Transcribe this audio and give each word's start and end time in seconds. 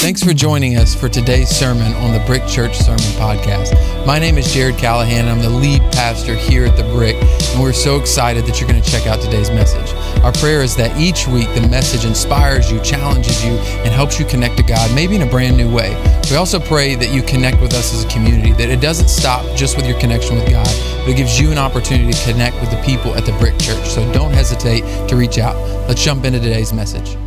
Thanks 0.00 0.24
for 0.24 0.32
joining 0.32 0.78
us 0.78 0.94
for 0.94 1.10
today's 1.10 1.50
sermon 1.50 1.92
on 1.92 2.14
the 2.14 2.20
Brick 2.20 2.46
Church 2.46 2.78
Sermon 2.78 3.00
Podcast. 3.20 3.76
My 4.06 4.18
name 4.18 4.38
is 4.38 4.50
Jared 4.50 4.78
Callahan, 4.78 5.28
and 5.28 5.28
I'm 5.28 5.40
the 5.40 5.50
lead 5.50 5.82
pastor 5.92 6.34
here 6.34 6.64
at 6.64 6.74
the 6.74 6.84
Brick, 6.84 7.16
and 7.16 7.60
we're 7.60 7.74
so 7.74 8.00
excited 8.00 8.46
that 8.46 8.58
you're 8.58 8.68
going 8.68 8.80
to 8.80 8.90
check 8.90 9.06
out 9.06 9.20
today's 9.20 9.50
message. 9.50 9.92
Our 10.24 10.32
prayer 10.32 10.62
is 10.62 10.74
that 10.76 10.98
each 10.98 11.28
week 11.28 11.52
the 11.54 11.68
message 11.68 12.06
inspires 12.06 12.72
you, 12.72 12.80
challenges 12.80 13.44
you, 13.44 13.50
and 13.50 13.92
helps 13.92 14.18
you 14.18 14.24
connect 14.24 14.56
to 14.56 14.62
God, 14.62 14.90
maybe 14.94 15.16
in 15.16 15.22
a 15.22 15.30
brand 15.30 15.58
new 15.58 15.70
way. 15.70 15.90
We 16.30 16.36
also 16.36 16.58
pray 16.58 16.94
that 16.94 17.12
you 17.12 17.22
connect 17.22 17.60
with 17.60 17.74
us 17.74 17.92
as 17.92 18.02
a 18.02 18.08
community, 18.08 18.52
that 18.52 18.70
it 18.70 18.80
doesn't 18.80 19.08
stop 19.08 19.44
just 19.54 19.76
with 19.76 19.86
your 19.86 20.00
connection 20.00 20.34
with 20.36 20.48
God, 20.48 20.74
but 21.00 21.10
it 21.10 21.18
gives 21.18 21.38
you 21.38 21.52
an 21.52 21.58
opportunity 21.58 22.10
to 22.10 22.24
connect 22.24 22.58
with 22.62 22.70
the 22.70 22.82
people 22.84 23.14
at 23.16 23.26
the 23.26 23.32
Brick 23.32 23.58
Church. 23.58 23.86
So 23.90 24.10
don't 24.14 24.32
hesitate 24.32 24.80
to 25.10 25.16
reach 25.16 25.36
out. 25.36 25.56
Let's 25.88 26.02
jump 26.02 26.24
into 26.24 26.40
today's 26.40 26.72
message. 26.72 27.18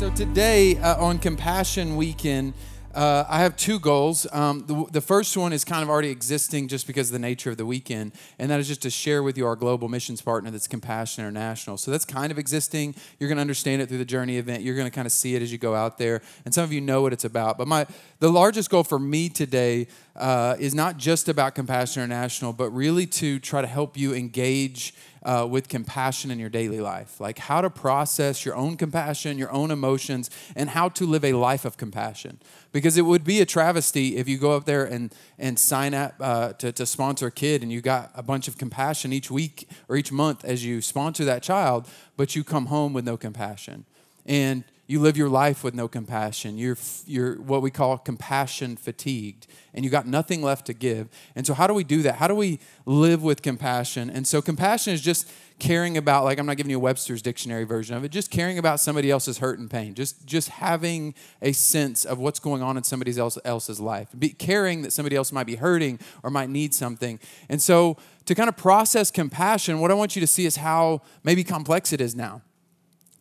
So 0.00 0.08
today 0.08 0.78
uh, 0.78 0.96
on 1.04 1.18
Compassion 1.18 1.94
Weekend, 1.94 2.54
uh, 2.94 3.24
I 3.28 3.40
have 3.40 3.54
two 3.54 3.78
goals. 3.78 4.26
Um, 4.32 4.64
the, 4.66 4.86
the, 4.92 5.00
first 5.02 5.36
one 5.36 5.52
is 5.52 5.62
kind 5.62 5.82
of 5.82 5.90
already 5.90 6.08
existing 6.08 6.68
just 6.68 6.86
because 6.86 7.10
of 7.10 7.12
the 7.12 7.18
nature 7.18 7.50
of 7.50 7.58
the 7.58 7.66
weekend, 7.66 8.12
and 8.38 8.50
that 8.50 8.58
is 8.60 8.66
just 8.66 8.80
to 8.80 8.88
share 8.88 9.22
with 9.22 9.36
you 9.36 9.44
our 9.44 9.56
global 9.56 9.90
missions 9.90 10.22
partner 10.22 10.50
that's 10.50 10.66
Compassion 10.66 11.22
International. 11.22 11.76
So 11.76 11.90
that's 11.90 12.06
kind 12.06 12.32
of 12.32 12.38
existing. 12.38 12.94
You're 13.18 13.28
going 13.28 13.36
to 13.36 13.42
understand 13.42 13.82
it 13.82 13.90
through 13.90 13.98
the 13.98 14.06
Journey 14.06 14.38
event. 14.38 14.62
You're 14.62 14.74
going 14.74 14.86
to 14.86 14.90
kind 14.90 15.04
of 15.04 15.12
see 15.12 15.34
it 15.34 15.42
as 15.42 15.52
you 15.52 15.58
go 15.58 15.74
out 15.74 15.98
there, 15.98 16.22
and 16.46 16.54
some 16.54 16.64
of 16.64 16.72
you 16.72 16.80
know 16.80 17.02
what 17.02 17.12
it's 17.12 17.26
about. 17.26 17.58
But 17.58 17.68
my 17.68 17.86
the 18.20 18.32
largest 18.32 18.70
goal 18.70 18.84
for 18.84 18.98
me 18.98 19.28
today 19.28 19.86
uh, 20.16 20.56
is 20.58 20.74
not 20.74 20.96
just 20.96 21.28
about 21.28 21.54
Compassion 21.54 22.02
International, 22.02 22.54
but 22.54 22.70
really 22.70 23.04
to 23.06 23.38
try 23.38 23.60
to 23.60 23.68
help 23.68 23.98
you 23.98 24.14
engage 24.14 24.94
uh, 25.22 25.46
with 25.48 25.68
compassion 25.68 26.30
in 26.30 26.38
your 26.38 26.48
daily 26.48 26.80
life, 26.80 27.20
like 27.20 27.38
how 27.38 27.60
to 27.60 27.70
process 27.70 28.44
your 28.44 28.54
own 28.54 28.76
compassion, 28.76 29.38
your 29.38 29.52
own 29.52 29.70
emotions, 29.70 30.30
and 30.56 30.70
how 30.70 30.88
to 30.88 31.06
live 31.06 31.24
a 31.24 31.32
life 31.34 31.64
of 31.64 31.76
compassion. 31.76 32.38
Because 32.72 32.96
it 32.96 33.02
would 33.02 33.24
be 33.24 33.40
a 33.40 33.46
travesty 33.46 34.16
if 34.16 34.28
you 34.28 34.38
go 34.38 34.52
up 34.52 34.64
there 34.64 34.84
and, 34.84 35.14
and 35.38 35.58
sign 35.58 35.92
up 35.92 36.14
uh, 36.20 36.52
to, 36.54 36.72
to 36.72 36.86
sponsor 36.86 37.26
a 37.26 37.32
kid 37.32 37.62
and 37.62 37.70
you 37.70 37.80
got 37.80 38.10
a 38.14 38.22
bunch 38.22 38.48
of 38.48 38.56
compassion 38.56 39.12
each 39.12 39.30
week 39.30 39.68
or 39.88 39.96
each 39.96 40.12
month 40.12 40.44
as 40.44 40.64
you 40.64 40.80
sponsor 40.80 41.24
that 41.24 41.42
child, 41.42 41.88
but 42.16 42.34
you 42.34 42.44
come 42.44 42.66
home 42.66 42.92
with 42.92 43.04
no 43.04 43.16
compassion. 43.16 43.84
And 44.26 44.64
you 44.90 44.98
live 44.98 45.16
your 45.16 45.28
life 45.28 45.62
with 45.62 45.72
no 45.72 45.86
compassion. 45.86 46.58
You're, 46.58 46.76
you're 47.06 47.40
what 47.40 47.62
we 47.62 47.70
call 47.70 47.96
compassion 47.96 48.76
fatigued, 48.76 49.46
and 49.72 49.84
you 49.84 49.90
got 49.90 50.04
nothing 50.04 50.42
left 50.42 50.66
to 50.66 50.74
give. 50.74 51.08
And 51.36 51.46
so, 51.46 51.54
how 51.54 51.68
do 51.68 51.74
we 51.74 51.84
do 51.84 52.02
that? 52.02 52.16
How 52.16 52.26
do 52.26 52.34
we 52.34 52.58
live 52.86 53.22
with 53.22 53.40
compassion? 53.40 54.10
And 54.10 54.26
so, 54.26 54.42
compassion 54.42 54.92
is 54.92 55.00
just 55.00 55.30
caring 55.60 55.96
about, 55.96 56.24
like, 56.24 56.40
I'm 56.40 56.46
not 56.46 56.56
giving 56.56 56.70
you 56.70 56.78
a 56.78 56.80
Webster's 56.80 57.22
dictionary 57.22 57.62
version 57.62 57.96
of 57.96 58.02
it, 58.02 58.08
just 58.08 58.32
caring 58.32 58.58
about 58.58 58.80
somebody 58.80 59.12
else's 59.12 59.38
hurt 59.38 59.60
and 59.60 59.70
pain, 59.70 59.94
just, 59.94 60.26
just 60.26 60.48
having 60.48 61.14
a 61.40 61.52
sense 61.52 62.04
of 62.04 62.18
what's 62.18 62.40
going 62.40 62.60
on 62.60 62.76
in 62.76 62.82
somebody 62.82 63.16
else, 63.16 63.38
else's 63.44 63.78
life, 63.78 64.08
be, 64.18 64.30
caring 64.30 64.82
that 64.82 64.92
somebody 64.92 65.14
else 65.14 65.30
might 65.30 65.46
be 65.46 65.54
hurting 65.54 66.00
or 66.24 66.30
might 66.30 66.50
need 66.50 66.74
something. 66.74 67.20
And 67.48 67.62
so, 67.62 67.96
to 68.26 68.34
kind 68.34 68.48
of 68.48 68.56
process 68.56 69.12
compassion, 69.12 69.78
what 69.78 69.92
I 69.92 69.94
want 69.94 70.16
you 70.16 70.20
to 70.20 70.26
see 70.26 70.46
is 70.46 70.56
how 70.56 71.02
maybe 71.22 71.44
complex 71.44 71.92
it 71.92 72.00
is 72.00 72.16
now 72.16 72.42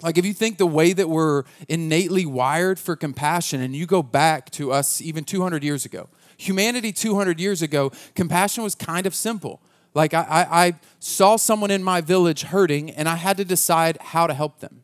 like, 0.01 0.17
if 0.17 0.25
you 0.25 0.33
think 0.33 0.57
the 0.57 0.65
way 0.65 0.93
that 0.93 1.09
we're 1.09 1.43
innately 1.67 2.25
wired 2.25 2.79
for 2.79 2.95
compassion, 2.95 3.61
and 3.61 3.75
you 3.75 3.85
go 3.85 4.01
back 4.01 4.49
to 4.51 4.71
us 4.71 5.01
even 5.01 5.25
200 5.25 5.63
years 5.63 5.85
ago, 5.85 6.09
humanity 6.37 6.91
200 6.91 7.39
years 7.39 7.61
ago, 7.61 7.91
compassion 8.15 8.63
was 8.63 8.75
kind 8.75 9.05
of 9.05 9.13
simple. 9.13 9.61
Like, 9.93 10.13
I, 10.13 10.21
I, 10.21 10.65
I 10.65 10.73
saw 10.99 11.35
someone 11.35 11.71
in 11.71 11.83
my 11.83 11.99
village 11.99 12.43
hurting, 12.43 12.91
and 12.91 13.09
I 13.09 13.15
had 13.15 13.37
to 13.37 13.45
decide 13.45 13.97
how 13.99 14.27
to 14.27 14.33
help 14.33 14.59
them. 14.59 14.83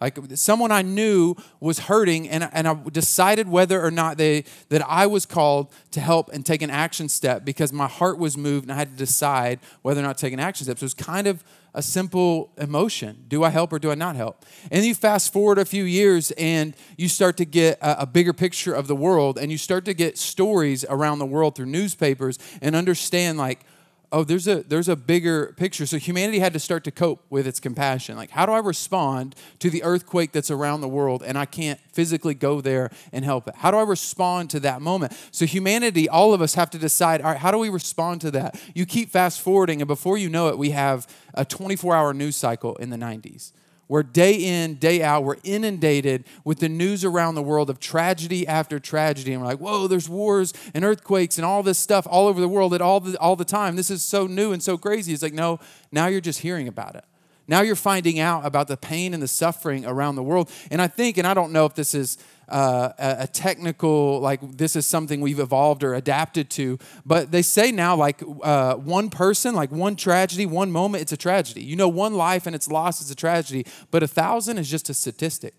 Like 0.00 0.18
someone 0.34 0.70
I 0.70 0.82
knew 0.82 1.34
was 1.60 1.80
hurting, 1.80 2.28
and, 2.28 2.48
and 2.52 2.68
I 2.68 2.74
decided 2.92 3.48
whether 3.48 3.84
or 3.84 3.90
not 3.90 4.16
they 4.16 4.44
that 4.68 4.82
I 4.88 5.06
was 5.06 5.26
called 5.26 5.72
to 5.90 6.00
help 6.00 6.30
and 6.32 6.46
take 6.46 6.62
an 6.62 6.70
action 6.70 7.08
step 7.08 7.44
because 7.44 7.72
my 7.72 7.88
heart 7.88 8.18
was 8.18 8.36
moved, 8.36 8.64
and 8.64 8.72
I 8.72 8.76
had 8.76 8.92
to 8.92 8.96
decide 8.96 9.58
whether 9.82 10.00
or 10.00 10.04
not 10.04 10.18
to 10.18 10.22
take 10.26 10.32
an 10.32 10.40
action 10.40 10.64
step. 10.64 10.78
So 10.78 10.84
it 10.84 10.86
was 10.86 10.94
kind 10.94 11.26
of 11.26 11.42
a 11.74 11.82
simple 11.82 12.50
emotion 12.56 13.24
do 13.28 13.44
I 13.44 13.50
help 13.50 13.72
or 13.72 13.78
do 13.78 13.90
I 13.90 13.94
not 13.94 14.16
help? 14.16 14.44
And 14.70 14.84
you 14.84 14.94
fast 14.94 15.32
forward 15.32 15.58
a 15.58 15.64
few 15.64 15.84
years 15.84 16.30
and 16.32 16.74
you 16.96 17.08
start 17.08 17.36
to 17.38 17.44
get 17.44 17.78
a, 17.80 18.02
a, 18.02 18.06
bigger 18.06 18.32
picture 18.32 18.74
of 18.74 18.88
the 18.88 18.96
world 18.96 19.38
and 19.38 19.52
you 19.52 19.58
start 19.58 19.84
to 19.84 19.94
get 19.94 20.18
stories 20.18 20.84
around 20.88 21.18
the 21.18 21.26
world 21.26 21.54
through 21.54 21.66
newspapers 21.66 22.38
and 22.62 22.74
understand, 22.74 23.38
like, 23.38 23.64
oh 24.12 24.24
there's 24.24 24.48
a 24.48 24.62
there's 24.62 24.88
a 24.88 24.96
bigger 24.96 25.54
picture. 25.56 25.86
So 25.86 25.98
humanity 25.98 26.38
had 26.38 26.52
to 26.52 26.58
start 26.58 26.84
to 26.84 26.90
cope 26.90 27.24
with 27.30 27.46
its 27.46 27.60
compassion. 27.60 28.16
Like 28.16 28.30
how 28.30 28.46
do 28.46 28.52
i 28.52 28.58
respond 28.58 29.34
to 29.58 29.70
the 29.70 29.82
earthquake 29.82 30.32
that's 30.32 30.50
around 30.50 30.80
the 30.80 30.88
world 30.88 31.22
and 31.24 31.38
i 31.38 31.44
can't 31.44 31.80
physically 31.92 32.34
go 32.34 32.60
there 32.60 32.90
and 33.12 33.24
help 33.24 33.48
it? 33.48 33.54
How 33.56 33.70
do 33.70 33.76
i 33.76 33.82
respond 33.82 34.50
to 34.50 34.60
that 34.60 34.80
moment? 34.82 35.12
So 35.30 35.46
humanity 35.46 36.08
all 36.08 36.34
of 36.34 36.42
us 36.42 36.54
have 36.54 36.70
to 36.70 36.78
decide 36.78 37.20
all 37.20 37.30
right 37.30 37.38
how 37.38 37.50
do 37.50 37.58
we 37.58 37.68
respond 37.68 38.20
to 38.22 38.30
that? 38.32 38.60
You 38.74 38.86
keep 38.86 39.10
fast 39.10 39.40
forwarding 39.40 39.80
and 39.80 39.88
before 39.88 40.18
you 40.18 40.28
know 40.28 40.48
it 40.48 40.58
we 40.58 40.70
have 40.70 41.06
a 41.34 41.44
24 41.44 41.94
hour 41.94 42.14
news 42.14 42.36
cycle 42.36 42.76
in 42.76 42.90
the 42.90 42.96
90s 42.96 43.52
where 43.88 44.02
day 44.02 44.34
in, 44.34 44.76
day 44.76 45.02
out, 45.02 45.24
we're 45.24 45.36
inundated 45.42 46.24
with 46.44 46.60
the 46.60 46.68
news 46.68 47.04
around 47.04 47.34
the 47.34 47.42
world 47.42 47.68
of 47.68 47.80
tragedy 47.80 48.46
after 48.46 48.78
tragedy. 48.78 49.32
And 49.32 49.42
we're 49.42 49.48
like, 49.48 49.58
whoa, 49.58 49.88
there's 49.88 50.08
wars 50.08 50.52
and 50.74 50.84
earthquakes 50.84 51.38
and 51.38 51.44
all 51.44 51.62
this 51.62 51.78
stuff 51.78 52.06
all 52.08 52.28
over 52.28 52.40
the 52.40 52.48
world 52.48 52.74
at 52.74 52.80
all 52.80 53.00
the, 53.00 53.18
all 53.18 53.34
the 53.34 53.44
time. 53.44 53.76
This 53.76 53.90
is 53.90 54.02
so 54.02 54.26
new 54.26 54.52
and 54.52 54.62
so 54.62 54.78
crazy. 54.78 55.12
It's 55.12 55.22
like, 55.22 55.32
no, 55.32 55.58
now 55.90 56.06
you're 56.06 56.20
just 56.20 56.40
hearing 56.40 56.68
about 56.68 56.94
it. 56.94 57.04
Now 57.48 57.62
you're 57.62 57.76
finding 57.76 58.20
out 58.20 58.44
about 58.44 58.68
the 58.68 58.76
pain 58.76 59.14
and 59.14 59.22
the 59.22 59.28
suffering 59.28 59.86
around 59.86 60.16
the 60.16 60.22
world. 60.22 60.50
And 60.70 60.82
I 60.82 60.86
think, 60.86 61.16
and 61.16 61.26
I 61.26 61.32
don't 61.32 61.50
know 61.50 61.64
if 61.64 61.74
this 61.74 61.94
is 61.94 62.18
uh, 62.48 62.92
a, 62.98 63.26
technical, 63.26 64.20
like 64.20 64.40
this 64.56 64.76
is 64.76 64.86
something 64.86 65.20
we've 65.20 65.40
evolved 65.40 65.84
or 65.84 65.94
adapted 65.94 66.50
to. 66.50 66.78
But 67.04 67.30
they 67.30 67.42
say 67.42 67.72
now, 67.72 67.96
like 67.96 68.22
uh, 68.42 68.74
one 68.74 69.10
person, 69.10 69.54
like 69.54 69.70
one 69.70 69.96
tragedy, 69.96 70.46
one 70.46 70.70
moment, 70.72 71.02
it's 71.02 71.12
a 71.12 71.16
tragedy. 71.16 71.62
You 71.62 71.76
know, 71.76 71.88
one 71.88 72.14
life 72.14 72.46
and 72.46 72.54
its 72.54 72.68
loss 72.68 73.00
is 73.00 73.10
a 73.10 73.14
tragedy, 73.14 73.66
but 73.90 74.02
a 74.02 74.08
thousand 74.08 74.58
is 74.58 74.70
just 74.70 74.88
a 74.88 74.94
statistic. 74.94 75.54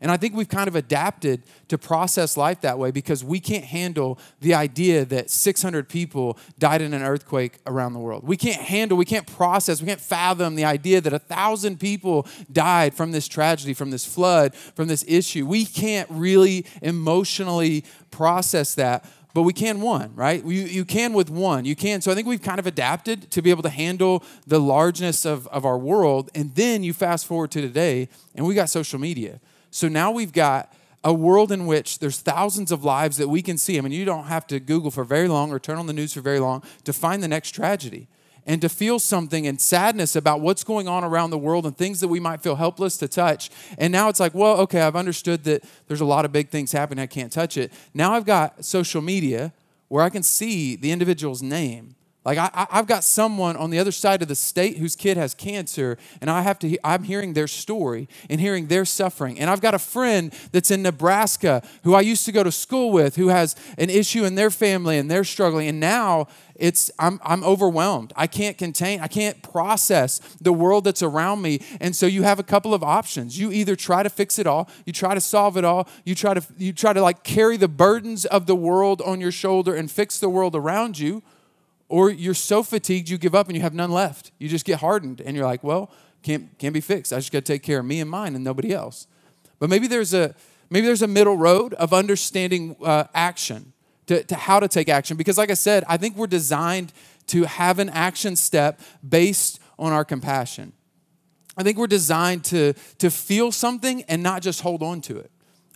And 0.00 0.10
I 0.10 0.16
think 0.16 0.34
we've 0.34 0.48
kind 0.48 0.66
of 0.66 0.76
adapted 0.76 1.42
to 1.68 1.76
process 1.76 2.36
life 2.36 2.62
that 2.62 2.78
way 2.78 2.90
because 2.90 3.22
we 3.22 3.38
can't 3.38 3.64
handle 3.64 4.18
the 4.40 4.54
idea 4.54 5.04
that 5.04 5.28
600 5.28 5.88
people 5.88 6.38
died 6.58 6.80
in 6.80 6.94
an 6.94 7.02
earthquake 7.02 7.58
around 7.66 7.92
the 7.92 7.98
world. 7.98 8.26
We 8.26 8.38
can't 8.38 8.62
handle, 8.62 8.96
we 8.96 9.04
can't 9.04 9.26
process, 9.26 9.82
we 9.82 9.88
can't 9.88 10.00
fathom 10.00 10.54
the 10.54 10.64
idea 10.64 11.02
that 11.02 11.12
a 11.12 11.18
thousand 11.18 11.80
people 11.80 12.26
died 12.50 12.94
from 12.94 13.12
this 13.12 13.28
tragedy, 13.28 13.74
from 13.74 13.90
this 13.90 14.06
flood, 14.06 14.54
from 14.54 14.88
this 14.88 15.04
issue. 15.06 15.46
We 15.46 15.66
can't 15.66 16.08
really 16.10 16.64
emotionally 16.80 17.84
process 18.10 18.74
that 18.76 19.04
but 19.32 19.42
we 19.42 19.52
can 19.52 19.80
one, 19.80 20.12
right? 20.16 20.44
You, 20.44 20.62
you 20.62 20.84
can 20.84 21.12
with 21.12 21.30
one. 21.30 21.64
You 21.64 21.76
can. 21.76 22.00
So 22.00 22.10
I 22.10 22.16
think 22.16 22.26
we've 22.26 22.42
kind 22.42 22.58
of 22.58 22.66
adapted 22.66 23.30
to 23.30 23.42
be 23.42 23.50
able 23.50 23.62
to 23.62 23.70
handle 23.70 24.24
the 24.46 24.58
largeness 24.58 25.24
of, 25.24 25.46
of 25.48 25.64
our 25.64 25.78
world. 25.78 26.30
And 26.34 26.52
then 26.56 26.82
you 26.82 26.92
fast 26.92 27.26
forward 27.26 27.52
to 27.52 27.60
today, 27.60 28.08
and 28.34 28.44
we 28.44 28.54
got 28.54 28.70
social 28.70 28.98
media. 28.98 29.40
So 29.70 29.88
now 29.88 30.10
we've 30.10 30.32
got 30.32 30.72
a 31.02 31.12
world 31.12 31.50
in 31.50 31.66
which 31.66 31.98
there's 31.98 32.20
thousands 32.20 32.70
of 32.70 32.84
lives 32.84 33.16
that 33.16 33.28
we 33.28 33.40
can 33.42 33.56
see. 33.56 33.78
I 33.78 33.80
mean, 33.80 33.92
you 33.92 34.04
don't 34.04 34.24
have 34.24 34.46
to 34.48 34.60
Google 34.60 34.90
for 34.90 35.04
very 35.04 35.28
long 35.28 35.50
or 35.50 35.58
turn 35.58 35.78
on 35.78 35.86
the 35.86 35.92
news 35.92 36.12
for 36.12 36.20
very 36.20 36.40
long 36.40 36.62
to 36.84 36.92
find 36.92 37.22
the 37.22 37.28
next 37.28 37.52
tragedy 37.52 38.08
and 38.46 38.60
to 38.60 38.68
feel 38.68 38.98
something 38.98 39.46
and 39.46 39.60
sadness 39.60 40.16
about 40.16 40.40
what's 40.40 40.64
going 40.64 40.88
on 40.88 41.04
around 41.04 41.30
the 41.30 41.38
world 41.38 41.66
and 41.66 41.76
things 41.76 42.00
that 42.00 42.08
we 42.08 42.20
might 42.20 42.42
feel 42.42 42.56
helpless 42.56 42.96
to 42.98 43.08
touch. 43.08 43.50
And 43.78 43.92
now 43.92 44.08
it's 44.08 44.20
like, 44.20 44.34
well, 44.34 44.58
okay, 44.60 44.80
I've 44.80 44.96
understood 44.96 45.44
that 45.44 45.64
there's 45.88 46.00
a 46.00 46.06
lot 46.06 46.24
of 46.24 46.32
big 46.32 46.48
things 46.48 46.72
happening, 46.72 47.02
I 47.02 47.06
can't 47.06 47.32
touch 47.32 47.56
it. 47.56 47.72
Now 47.94 48.14
I've 48.14 48.26
got 48.26 48.64
social 48.64 49.02
media 49.02 49.52
where 49.88 50.02
I 50.02 50.10
can 50.10 50.22
see 50.22 50.76
the 50.76 50.90
individual's 50.90 51.42
name 51.42 51.96
like 52.36 52.54
I, 52.54 52.66
have 52.70 52.86
got 52.86 53.02
someone 53.02 53.56
on 53.56 53.70
the 53.70 53.80
other 53.80 53.90
side 53.90 54.22
of 54.22 54.28
the 54.28 54.36
state 54.36 54.78
whose 54.78 54.94
kid 54.94 55.16
has 55.16 55.34
cancer, 55.34 55.98
and 56.20 56.30
I 56.30 56.42
have 56.42 56.60
to. 56.60 56.78
I'm 56.84 57.02
hearing 57.02 57.32
their 57.32 57.48
story 57.48 58.08
and 58.28 58.40
hearing 58.40 58.68
their 58.68 58.84
suffering. 58.84 59.40
And 59.40 59.50
I've 59.50 59.60
got 59.60 59.74
a 59.74 59.80
friend 59.80 60.32
that's 60.52 60.70
in 60.70 60.82
Nebraska 60.82 61.60
who 61.82 61.94
I 61.94 62.02
used 62.02 62.24
to 62.26 62.32
go 62.32 62.44
to 62.44 62.52
school 62.52 62.92
with, 62.92 63.16
who 63.16 63.28
has 63.28 63.56
an 63.78 63.90
issue 63.90 64.24
in 64.24 64.36
their 64.36 64.50
family 64.50 64.96
and 64.96 65.10
they're 65.10 65.24
struggling. 65.24 65.66
And 65.66 65.80
now 65.80 66.28
it's 66.54 66.88
I'm 67.00 67.18
I'm 67.24 67.42
overwhelmed. 67.42 68.12
I 68.14 68.28
can't 68.28 68.56
contain. 68.56 69.00
I 69.00 69.08
can't 69.08 69.42
process 69.42 70.20
the 70.40 70.52
world 70.52 70.84
that's 70.84 71.02
around 71.02 71.42
me. 71.42 71.60
And 71.80 71.96
so 71.96 72.06
you 72.06 72.22
have 72.22 72.38
a 72.38 72.44
couple 72.44 72.74
of 72.74 72.84
options. 72.84 73.40
You 73.40 73.50
either 73.50 73.74
try 73.74 74.04
to 74.04 74.10
fix 74.10 74.38
it 74.38 74.46
all, 74.46 74.70
you 74.86 74.92
try 74.92 75.14
to 75.14 75.20
solve 75.20 75.56
it 75.56 75.64
all, 75.64 75.88
you 76.04 76.14
try 76.14 76.34
to 76.34 76.42
you 76.56 76.72
try 76.72 76.92
to 76.92 77.02
like 77.02 77.24
carry 77.24 77.56
the 77.56 77.66
burdens 77.66 78.24
of 78.24 78.46
the 78.46 78.54
world 78.54 79.02
on 79.02 79.20
your 79.20 79.32
shoulder 79.32 79.74
and 79.74 79.90
fix 79.90 80.20
the 80.20 80.28
world 80.28 80.54
around 80.54 80.96
you 80.96 81.24
or 81.90 82.08
you're 82.08 82.34
so 82.34 82.62
fatigued 82.62 83.08
you 83.08 83.18
give 83.18 83.34
up 83.34 83.48
and 83.48 83.56
you 83.56 83.62
have 83.62 83.74
none 83.74 83.90
left. 83.90 84.30
You 84.38 84.48
just 84.48 84.64
get 84.64 84.78
hardened 84.78 85.20
and 85.20 85.36
you're 85.36 85.44
like, 85.44 85.64
well, 85.64 85.90
can't, 86.22 86.56
can't 86.58 86.72
be 86.72 86.80
fixed. 86.80 87.12
I 87.12 87.16
just 87.16 87.32
got 87.32 87.40
to 87.44 87.52
take 87.52 87.62
care 87.64 87.80
of 87.80 87.84
me 87.84 88.00
and 88.00 88.08
mine 88.08 88.36
and 88.36 88.44
nobody 88.44 88.72
else. 88.72 89.08
But 89.58 89.68
maybe 89.68 89.88
there's 89.88 90.14
a, 90.14 90.34
maybe 90.70 90.86
there's 90.86 91.02
a 91.02 91.08
middle 91.08 91.36
road 91.36 91.74
of 91.74 91.92
understanding 91.92 92.76
uh, 92.84 93.04
action, 93.12 93.72
to, 94.06 94.22
to 94.24 94.36
how 94.36 94.60
to 94.60 94.68
take 94.68 94.88
action. 94.88 95.16
Because, 95.16 95.36
like 95.36 95.50
I 95.50 95.54
said, 95.54 95.84
I 95.88 95.96
think 95.96 96.16
we're 96.16 96.26
designed 96.26 96.92
to 97.28 97.44
have 97.44 97.78
an 97.78 97.88
action 97.90 98.36
step 98.36 98.80
based 99.06 99.60
on 99.78 99.92
our 99.92 100.04
compassion. 100.04 100.72
I 101.56 101.64
think 101.64 101.76
we're 101.76 101.88
designed 101.88 102.44
to, 102.46 102.74
to 102.98 103.10
feel 103.10 103.52
something 103.52 104.02
and 104.04 104.22
not 104.22 104.42
just 104.42 104.60
hold 104.60 104.82
on 104.82 105.00
to 105.02 105.18
it. 105.18 105.30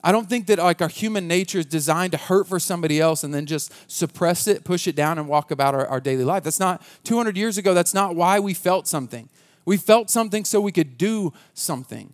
I 0.04 0.12
don't 0.12 0.28
think 0.28 0.46
that 0.48 0.58
like 0.58 0.82
our 0.82 0.88
human 0.88 1.26
nature 1.26 1.60
is 1.60 1.66
designed 1.66 2.12
to 2.12 2.18
hurt 2.18 2.46
for 2.46 2.60
somebody 2.60 3.00
else 3.00 3.24
and 3.24 3.32
then 3.32 3.46
just 3.46 3.72
suppress 3.90 4.46
it, 4.46 4.62
push 4.62 4.86
it 4.86 4.94
down, 4.94 5.18
and 5.18 5.26
walk 5.26 5.50
about 5.50 5.74
our, 5.74 5.86
our 5.86 5.98
daily 5.98 6.24
life. 6.24 6.44
That's 6.44 6.60
not 6.60 6.82
200 7.04 7.38
years 7.38 7.56
ago, 7.56 7.72
that's 7.72 7.94
not 7.94 8.14
why 8.14 8.38
we 8.38 8.52
felt 8.52 8.86
something. 8.86 9.30
We 9.64 9.78
felt 9.78 10.10
something 10.10 10.44
so 10.44 10.60
we 10.60 10.72
could 10.72 10.98
do 10.98 11.32
something. 11.54 12.12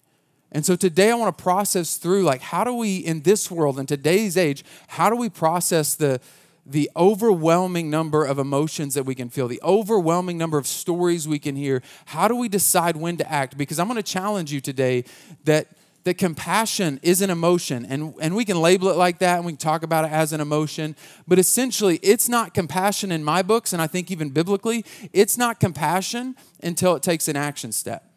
And 0.52 0.64
so 0.64 0.76
today 0.76 1.10
I 1.10 1.14
want 1.14 1.36
to 1.36 1.42
process 1.42 1.96
through 1.96 2.22
like 2.22 2.40
how 2.40 2.62
do 2.62 2.72
we 2.72 2.98
in 2.98 3.22
this 3.22 3.50
world 3.50 3.76
in 3.76 3.86
today's 3.86 4.36
age, 4.36 4.64
how 4.86 5.10
do 5.10 5.16
we 5.16 5.28
process 5.28 5.96
the 5.96 6.20
the 6.64 6.88
overwhelming 6.94 7.90
number 7.90 8.24
of 8.24 8.38
emotions 8.38 8.94
that 8.94 9.04
we 9.04 9.14
can 9.14 9.28
feel, 9.28 9.48
the 9.48 9.60
overwhelming 9.64 10.38
number 10.38 10.58
of 10.58 10.66
stories 10.66 11.26
we 11.26 11.38
can 11.38 11.56
hear. 11.56 11.82
How 12.04 12.28
do 12.28 12.36
we 12.36 12.48
decide 12.48 12.96
when 12.96 13.16
to 13.16 13.32
act? 13.32 13.56
Because 13.56 13.80
I'm 13.80 13.88
going 13.88 13.96
to 13.96 14.02
challenge 14.02 14.52
you 14.52 14.60
today 14.60 15.04
that 15.44 15.66
that 16.04 16.18
compassion 16.18 16.98
is 17.02 17.20
an 17.20 17.30
emotion 17.30 17.84
and, 17.84 18.14
and 18.20 18.34
we 18.34 18.44
can 18.44 18.60
label 18.60 18.88
it 18.88 18.96
like 18.96 19.18
that 19.18 19.36
and 19.36 19.46
we 19.46 19.52
can 19.52 19.58
talk 19.58 19.82
about 19.82 20.04
it 20.04 20.10
as 20.10 20.32
an 20.32 20.40
emotion 20.40 20.96
but 21.28 21.38
essentially 21.38 21.98
it's 22.02 22.28
not 22.28 22.54
compassion 22.54 23.12
in 23.12 23.22
my 23.22 23.42
books 23.42 23.72
and 23.72 23.82
i 23.82 23.86
think 23.86 24.10
even 24.10 24.30
biblically 24.30 24.84
it's 25.12 25.36
not 25.36 25.60
compassion 25.60 26.34
until 26.62 26.96
it 26.96 27.02
takes 27.02 27.28
an 27.28 27.36
action 27.36 27.72
step 27.72 28.09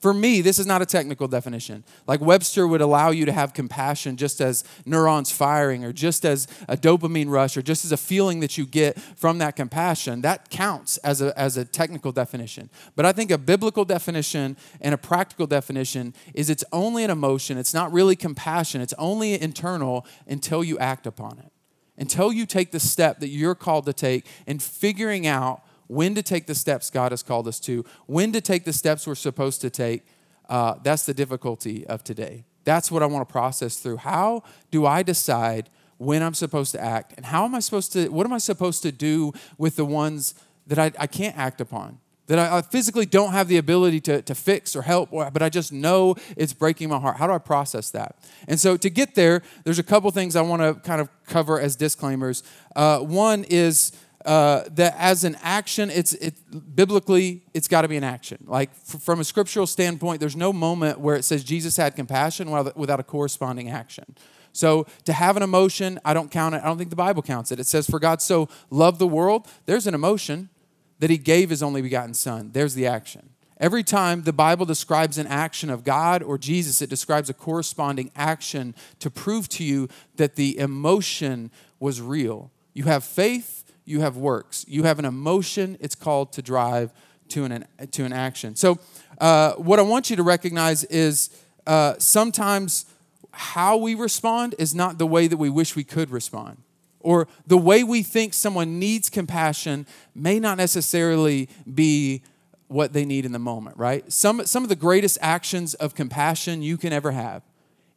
for 0.00 0.14
me, 0.14 0.40
this 0.40 0.58
is 0.58 0.66
not 0.66 0.80
a 0.80 0.86
technical 0.86 1.26
definition. 1.26 1.84
Like 2.06 2.20
Webster 2.20 2.68
would 2.68 2.80
allow 2.80 3.10
you 3.10 3.24
to 3.26 3.32
have 3.32 3.52
compassion 3.52 4.16
just 4.16 4.40
as 4.40 4.62
neurons 4.86 5.32
firing, 5.32 5.84
or 5.84 5.92
just 5.92 6.24
as 6.24 6.46
a 6.68 6.76
dopamine 6.76 7.28
rush, 7.30 7.56
or 7.56 7.62
just 7.62 7.84
as 7.84 7.90
a 7.90 7.96
feeling 7.96 8.40
that 8.40 8.56
you 8.56 8.64
get 8.64 9.00
from 9.00 9.38
that 9.38 9.56
compassion. 9.56 10.20
That 10.22 10.50
counts 10.50 10.98
as 10.98 11.20
a, 11.20 11.36
as 11.38 11.56
a 11.56 11.64
technical 11.64 12.12
definition. 12.12 12.70
But 12.94 13.06
I 13.06 13.12
think 13.12 13.30
a 13.30 13.38
biblical 13.38 13.84
definition 13.84 14.56
and 14.80 14.94
a 14.94 14.98
practical 14.98 15.46
definition 15.46 16.14
is 16.32 16.48
it's 16.48 16.64
only 16.72 17.02
an 17.02 17.10
emotion. 17.10 17.58
It's 17.58 17.74
not 17.74 17.92
really 17.92 18.14
compassion, 18.14 18.80
it's 18.80 18.94
only 18.98 19.40
internal 19.40 20.06
until 20.26 20.62
you 20.62 20.78
act 20.78 21.06
upon 21.06 21.38
it. 21.38 21.52
Until 21.96 22.32
you 22.32 22.46
take 22.46 22.70
the 22.70 22.78
step 22.78 23.18
that 23.18 23.28
you're 23.28 23.56
called 23.56 23.86
to 23.86 23.92
take 23.92 24.26
in 24.46 24.60
figuring 24.60 25.26
out 25.26 25.62
when 25.88 26.14
to 26.14 26.22
take 26.22 26.46
the 26.46 26.54
steps 26.54 26.90
God 26.90 27.12
has 27.12 27.22
called 27.22 27.48
us 27.48 27.58
to, 27.60 27.84
when 28.06 28.32
to 28.32 28.40
take 28.40 28.64
the 28.64 28.72
steps 28.72 29.06
we're 29.06 29.14
supposed 29.14 29.60
to 29.62 29.70
take. 29.70 30.06
Uh, 30.48 30.76
that's 30.82 31.04
the 31.04 31.12
difficulty 31.12 31.86
of 31.86 32.02
today. 32.04 32.44
That's 32.64 32.90
what 32.90 33.02
I 33.02 33.06
want 33.06 33.28
to 33.28 33.32
process 33.32 33.76
through. 33.76 33.98
How 33.98 34.42
do 34.70 34.86
I 34.86 35.02
decide 35.02 35.68
when 35.96 36.22
I'm 36.22 36.34
supposed 36.34 36.72
to 36.72 36.80
act? 36.80 37.14
And 37.16 37.26
how 37.26 37.44
am 37.44 37.54
I 37.54 37.60
supposed 37.60 37.92
to, 37.94 38.08
what 38.08 38.26
am 38.26 38.32
I 38.32 38.38
supposed 38.38 38.82
to 38.82 38.92
do 38.92 39.32
with 39.58 39.76
the 39.76 39.84
ones 39.84 40.34
that 40.66 40.78
I, 40.78 40.92
I 40.98 41.06
can't 41.06 41.36
act 41.36 41.60
upon? 41.60 41.98
That 42.26 42.38
I, 42.38 42.58
I 42.58 42.62
physically 42.62 43.06
don't 43.06 43.32
have 43.32 43.48
the 43.48 43.56
ability 43.56 44.00
to, 44.02 44.20
to 44.20 44.34
fix 44.34 44.76
or 44.76 44.82
help, 44.82 45.12
or, 45.12 45.30
but 45.30 45.42
I 45.42 45.48
just 45.48 45.72
know 45.72 46.14
it's 46.36 46.52
breaking 46.52 46.90
my 46.90 46.98
heart. 46.98 47.16
How 47.16 47.26
do 47.26 47.32
I 47.32 47.38
process 47.38 47.90
that? 47.92 48.16
And 48.46 48.60
so 48.60 48.76
to 48.76 48.90
get 48.90 49.14
there, 49.14 49.42
there's 49.64 49.78
a 49.78 49.82
couple 49.82 50.10
things 50.10 50.36
I 50.36 50.42
want 50.42 50.60
to 50.60 50.74
kind 50.74 51.00
of 51.00 51.08
cover 51.24 51.58
as 51.58 51.74
disclaimers. 51.74 52.42
Uh, 52.76 52.98
one 52.98 53.44
is, 53.44 53.92
uh, 54.28 54.68
that 54.72 54.94
as 54.98 55.24
an 55.24 55.38
action, 55.42 55.88
it's 55.88 56.12
it, 56.12 56.34
biblically 56.76 57.42
it's 57.54 57.66
got 57.66 57.82
to 57.82 57.88
be 57.88 57.96
an 57.96 58.04
action. 58.04 58.44
Like 58.46 58.68
f- 58.72 59.00
from 59.00 59.20
a 59.20 59.24
scriptural 59.24 59.66
standpoint, 59.66 60.20
there's 60.20 60.36
no 60.36 60.52
moment 60.52 61.00
where 61.00 61.16
it 61.16 61.24
says 61.24 61.42
Jesus 61.42 61.78
had 61.78 61.96
compassion 61.96 62.50
without 62.76 63.00
a 63.00 63.02
corresponding 63.02 63.70
action. 63.70 64.04
So 64.52 64.86
to 65.06 65.14
have 65.14 65.38
an 65.38 65.42
emotion, 65.42 65.98
I 66.04 66.12
don't 66.12 66.30
count 66.30 66.54
it. 66.54 66.60
I 66.62 66.66
don't 66.66 66.76
think 66.76 66.90
the 66.90 66.96
Bible 66.96 67.22
counts 67.22 67.50
it. 67.52 67.58
It 67.58 67.66
says, 67.66 67.86
"For 67.86 67.98
God 67.98 68.20
so 68.20 68.50
loved 68.68 68.98
the 68.98 69.06
world." 69.06 69.46
There's 69.64 69.86
an 69.86 69.94
emotion 69.94 70.50
that 70.98 71.08
He 71.08 71.16
gave 71.16 71.48
His 71.48 71.62
only 71.62 71.80
begotten 71.80 72.12
Son. 72.12 72.50
There's 72.52 72.74
the 72.74 72.86
action. 72.86 73.30
Every 73.58 73.82
time 73.82 74.24
the 74.24 74.34
Bible 74.34 74.66
describes 74.66 75.16
an 75.16 75.26
action 75.26 75.70
of 75.70 75.84
God 75.84 76.22
or 76.22 76.36
Jesus, 76.36 76.82
it 76.82 76.90
describes 76.90 77.30
a 77.30 77.34
corresponding 77.34 78.10
action 78.14 78.74
to 78.98 79.10
prove 79.10 79.48
to 79.50 79.64
you 79.64 79.88
that 80.16 80.36
the 80.36 80.58
emotion 80.58 81.50
was 81.80 82.02
real. 82.02 82.50
You 82.74 82.84
have 82.84 83.04
faith 83.04 83.64
you 83.88 84.00
have 84.00 84.16
works. 84.16 84.64
You 84.68 84.82
have 84.84 84.98
an 84.98 85.04
emotion, 85.04 85.78
it's 85.80 85.94
called 85.94 86.32
to 86.34 86.42
drive 86.42 86.92
to 87.28 87.44
an, 87.44 87.66
to 87.90 88.04
an 88.04 88.12
action. 88.12 88.54
So, 88.54 88.78
uh, 89.20 89.54
what 89.54 89.78
I 89.78 89.82
want 89.82 90.10
you 90.10 90.16
to 90.16 90.22
recognize 90.22 90.84
is 90.84 91.30
uh, 91.66 91.94
sometimes 91.98 92.86
how 93.32 93.76
we 93.76 93.94
respond 93.94 94.54
is 94.58 94.74
not 94.74 94.98
the 94.98 95.06
way 95.06 95.26
that 95.26 95.36
we 95.36 95.50
wish 95.50 95.74
we 95.74 95.84
could 95.84 96.10
respond. 96.10 96.58
Or 97.00 97.28
the 97.46 97.56
way 97.56 97.84
we 97.84 98.02
think 98.02 98.34
someone 98.34 98.78
needs 98.78 99.08
compassion 99.08 99.86
may 100.14 100.38
not 100.38 100.58
necessarily 100.58 101.48
be 101.72 102.22
what 102.66 102.92
they 102.92 103.04
need 103.04 103.24
in 103.24 103.32
the 103.32 103.38
moment, 103.38 103.76
right? 103.76 104.10
Some, 104.12 104.44
some 104.44 104.62
of 104.62 104.68
the 104.68 104.76
greatest 104.76 105.18
actions 105.22 105.74
of 105.74 105.94
compassion 105.94 106.60
you 106.62 106.76
can 106.76 106.92
ever 106.92 107.12
have 107.12 107.42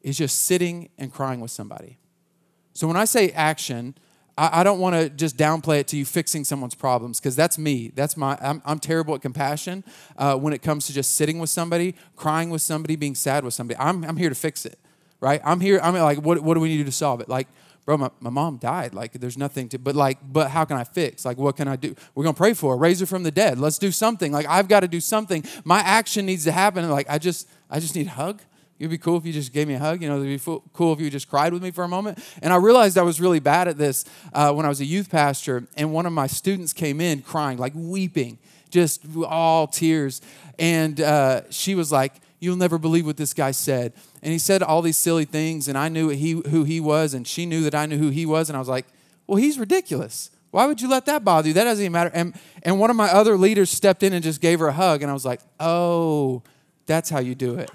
is 0.02 0.18
just 0.18 0.46
sitting 0.46 0.90
and 0.98 1.12
crying 1.12 1.40
with 1.42 1.52
somebody. 1.52 1.98
So 2.74 2.88
when 2.88 2.96
I 2.96 3.06
say 3.06 3.32
action, 3.32 3.96
I, 4.42 4.62
I 4.62 4.64
don't 4.64 4.80
want 4.80 4.96
to 4.96 5.10
just 5.10 5.38
downplay 5.38 5.80
it 5.80 5.88
to 5.90 5.98
you 5.98 6.04
fixing 6.04 6.44
someone's 6.44 6.74
problems 6.74 7.20
because 7.20 7.36
that's 7.36 7.60
me. 7.60 7.92
That's 7.94 8.18
my. 8.18 8.38
I'm, 8.42 8.62
I'm 8.66 8.80
terrible 8.80 9.14
at 9.14 9.22
compassion 9.22 9.84
uh, 10.18 10.36
when 10.36 10.52
it 10.52 10.64
comes 10.64 10.88
to 10.88 10.94
just 10.94 11.14
sitting 11.14 11.38
with 11.38 11.52
somebody, 11.52 11.96
crying 12.16 12.50
with 12.50 12.64
somebody, 12.64 12.96
being 12.96 13.16
sad 13.16 13.44
with 13.44 13.54
somebody. 13.54 13.80
I'm 13.80 14.04
I'm 14.04 14.18
here 14.18 14.30
to 14.30 14.36
fix 14.36 14.66
it, 14.66 14.80
right? 15.20 15.42
I'm 15.46 15.60
here. 15.60 15.80
I'm 15.84 15.94
like, 15.94 16.18
what 16.18 16.42
what 16.42 16.56
do 16.56 16.60
we 16.60 16.70
need 16.70 16.78
to 16.78 16.84
do 16.84 16.90
to 16.90 16.92
solve 16.92 17.22
it? 17.22 17.30
Like 17.30 17.48
bro, 17.86 17.98
my, 17.98 18.10
my 18.20 18.30
mom 18.30 18.58
died. 18.58 18.94
Like, 18.94 19.14
there's 19.14 19.38
nothing 19.38 19.68
to, 19.70 19.80
but 19.80 19.96
like, 19.96 20.20
but 20.24 20.52
how 20.52 20.66
can 20.66 20.78
I 20.78 20.84
fix? 20.84 21.26
Like, 21.26 21.38
what 21.38 21.58
can 21.58 21.68
I 21.68 21.76
do? 21.76 21.96
We're 22.14 22.24
going 22.24 22.36
to 22.36 22.38
pray 22.38 22.54
for 22.54 22.74
her, 22.74 22.78
raise 22.78 23.00
her 23.00 23.08
from 23.08 23.24
the 23.24 23.32
dead. 23.32 23.58
Let's 23.58 23.80
do 23.80 23.92
something. 23.92 24.32
Like, 24.32 24.46
I've 24.48 24.68
got 24.68 24.82
to 24.82 24.88
do 24.88 25.00
something. 25.02 25.44
My 25.64 25.80
action 25.80 26.26
needs 26.26 26.44
to 26.46 26.52
happen. 26.52 26.88
Like, 26.90 27.10
I 27.10 27.18
just, 27.18 27.50
I 27.70 27.80
just 27.80 27.96
need 27.96 28.08
a 28.08 28.12
hug. 28.12 28.42
It'd 28.82 28.90
be 28.90 28.98
cool 28.98 29.16
if 29.16 29.28
you 29.28 29.32
just 29.32 29.54
gave 29.54 29.68
me 29.68 29.76
a 29.76 29.80
hug. 29.80 30.02
You 30.02 30.10
know, 30.10 30.20
it'd 30.20 30.44
be 30.44 30.60
cool 30.74 30.92
if 30.92 31.00
you 31.00 31.12
just 31.12 31.30
cried 31.30 31.54
with 31.54 31.62
me 31.62 31.70
for 31.70 31.84
a 31.84 31.88
moment. 31.88 32.18
And 32.42 32.52
I 32.52 32.56
realized 32.56 32.98
I 32.98 33.04
was 33.04 33.22
really 33.22 33.40
bad 33.40 33.68
at 33.68 33.78
this 33.78 34.06
uh, 34.34 34.52
when 34.54 34.66
I 34.66 34.70
was 34.70 34.82
a 34.82 34.86
youth 34.86 35.12
pastor, 35.12 35.68
and 35.78 35.94
one 35.94 36.08
of 36.08 36.14
my 36.14 36.26
students 36.26 36.74
came 36.74 37.00
in 37.00 37.22
crying, 37.22 37.60
like 37.60 37.74
weeping, 37.76 38.40
just 38.72 39.06
all 39.24 39.68
tears. 39.68 40.20
And 40.58 41.00
uh, 41.00 41.42
she 41.52 41.76
was 41.76 41.92
like, 41.92 42.16
You'll 42.40 42.56
never 42.56 42.80
believe 42.80 43.06
what 43.06 43.18
this 43.18 43.36
guy 43.36 43.52
said. 43.52 43.94
And 44.24 44.34
he 44.34 44.40
said 44.40 44.64
all 44.64 44.82
these 44.82 44.98
silly 44.98 45.26
things, 45.26 45.68
and 45.68 45.78
I 45.78 45.88
knew 45.88 46.10
he, 46.10 46.32
who 46.32 46.64
he 46.64 46.80
was, 46.80 47.14
and 47.14 47.28
she 47.28 47.46
knew 47.46 47.62
that 47.62 47.76
I 47.76 47.86
knew 47.86 48.00
who 48.00 48.10
he 48.10 48.26
was. 48.26 48.50
And 48.50 48.58
I 48.58 48.60
was 48.60 48.68
like, 48.68 48.88
Well, 49.28 49.38
he's 49.38 49.60
ridiculous. 49.60 50.32
Why 50.50 50.66
would 50.66 50.82
you 50.82 50.90
let 50.90 51.06
that 51.06 51.24
bother 51.24 51.50
you? 51.50 51.54
That 51.54 51.66
doesn't 51.66 51.84
even 51.84 51.92
matter. 51.92 52.10
And, 52.16 52.34
and 52.64 52.80
one 52.80 52.90
of 52.90 52.96
my 52.96 53.12
other 53.12 53.38
leaders 53.38 53.70
stepped 53.70 54.02
in 54.02 54.12
and 54.12 54.24
just 54.24 54.42
gave 54.42 54.60
her 54.60 54.70
a 54.70 54.74
hug, 54.74 55.04
and 55.04 55.12
I 55.12 55.14
was 55.14 55.24
like, 55.24 55.42
Oh, 55.60 56.42
that's 56.88 57.12
how 57.12 57.20
you 57.20 57.36
do 57.36 57.56
it. 57.56 57.70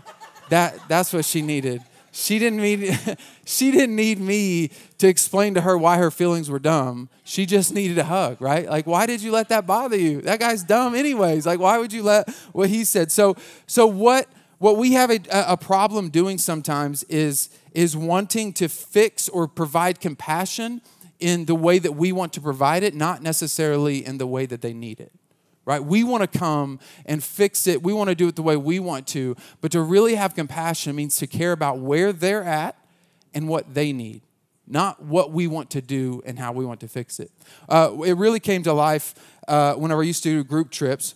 That, 0.49 0.79
that's 0.89 1.13
what 1.13 1.25
she 1.25 1.43
needed. 1.43 1.83
She 2.17 2.39
didn't 2.39 2.63
need 2.63 2.99
she 3.45 3.71
didn't 3.71 3.95
need 3.95 4.19
me 4.19 4.71
to 4.99 5.07
explain 5.07 5.53
to 5.53 5.61
her 5.61 5.77
why 5.77 5.99
her 5.99 6.11
feelings 6.11 6.49
were 6.49 6.59
dumb. 6.59 7.11
She 7.25 7.45
just 7.45 7.75
needed 7.75 7.99
a 7.99 8.05
hug, 8.05 8.41
right? 8.41 8.67
Like 8.67 8.87
why 8.87 9.05
did 9.05 9.21
you 9.21 9.31
let 9.33 9.51
that 9.51 9.67
bother 9.67 9.99
you? 9.99 10.23
That 10.23 10.41
guy's 10.41 10.63
dumb 10.63 10.95
anyways. 10.95 11.45
Like 11.45 11.61
why 11.61 11.77
would 11.77 11.93
you 11.93 12.03
let 12.03 12.31
what 12.53 12.71
he 12.71 12.85
said? 12.85 13.13
So 13.13 13.37
so 13.67 13.87
what 13.87 14.29
what 14.59 14.79
we 14.79 14.95
have 14.95 15.11
a, 15.11 15.21
a 15.31 15.59
problem 15.59 16.09
doing 16.09 16.39
sometimes 16.39 17.03
is 17.05 17.51
is 17.75 17.95
wanting 17.95 18.55
to 18.55 18.69
fix 18.69 19.29
or 19.29 19.47
provide 19.47 20.01
compassion 20.01 20.81
in 21.21 21.45
the 21.45 21.55
way 21.55 21.79
that 21.79 21.93
we 21.93 22.13
want 22.13 22.33
to 22.33 22.41
provide 22.41 22.83
it, 22.83 22.95
not 22.95 23.23
necessarily 23.23 24.05
in 24.05 24.17
the 24.17 24.27
way 24.27 24.47
that 24.47 24.63
they 24.63 24.73
need 24.73 25.01
it 25.01 25.13
right? 25.67 25.85
We 25.85 26.05
want 26.05 26.23
to 26.23 26.39
come 26.39 26.81
and 27.05 27.23
fix 27.23 27.67
it. 27.67 27.83
We 27.83 27.93
want 27.93 28.09
to 28.09 28.15
do 28.15 28.29
it 28.29 28.37
the 28.37 28.43
way 28.43 28.57
we 28.57 28.79
want 28.79 29.07
to. 29.09 29.37
But 29.61 29.73
to 29.73 29.83
really 29.83 30.15
have 30.15 30.35
compassion 30.35 30.97
means 30.97 31.17
to 31.17 31.27
care 31.27 31.53
about 31.53 31.81
where 31.81 32.13
they're 32.13 32.45
at 32.45 32.79
and 33.35 33.49
what 33.49 33.75
they 33.75 33.93
need, 33.93 34.23
not 34.67 35.03
what 35.03 35.33
we 35.33 35.47
want 35.47 35.69
to 35.71 35.83
do 35.83 36.23
and 36.25 36.39
how 36.39 36.53
we 36.53 36.65
want 36.65 36.81
to 36.81 36.89
fix 36.89 37.21
it. 37.21 37.31
Uh, 37.69 37.95
it 38.07 38.17
really 38.17 38.41
came 38.41 38.63
to 38.63 38.73
life 38.73 39.15
uh, 39.49 39.75
whenever 39.75 40.01
I 40.03 40.05
used 40.05 40.23
to 40.23 40.31
do 40.31 40.45
group 40.45 40.71
trips. 40.71 41.15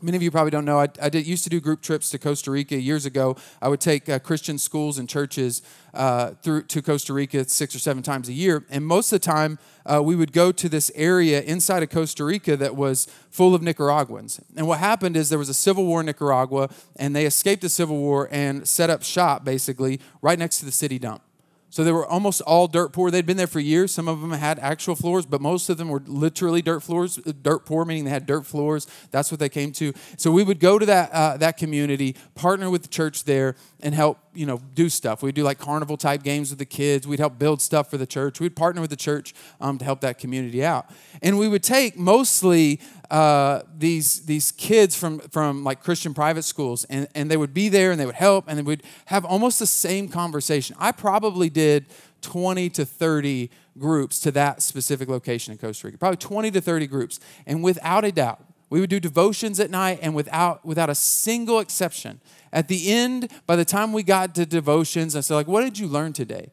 Many 0.00 0.16
of 0.16 0.22
you 0.22 0.30
probably 0.30 0.52
don't 0.52 0.64
know. 0.64 0.78
I, 0.78 0.86
I 1.02 1.08
did, 1.08 1.26
used 1.26 1.42
to 1.42 1.50
do 1.50 1.60
group 1.60 1.82
trips 1.82 2.10
to 2.10 2.18
Costa 2.18 2.52
Rica 2.52 2.76
years 2.80 3.04
ago. 3.04 3.36
I 3.60 3.66
would 3.68 3.80
take 3.80 4.08
uh, 4.08 4.20
Christian 4.20 4.56
schools 4.56 4.96
and 4.96 5.08
churches 5.08 5.60
uh, 5.92 6.34
through 6.40 6.62
to 6.64 6.80
Costa 6.82 7.12
Rica 7.12 7.48
six 7.48 7.74
or 7.74 7.80
seven 7.80 8.04
times 8.04 8.28
a 8.28 8.32
year, 8.32 8.64
and 8.70 8.86
most 8.86 9.12
of 9.12 9.20
the 9.20 9.26
time 9.26 9.58
uh, 9.84 10.00
we 10.00 10.14
would 10.14 10.32
go 10.32 10.52
to 10.52 10.68
this 10.68 10.92
area 10.94 11.42
inside 11.42 11.82
of 11.82 11.90
Costa 11.90 12.24
Rica 12.24 12.56
that 12.56 12.76
was 12.76 13.08
full 13.28 13.56
of 13.56 13.62
Nicaraguans. 13.62 14.40
And 14.56 14.68
what 14.68 14.78
happened 14.78 15.16
is 15.16 15.30
there 15.30 15.38
was 15.38 15.48
a 15.48 15.54
civil 15.54 15.84
war 15.84 15.98
in 16.00 16.06
Nicaragua, 16.06 16.68
and 16.94 17.16
they 17.16 17.26
escaped 17.26 17.62
the 17.62 17.68
civil 17.68 17.96
war 17.96 18.28
and 18.30 18.68
set 18.68 18.90
up 18.90 19.02
shop 19.02 19.44
basically 19.44 20.00
right 20.22 20.38
next 20.38 20.60
to 20.60 20.64
the 20.64 20.72
city 20.72 21.00
dump. 21.00 21.22
So 21.70 21.84
they 21.84 21.92
were 21.92 22.06
almost 22.06 22.40
all 22.42 22.66
dirt 22.66 22.92
poor. 22.92 23.10
They'd 23.10 23.26
been 23.26 23.36
there 23.36 23.46
for 23.46 23.60
years. 23.60 23.92
Some 23.92 24.08
of 24.08 24.20
them 24.20 24.32
had 24.32 24.58
actual 24.58 24.94
floors, 24.94 25.26
but 25.26 25.40
most 25.40 25.68
of 25.68 25.76
them 25.76 25.88
were 25.88 26.02
literally 26.06 26.62
dirt 26.62 26.80
floors. 26.80 27.16
Dirt 27.16 27.66
poor 27.66 27.84
meaning 27.84 28.04
they 28.04 28.10
had 28.10 28.26
dirt 28.26 28.46
floors. 28.46 28.86
That's 29.10 29.30
what 29.30 29.38
they 29.38 29.48
came 29.48 29.72
to. 29.72 29.92
So 30.16 30.30
we 30.30 30.42
would 30.42 30.60
go 30.60 30.78
to 30.78 30.86
that 30.86 31.12
uh, 31.12 31.36
that 31.36 31.56
community, 31.56 32.16
partner 32.34 32.70
with 32.70 32.82
the 32.82 32.88
church 32.88 33.24
there, 33.24 33.54
and 33.80 33.94
help 33.94 34.18
you 34.38 34.46
know, 34.46 34.60
do 34.74 34.88
stuff. 34.88 35.20
We'd 35.20 35.34
do 35.34 35.42
like 35.42 35.58
carnival 35.58 35.96
type 35.96 36.22
games 36.22 36.50
with 36.50 36.60
the 36.60 36.64
kids. 36.64 37.08
We'd 37.08 37.18
help 37.18 37.40
build 37.40 37.60
stuff 37.60 37.90
for 37.90 37.96
the 37.96 38.06
church. 38.06 38.38
We'd 38.38 38.54
partner 38.54 38.80
with 38.80 38.90
the 38.90 38.96
church 38.96 39.34
um, 39.60 39.78
to 39.78 39.84
help 39.84 40.00
that 40.02 40.18
community 40.18 40.64
out. 40.64 40.88
And 41.20 41.38
we 41.38 41.48
would 41.48 41.64
take 41.64 41.98
mostly 41.98 42.80
uh, 43.10 43.62
these, 43.76 44.26
these 44.26 44.52
kids 44.52 44.94
from, 44.94 45.18
from 45.18 45.64
like 45.64 45.82
Christian 45.82 46.14
private 46.14 46.44
schools, 46.44 46.84
and, 46.84 47.08
and 47.16 47.28
they 47.28 47.36
would 47.36 47.52
be 47.52 47.68
there 47.68 47.90
and 47.90 47.98
they 47.98 48.06
would 48.06 48.14
help, 48.14 48.44
and 48.46 48.64
would 48.64 48.84
have 49.06 49.24
almost 49.24 49.58
the 49.58 49.66
same 49.66 50.08
conversation. 50.08 50.76
I 50.78 50.92
probably 50.92 51.50
did 51.50 51.86
20 52.22 52.70
to 52.70 52.84
30 52.84 53.50
groups 53.76 54.20
to 54.20 54.30
that 54.32 54.62
specific 54.62 55.08
location 55.08 55.52
in 55.52 55.58
Costa 55.58 55.88
Rica, 55.88 55.98
probably 55.98 56.16
20 56.16 56.52
to 56.52 56.60
30 56.60 56.86
groups. 56.86 57.18
And 57.44 57.62
without 57.62 58.04
a 58.04 58.12
doubt, 58.12 58.44
we 58.70 58.80
would 58.80 58.90
do 58.90 59.00
devotions 59.00 59.60
at 59.60 59.70
night, 59.70 59.98
and 60.02 60.14
without, 60.14 60.64
without 60.64 60.90
a 60.90 60.94
single 60.94 61.58
exception, 61.58 62.20
at 62.52 62.68
the 62.68 62.90
end, 62.90 63.30
by 63.46 63.56
the 63.56 63.64
time 63.64 63.92
we 63.92 64.02
got 64.02 64.34
to 64.34 64.46
devotions, 64.46 65.16
I 65.16 65.20
said, 65.20 65.34
like, 65.34 65.48
what 65.48 65.62
did 65.62 65.78
you 65.78 65.86
learn 65.86 66.12
today? 66.12 66.50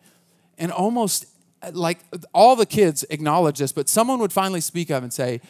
And 0.57 0.71
almost 0.71 1.25
like 1.73 1.99
all 2.33 2.55
the 2.55 2.65
kids 2.65 3.05
acknowledge 3.09 3.59
this, 3.59 3.71
but 3.71 3.89
someone 3.89 4.19
would 4.19 4.31
finally 4.31 4.61
speak 4.61 4.91
up 4.91 5.03
and 5.03 5.11
say, 5.11 5.41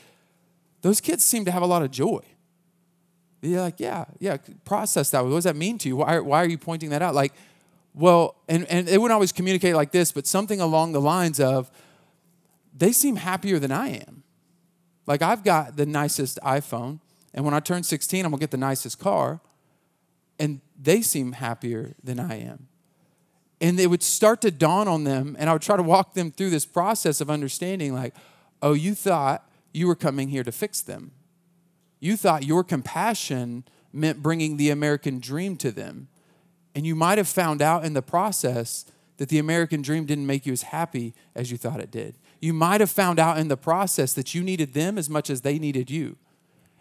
those 0.81 1.01
kids 1.01 1.23
seem 1.23 1.45
to 1.45 1.51
have 1.51 1.61
a 1.61 1.67
lot 1.67 1.81
of 1.81 1.91
joy. 1.91 2.21
You're 3.41 3.61
like, 3.61 3.79
yeah, 3.79 4.05
yeah, 4.19 4.37
process 4.63 5.11
that. 5.11 5.23
What 5.23 5.31
does 5.31 5.43
that 5.43 5.55
mean 5.55 5.77
to 5.79 5.87
you? 5.87 5.97
Why, 5.97 6.19
why 6.19 6.43
are 6.43 6.47
you 6.47 6.57
pointing 6.57 6.89
that 6.89 7.01
out? 7.01 7.13
Like, 7.13 7.33
well, 7.93 8.35
and, 8.49 8.65
and 8.65 8.87
they 8.87 8.97
wouldn't 8.97 9.13
always 9.13 9.31
communicate 9.31 9.75
like 9.75 9.91
this, 9.91 10.11
but 10.11 10.25
something 10.25 10.59
along 10.59 10.93
the 10.93 11.01
lines 11.01 11.39
of, 11.39 11.69
they 12.75 12.91
seem 12.91 13.15
happier 13.15 13.59
than 13.59 13.71
I 13.71 13.89
am. 13.89 14.23
Like, 15.07 15.21
I've 15.21 15.43
got 15.43 15.77
the 15.77 15.85
nicest 15.85 16.39
iPhone, 16.43 16.99
and 17.33 17.45
when 17.45 17.53
I 17.53 17.59
turn 17.59 17.83
16, 17.83 18.25
I'm 18.25 18.31
gonna 18.31 18.39
get 18.39 18.51
the 18.51 18.57
nicest 18.57 18.99
car, 18.99 19.39
and 20.39 20.61
they 20.81 21.01
seem 21.01 21.33
happier 21.33 21.93
than 22.03 22.19
I 22.19 22.41
am. 22.41 22.67
And 23.61 23.79
it 23.79 23.87
would 23.87 24.03
start 24.03 24.41
to 24.41 24.51
dawn 24.51 24.87
on 24.87 25.03
them, 25.03 25.35
and 25.39 25.49
I 25.49 25.53
would 25.53 25.61
try 25.61 25.77
to 25.77 25.83
walk 25.83 26.13
them 26.13 26.31
through 26.31 26.49
this 26.49 26.65
process 26.65 27.21
of 27.21 27.29
understanding, 27.29 27.93
like, 27.93 28.13
oh, 28.61 28.73
you 28.73 28.95
thought 28.95 29.49
you 29.73 29.87
were 29.87 29.95
coming 29.95 30.29
here 30.29 30.43
to 30.43 30.51
fix 30.51 30.81
them. 30.81 31.11
You 31.99 32.17
thought 32.17 32.43
your 32.43 32.63
compassion 32.63 33.63
meant 33.93 34.21
bringing 34.21 34.57
the 34.57 34.69
American 34.69 35.19
dream 35.19 35.55
to 35.57 35.71
them. 35.71 36.07
And 36.73 36.85
you 36.85 36.95
might 36.95 37.17
have 37.17 37.27
found 37.27 37.61
out 37.61 37.85
in 37.85 37.93
the 37.93 38.01
process 38.01 38.85
that 39.17 39.29
the 39.29 39.39
American 39.39 39.81
dream 39.81 40.05
didn't 40.05 40.25
make 40.25 40.45
you 40.45 40.51
as 40.51 40.63
happy 40.63 41.13
as 41.33 41.49
you 41.51 41.57
thought 41.57 41.79
it 41.79 41.91
did. 41.91 42.15
You 42.45 42.53
might 42.53 42.79
have 42.79 42.91
found 42.91 43.17
out 43.17 43.39
in 43.39 43.47
the 43.47 43.57
process 43.57 44.13
that 44.13 44.35
you 44.35 44.43
needed 44.43 44.75
them 44.75 44.99
as 44.99 45.09
much 45.09 45.31
as 45.31 45.41
they 45.41 45.57
needed 45.57 45.89
you. 45.89 46.15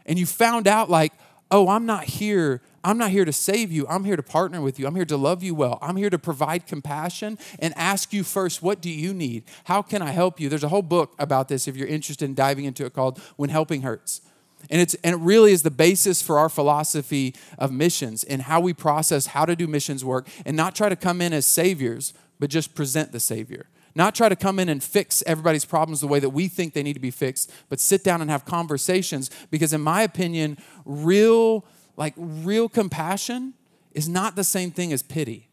And 0.05 0.19
you 0.19 0.27
found 0.27 0.69
out, 0.69 0.91
like, 0.91 1.15
oh, 1.51 1.71
I'm 1.71 1.87
not 1.87 2.05
here. 2.05 2.61
I'm 2.85 2.99
not 2.99 3.11
here 3.11 3.25
to 3.25 3.33
save 3.33 3.73
you. 3.73 3.87
I'm 3.89 4.05
here 4.05 4.17
to 4.17 4.23
partner 4.23 4.61
with 4.61 4.79
you. 4.79 4.87
I'm 4.87 4.95
here 4.95 5.07
to 5.07 5.17
love 5.17 5.43
you 5.43 5.55
well. 5.55 5.79
I'm 5.81 5.97
here 5.97 6.11
to 6.11 6.19
provide 6.19 6.67
compassion 6.67 7.39
and 7.61 7.73
ask 7.79 8.13
you 8.13 8.25
first, 8.25 8.63
what 8.63 8.83
do 8.83 8.91
you 8.91 9.15
need? 9.15 9.45
How 9.65 9.81
can 9.81 10.03
I 10.03 10.11
help 10.11 10.39
you? 10.39 10.51
There's 10.51 10.65
a 10.65 10.69
whole 10.69 10.83
book 10.83 11.15
about 11.19 11.49
this 11.49 11.67
if 11.67 11.79
you're 11.79 11.89
interested 11.89 12.27
in 12.27 12.35
diving 12.35 12.67
into 12.67 12.85
it 12.85 12.93
called 12.93 13.19
When 13.37 13.49
Helping 13.49 13.81
Hurts. 13.81 14.21
And, 14.69 14.83
it's, 14.83 14.93
and 14.97 15.15
it 15.15 15.19
really 15.19 15.53
is 15.53 15.63
the 15.63 15.71
basis 15.71 16.21
for 16.21 16.39
our 16.39 16.51
philosophy 16.51 17.35
of 17.59 17.73
missions 17.73 18.23
and 18.23 18.43
how 18.43 18.61
we 18.61 18.75
process 18.75 19.29
how 19.29 19.47
to 19.47 19.57
do 19.57 19.67
missions 19.67 20.05
work 20.05 20.29
and 20.45 20.59
not 20.59 20.75
try 20.75 20.91
to 20.91 20.97
come 20.97 21.23
in 21.23 21.33
as 21.33 21.47
saviors, 21.47 22.13
but 22.39 22.51
just 22.51 22.75
present 22.75 23.13
the 23.13 23.21
Savior. 23.21 23.67
Not 23.95 24.15
try 24.15 24.29
to 24.29 24.37
come 24.37 24.59
in 24.59 24.69
and 24.69 24.83
fix 24.83 25.23
everybody's 25.27 25.65
problems 25.65 26.01
the 26.01 26.09
way 26.09 26.19
that 26.19 26.31
we 26.31 26.49
think 26.49 26.75
they 26.75 26.83
need 26.83 26.95
to 26.95 27.01
be 27.01 27.13
fixed, 27.13 27.53
but 27.69 27.79
sit 27.79 28.03
down 28.03 28.21
and 28.21 28.31
have 28.31 28.45
conversations 28.45 29.31
because, 29.51 29.73
in 29.73 29.81
my 29.81 30.03
opinion, 30.03 30.59
real, 30.85 31.65
like, 31.97 32.15
real 32.17 32.69
compassion 32.69 33.55
is 33.93 34.09
not 34.09 34.35
the 34.35 34.45
same 34.45 34.73
thing 34.73 34.93
as 34.93 35.03
pity. 35.03 35.49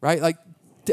Right? 0.00 0.22
Like, 0.22 0.36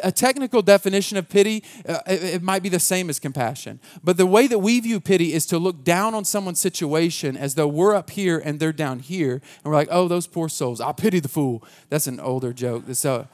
a 0.03 0.11
technical 0.11 0.61
definition 0.61 1.17
of 1.17 1.29
pity, 1.29 1.63
uh, 1.87 1.99
it, 2.07 2.41
might 2.41 2.63
be 2.63 2.69
the 2.69 2.79
same 2.79 3.09
as 3.09 3.19
compassion. 3.19 3.79
But 4.03 4.17
the 4.17 4.25
way 4.25 4.47
that 4.47 4.59
we 4.59 4.79
view 4.79 4.99
pity 4.99 5.33
is 5.33 5.45
to 5.47 5.59
look 5.59 5.83
down 5.83 6.13
on 6.13 6.25
someone's 6.25 6.59
situation 6.59 7.37
as 7.37 7.55
though 7.55 7.67
we're 7.67 7.95
up 7.95 8.09
here 8.09 8.41
and 8.43 8.59
they're 8.59 8.73
down 8.73 8.99
here. 8.99 9.33
And 9.33 9.65
we're 9.65 9.75
like, 9.75 9.87
oh, 9.91 10.07
those 10.07 10.27
poor 10.27 10.49
souls. 10.49 10.81
I 10.81 10.91
pity 10.91 11.19
the 11.19 11.29
fool. 11.29 11.63
That's 11.89 12.07
an 12.07 12.19
older 12.19 12.53
joke. 12.53 12.83
So 12.93 13.27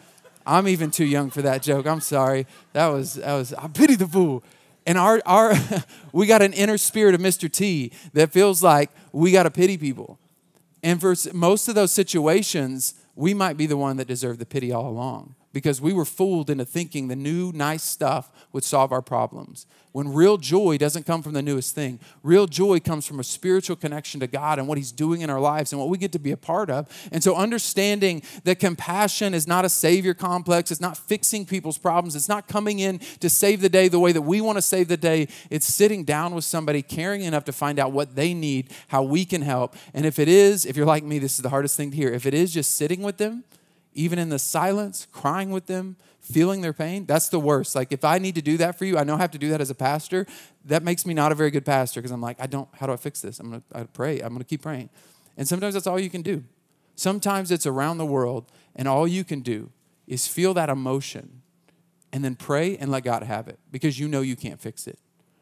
I'm 0.45 0.67
even 0.67 0.91
too 0.91 1.05
young 1.05 1.29
for 1.29 1.41
that 1.41 1.61
joke. 1.61 1.85
I'm 1.87 2.01
sorry. 2.01 2.47
That 2.73 2.87
was, 2.87 3.15
that 3.15 3.33
was 3.33 3.53
I 3.53 3.67
pity 3.67 3.95
the 3.95 4.07
fool. 4.07 4.43
And 4.85 4.97
our, 4.97 5.21
our 5.25 5.53
we 6.11 6.25
got 6.25 6.41
an 6.41 6.53
inner 6.53 6.77
spirit 6.77 7.15
of 7.15 7.21
Mr. 7.21 7.51
T 7.51 7.91
that 8.13 8.31
feels 8.31 8.63
like 8.63 8.89
we 9.11 9.31
got 9.31 9.43
to 9.43 9.51
pity 9.51 9.77
people. 9.77 10.19
And 10.83 10.99
for 10.99 11.15
most 11.33 11.67
of 11.67 11.75
those 11.75 11.91
situations, 11.91 12.95
we 13.15 13.33
might 13.33 13.57
be 13.57 13.67
the 13.67 13.77
one 13.77 13.97
that 13.97 14.07
deserved 14.07 14.39
the 14.39 14.45
pity 14.45 14.71
all 14.71 14.87
along 14.87 15.35
because 15.53 15.81
we 15.81 15.93
were 15.93 16.05
fooled 16.05 16.49
into 16.49 16.65
thinking 16.65 17.07
the 17.07 17.15
new 17.15 17.51
nice 17.51 17.83
stuff 17.83 18.31
would 18.51 18.63
solve 18.63 18.91
our 18.91 19.01
problems. 19.01 19.65
When 19.91 20.13
real 20.13 20.37
joy 20.37 20.77
doesn't 20.77 21.05
come 21.05 21.21
from 21.21 21.33
the 21.33 21.41
newest 21.41 21.75
thing, 21.75 21.99
real 22.23 22.47
joy 22.47 22.79
comes 22.79 23.05
from 23.05 23.19
a 23.19 23.25
spiritual 23.25 23.75
connection 23.75 24.21
to 24.21 24.27
God 24.27 24.57
and 24.57 24.65
what 24.65 24.77
He's 24.77 24.91
doing 24.91 25.19
in 25.19 25.29
our 25.29 25.39
lives 25.39 25.73
and 25.73 25.81
what 25.81 25.89
we 25.89 25.97
get 25.97 26.13
to 26.13 26.19
be 26.19 26.31
a 26.31 26.37
part 26.37 26.69
of. 26.69 26.87
And 27.11 27.21
so, 27.21 27.35
understanding 27.35 28.21
that 28.45 28.59
compassion 28.59 29.33
is 29.33 29.47
not 29.47 29.65
a 29.65 29.69
savior 29.69 30.13
complex, 30.13 30.71
it's 30.71 30.79
not 30.79 30.95
fixing 30.97 31.45
people's 31.45 31.77
problems, 31.77 32.15
it's 32.15 32.29
not 32.29 32.47
coming 32.47 32.79
in 32.79 32.99
to 33.19 33.29
save 33.29 33.59
the 33.59 33.69
day 33.69 33.89
the 33.89 33.99
way 33.99 34.13
that 34.13 34.21
we 34.21 34.39
want 34.39 34.57
to 34.57 34.61
save 34.61 34.87
the 34.87 34.95
day. 34.95 35.27
It's 35.49 35.65
sitting 35.65 36.05
down 36.05 36.33
with 36.33 36.45
somebody, 36.45 36.81
caring 36.81 37.23
enough 37.23 37.43
to 37.45 37.53
find 37.53 37.77
out 37.77 37.91
what 37.91 38.15
they 38.15 38.33
need, 38.33 38.71
how 38.87 39.03
we 39.03 39.25
can 39.25 39.41
help. 39.41 39.75
And 39.93 40.05
if 40.05 40.19
it 40.19 40.29
is, 40.29 40.65
if 40.65 40.77
you're 40.77 40.85
like 40.85 41.03
me, 41.03 41.19
this 41.19 41.35
is 41.35 41.41
the 41.41 41.49
hardest 41.49 41.75
thing 41.75 41.91
to 41.91 41.97
hear. 41.97 42.09
If 42.13 42.25
it 42.25 42.33
is 42.33 42.53
just 42.53 42.77
sitting 42.77 43.01
with 43.01 43.17
them, 43.17 43.43
even 43.93 44.19
in 44.19 44.29
the 44.29 44.39
silence, 44.39 45.07
crying 45.11 45.51
with 45.51 45.65
them, 45.65 45.97
feeling 46.19 46.61
their 46.61 46.73
pain, 46.73 47.05
that's 47.05 47.29
the 47.29 47.39
worst. 47.39 47.75
Like 47.75 47.91
if 47.91 48.05
I 48.05 48.19
need 48.19 48.35
to 48.35 48.41
do 48.41 48.57
that 48.57 48.77
for 48.77 48.85
you, 48.85 48.97
I 48.97 49.03
know 49.03 49.15
I 49.15 49.17
have 49.17 49.31
to 49.31 49.37
do 49.37 49.49
that 49.49 49.61
as 49.61 49.69
a 49.69 49.75
pastor. 49.75 50.25
That 50.65 50.83
makes 50.83 51.05
me 51.05 51.13
not 51.13 51.31
a 51.31 51.35
very 51.35 51.51
good 51.51 51.65
pastor 51.65 51.99
because 51.99 52.11
I'm 52.11 52.21
like, 52.21 52.39
I 52.39 52.47
don't, 52.47 52.69
how 52.75 52.87
do 52.87 52.93
I 52.93 52.97
fix 52.97 53.21
this? 53.21 53.39
I'm 53.39 53.51
to 53.51 53.63
I 53.73 53.83
pray. 53.83 54.19
I'm 54.19 54.37
to 54.37 54.43
keep 54.43 54.61
praying. 54.61 54.89
And 55.37 55.47
sometimes 55.47 55.73
that's 55.73 55.87
all 55.87 55.99
you 55.99 56.09
can 56.09 56.21
do. 56.21 56.43
Sometimes 56.95 57.51
it's 57.51 57.65
around 57.65 57.97
the 57.97 58.05
world 58.05 58.51
and 58.75 58.87
all 58.87 59.07
you 59.07 59.23
can 59.23 59.41
do 59.41 59.71
is 60.07 60.27
feel 60.27 60.53
that 60.53 60.69
emotion 60.69 61.41
and 62.13 62.23
then 62.23 62.35
pray 62.35 62.77
and 62.77 62.91
let 62.91 63.03
God 63.03 63.23
have 63.23 63.47
it 63.47 63.59
because 63.71 63.99
you 63.99 64.07
know 64.07 64.21
you 64.21 64.35
can't 64.35 64.59
fix 64.59 64.87
it. 64.87 64.99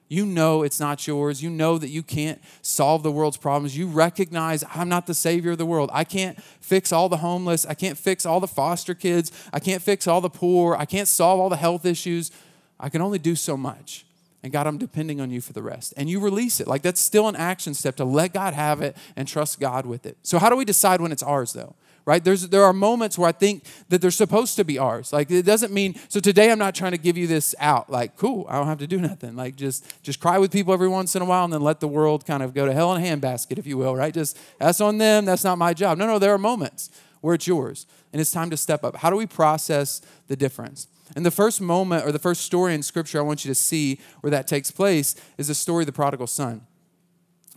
You 0.09 0.25
know 0.25 0.63
it's 0.63 0.79
not 0.79 1.05
yours. 1.05 1.43
You 1.43 1.51
know 1.51 1.77
that 1.77 1.89
you 1.89 2.01
can't 2.01 2.41
solve 2.63 3.03
the 3.03 3.11
world's 3.11 3.37
problems. 3.37 3.77
You 3.77 3.87
recognize 3.87 4.63
I'm 4.73 4.89
not 4.89 5.05
the 5.05 5.13
savior 5.13 5.51
of 5.51 5.59
the 5.59 5.67
world. 5.67 5.91
I 5.93 6.03
can't 6.03 6.41
fix 6.59 6.91
all 6.91 7.09
the 7.09 7.17
homeless. 7.17 7.63
I 7.65 7.75
can't 7.75 7.97
fix 7.97 8.25
all 8.25 8.39
the 8.39 8.47
foster 8.47 8.95
kids. 8.95 9.31
I 9.53 9.59
can't 9.59 9.83
fix 9.83 10.07
all 10.07 10.19
the 10.19 10.29
poor. 10.29 10.75
I 10.75 10.85
can't 10.85 11.07
solve 11.07 11.39
all 11.39 11.47
the 11.47 11.55
health 11.55 11.85
issues. 11.85 12.31
I 12.79 12.89
can 12.89 13.01
only 13.01 13.19
do 13.19 13.35
so 13.35 13.55
much. 13.55 14.03
And 14.41 14.51
God, 14.51 14.65
I'm 14.65 14.79
depending 14.79 15.21
on 15.21 15.29
you 15.29 15.41
for 15.41 15.53
the 15.53 15.61
rest. 15.61 15.93
And 15.95 16.09
you 16.09 16.19
release 16.19 16.59
it. 16.59 16.67
Like 16.67 16.81
that's 16.81 16.99
still 16.99 17.27
an 17.27 17.35
action 17.35 17.75
step 17.75 17.95
to 17.97 18.05
let 18.05 18.33
God 18.33 18.55
have 18.55 18.81
it 18.81 18.97
and 19.15 19.27
trust 19.27 19.59
God 19.59 19.85
with 19.85 20.07
it. 20.07 20.17
So, 20.23 20.39
how 20.39 20.49
do 20.49 20.55
we 20.55 20.65
decide 20.65 21.01
when 21.01 21.11
it's 21.11 21.23
ours, 21.23 21.53
though? 21.53 21.75
Right? 22.09 22.23
There's, 22.23 22.49
there 22.49 22.63
are 22.63 22.73
moments 22.73 23.19
where 23.19 23.29
I 23.29 23.31
think 23.31 23.65
that 23.89 24.01
they're 24.01 24.09
supposed 24.09 24.55
to 24.55 24.63
be 24.63 24.79
ours. 24.79 25.13
Like 25.13 25.29
it 25.29 25.43
doesn't 25.43 25.71
mean, 25.71 25.93
so 26.07 26.19
today 26.19 26.51
I'm 26.51 26.57
not 26.57 26.73
trying 26.73 26.93
to 26.93 26.97
give 26.97 27.19
you 27.19 27.27
this 27.27 27.53
out. 27.59 27.91
Like, 27.91 28.17
cool, 28.17 28.47
I 28.49 28.57
don't 28.57 28.65
have 28.65 28.79
to 28.79 28.87
do 28.87 28.99
nothing. 28.99 29.35
Like 29.35 29.55
just, 29.55 29.85
just 30.01 30.19
cry 30.19 30.39
with 30.39 30.51
people 30.51 30.73
every 30.73 30.87
once 30.87 31.15
in 31.15 31.21
a 31.21 31.25
while 31.25 31.43
and 31.43 31.53
then 31.53 31.61
let 31.61 31.81
the 31.81 31.87
world 31.87 32.25
kind 32.25 32.41
of 32.41 32.55
go 32.55 32.65
to 32.65 32.73
hell 32.73 32.95
in 32.95 33.03
a 33.03 33.05
handbasket, 33.05 33.59
if 33.59 33.67
you 33.67 33.77
will, 33.77 33.95
right? 33.95 34.11
Just, 34.11 34.39
that's 34.57 34.81
on 34.81 34.97
them. 34.97 35.25
That's 35.25 35.43
not 35.43 35.59
my 35.59 35.71
job. 35.75 35.99
No, 35.99 36.07
no, 36.07 36.17
there 36.17 36.33
are 36.33 36.39
moments 36.39 36.89
where 37.21 37.35
it's 37.35 37.45
yours 37.45 37.85
and 38.11 38.19
it's 38.19 38.31
time 38.31 38.49
to 38.49 38.57
step 38.57 38.83
up. 38.83 38.95
How 38.95 39.11
do 39.11 39.15
we 39.15 39.27
process 39.27 40.01
the 40.27 40.35
difference? 40.35 40.87
And 41.15 41.23
the 41.23 41.31
first 41.31 41.61
moment 41.61 42.07
or 42.07 42.11
the 42.11 42.17
first 42.17 42.41
story 42.41 42.73
in 42.73 42.81
scripture 42.81 43.19
I 43.19 43.21
want 43.21 43.45
you 43.45 43.49
to 43.49 43.55
see 43.55 43.99
where 44.21 44.31
that 44.31 44.47
takes 44.47 44.71
place 44.71 45.15
is 45.37 45.47
the 45.47 45.53
story 45.53 45.83
of 45.83 45.85
the 45.85 45.93
prodigal 45.93 46.25
son. 46.25 46.61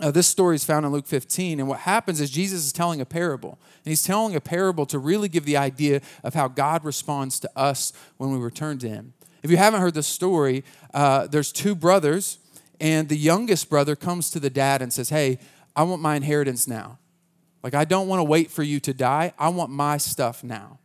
Uh, 0.01 0.11
this 0.11 0.27
story 0.27 0.57
is 0.57 0.65
found 0.65 0.87
in 0.87 0.93
Luke 0.93 1.07
15, 1.07 1.61
and 1.61 1.69
what 1.69 1.81
happens 1.81 2.21
is 2.21 2.31
Jesus 2.31 2.65
is 2.65 2.73
telling 2.73 3.01
a 3.01 3.05
parable. 3.05 3.59
And 3.85 3.91
he's 3.91 4.03
telling 4.03 4.35
a 4.35 4.41
parable 4.41 4.87
to 4.87 4.99
really 4.99 5.29
give 5.29 5.45
the 5.45 5.57
idea 5.57 6.01
of 6.25 6.35
how 6.35 6.49
God 6.49 6.85
responds 6.85 7.39
to 7.41 7.51
us 7.55 7.93
when 8.17 8.33
we 8.33 8.39
return 8.39 8.79
to 8.79 8.89
him. 8.89 9.13
If 9.43 9.51
you 9.51 9.57
haven't 9.57 9.81
heard 9.81 9.95
the 9.95 10.03
story, 10.03 10.65
uh, 10.95 11.27
there's 11.27 11.53
two 11.53 11.75
brothers, 11.75 12.39
and 12.81 13.09
the 13.09 13.17
youngest 13.17 13.69
brother 13.69 13.95
comes 13.95 14.31
to 14.31 14.41
the 14.41 14.51
dad 14.51 14.83
and 14.83 14.93
says, 14.93 15.11
Hey, 15.11 15.39
I 15.77 15.83
want 15.83 16.03
my 16.03 16.17
inheritance 16.17 16.67
now. 16.67 16.99
Like, 17.63 17.75
I 17.75 17.85
don't 17.85 18.09
want 18.09 18.21
to 18.21 18.25
wait 18.25 18.51
for 18.51 18.63
you 18.63 18.81
to 18.81 18.93
die. 18.93 19.33
I 19.39 19.49
want 19.51 19.71
my 19.71 19.97
stuff 19.99 20.43
now. 20.43 20.79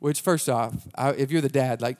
Which, 0.00 0.20
first 0.20 0.48
off, 0.48 0.74
I, 0.94 1.10
if 1.10 1.30
you're 1.30 1.40
the 1.40 1.48
dad, 1.48 1.80
like, 1.80 1.98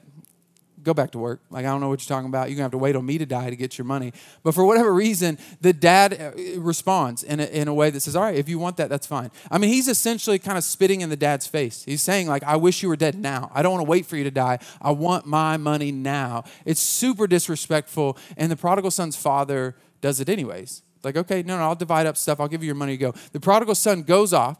go 0.83 0.95
back 0.95 1.11
to 1.13 1.19
work. 1.19 1.41
Like, 1.51 1.65
I 1.65 1.69
don't 1.69 1.81
know 1.81 1.89
what 1.89 2.01
you're 2.01 2.15
talking 2.15 2.29
about. 2.29 2.49
You're 2.49 2.57
going 2.57 2.59
to 2.59 2.63
have 2.65 2.71
to 2.73 2.79
wait 2.79 2.97
on 2.97 3.05
me 3.05 3.19
to 3.19 3.27
die 3.27 3.51
to 3.51 3.57
get 3.57 3.79
your 3.79 3.85
money. 3.85 4.13
But 4.43 4.55
for 4.55 4.65
whatever 4.65 4.93
reason, 4.93 5.39
the 5.61 5.73
dad 5.73 6.21
uh, 6.21 6.61
responds 6.61 7.23
in 7.23 7.41
a, 7.41 7.45
in 7.45 7.69
a 7.69 7.75
way 7.75 7.91
that 7.91 8.01
says, 8.01 8.17
All 8.17 8.23
right, 8.23 8.37
if 8.37 8.49
you 8.49 8.59
want 8.59 8.77
that, 8.79 8.89
that's 8.89 9.07
fine. 9.07 9.31
I 9.51 9.59
mean, 9.59 9.71
he's 9.71 9.89
essentially 9.89 10.39
kind 10.39 10.59
of 10.59 10.65
spitting 10.65 11.01
in 11.01 11.11
the 11.11 11.17
dad's 11.17 11.47
face. 11.47 11.85
He's 11.85 12.03
saying, 12.03 12.29
like, 12.29 12.43
I 12.45 12.57
wish 12.57 12.83
you 12.83 12.89
were 12.89 12.97
dead 12.97 13.17
now. 13.17 13.51
I 13.55 13.63
don't 13.63 13.73
want 13.73 13.85
to 13.85 13.91
wait 13.91 14.07
for 14.07 14.17
you 14.17 14.25
to 14.25 14.31
die. 14.31 14.59
I 14.81 14.91
want 14.93 15.27
my 15.27 15.57
money 15.57 15.93
now. 15.93 16.45
It's 16.65 16.81
super 16.81 17.27
disrespectful. 17.27 18.17
And 18.37 18.51
the 18.51 18.57
prodigal 18.57 18.91
son's 18.91 19.17
father 19.17 19.77
does 20.01 20.21
it 20.21 20.29
anyways. 20.29 20.83
Like, 21.03 21.17
okay, 21.17 21.43
no, 21.43 21.57
no, 21.57 21.63
I'll 21.63 21.75
divide 21.75 22.07
up 22.07 22.17
stuff. 22.17 22.41
I'll 22.41 22.49
give 22.49 22.63
you 22.63 22.67
your 22.67 22.75
money 22.75 22.93
to 22.93 22.99
go. 22.99 23.15
The 23.33 23.41
prodigal 23.41 23.75
son 23.75 24.03
goes 24.03 24.33
off 24.33 24.59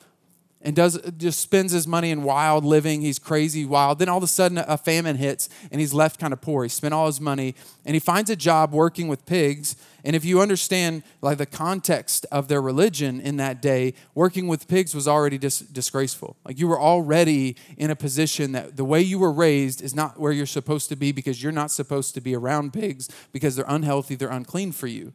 and 0.63 0.77
does 0.77 1.01
just 1.17 1.41
spends 1.41 1.73
his 1.73 1.87
money 1.87 2.11
in 2.11 2.23
wild 2.23 2.65
living. 2.65 3.01
He's 3.01 3.19
crazy 3.19 3.65
wild. 3.65 3.99
Then 3.99 4.09
all 4.09 4.19
of 4.19 4.23
a 4.23 4.29
sudden 4.29 4.59
a 4.59 4.77
famine 4.77 5.17
hits 5.17 5.49
and 5.71 5.81
he's 5.81 5.95
left 5.95 6.21
kind 6.21 6.33
of 6.33 6.41
poor. 6.41 6.65
He 6.65 6.69
spent 6.69 6.93
all 6.93 7.07
his 7.07 7.21
money 7.21 7.55
and 7.87 7.95
he 7.95 8.01
finds 8.01 8.29
a 8.29 8.37
job 8.37 8.73
working 8.73 9.09
with 9.09 9.25
pigs. 9.25 9.77
And 10.05 10.15
if 10.15 10.25
you 10.25 10.41
understand 10.41 11.03
like 11.23 11.39
the 11.39 11.47
context 11.47 12.27
of 12.31 12.49
their 12.49 12.61
religion 12.61 13.21
in 13.21 13.39
that 13.39 13.63
day, 13.63 13.95
working 14.15 14.49
with 14.49 14.69
pigs 14.69 14.95
was 14.95 15.09
already 15.09 15.39
dis- 15.39 15.61
disgraceful. 15.61 16.37
Like 16.45 16.59
you 16.59 16.69
were 16.69 16.81
already 16.81 17.57
in 17.79 17.91
a 17.91 17.97
position 17.97 18.53
that 18.53 18.77
the 18.77 18.85
way 18.85 19.01
you 19.01 19.19
were 19.19 19.33
raised 19.33 19.81
is 19.81 19.95
not 19.95 20.21
where 20.21 20.33
you're 20.33 20.47
supposed 20.47 20.91
to 20.91 20.97
be 20.97 21.11
because 21.11 21.43
you're 21.43 21.53
not 21.53 21.71
supposed 21.71 22.15
to 22.15 22.21
be 22.21 22.35
around 22.35 22.75
pigs 22.75 23.09
because 23.33 23.57
they're 23.57 23.65
unhealthy, 23.67 24.15
they're 24.15 24.29
unclean 24.29 24.73
for 24.73 24.87
you. 24.87 25.15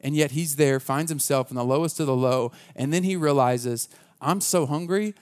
And 0.00 0.14
yet 0.14 0.32
he's 0.32 0.56
there, 0.56 0.78
finds 0.78 1.10
himself 1.10 1.50
in 1.50 1.56
the 1.56 1.64
lowest 1.64 1.98
of 2.00 2.06
the 2.06 2.14
low, 2.14 2.52
and 2.76 2.92
then 2.92 3.02
he 3.02 3.16
realizes, 3.16 3.88
I'm 4.20 4.40
so 4.40 4.66
hungry, 4.66 5.14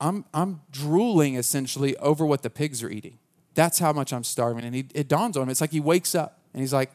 I'm, 0.00 0.24
I'm 0.32 0.62
drooling 0.70 1.34
essentially 1.34 1.96
over 1.98 2.24
what 2.24 2.42
the 2.42 2.50
pigs 2.50 2.82
are 2.82 2.90
eating. 2.90 3.18
That's 3.54 3.78
how 3.78 3.92
much 3.92 4.12
I'm 4.12 4.24
starving. 4.24 4.64
And 4.64 4.74
he, 4.74 4.86
it 4.94 5.08
dawns 5.08 5.36
on 5.36 5.44
him. 5.44 5.48
It's 5.50 5.60
like 5.60 5.72
he 5.72 5.80
wakes 5.80 6.14
up 6.14 6.38
and 6.54 6.60
he's 6.60 6.72
like, 6.72 6.90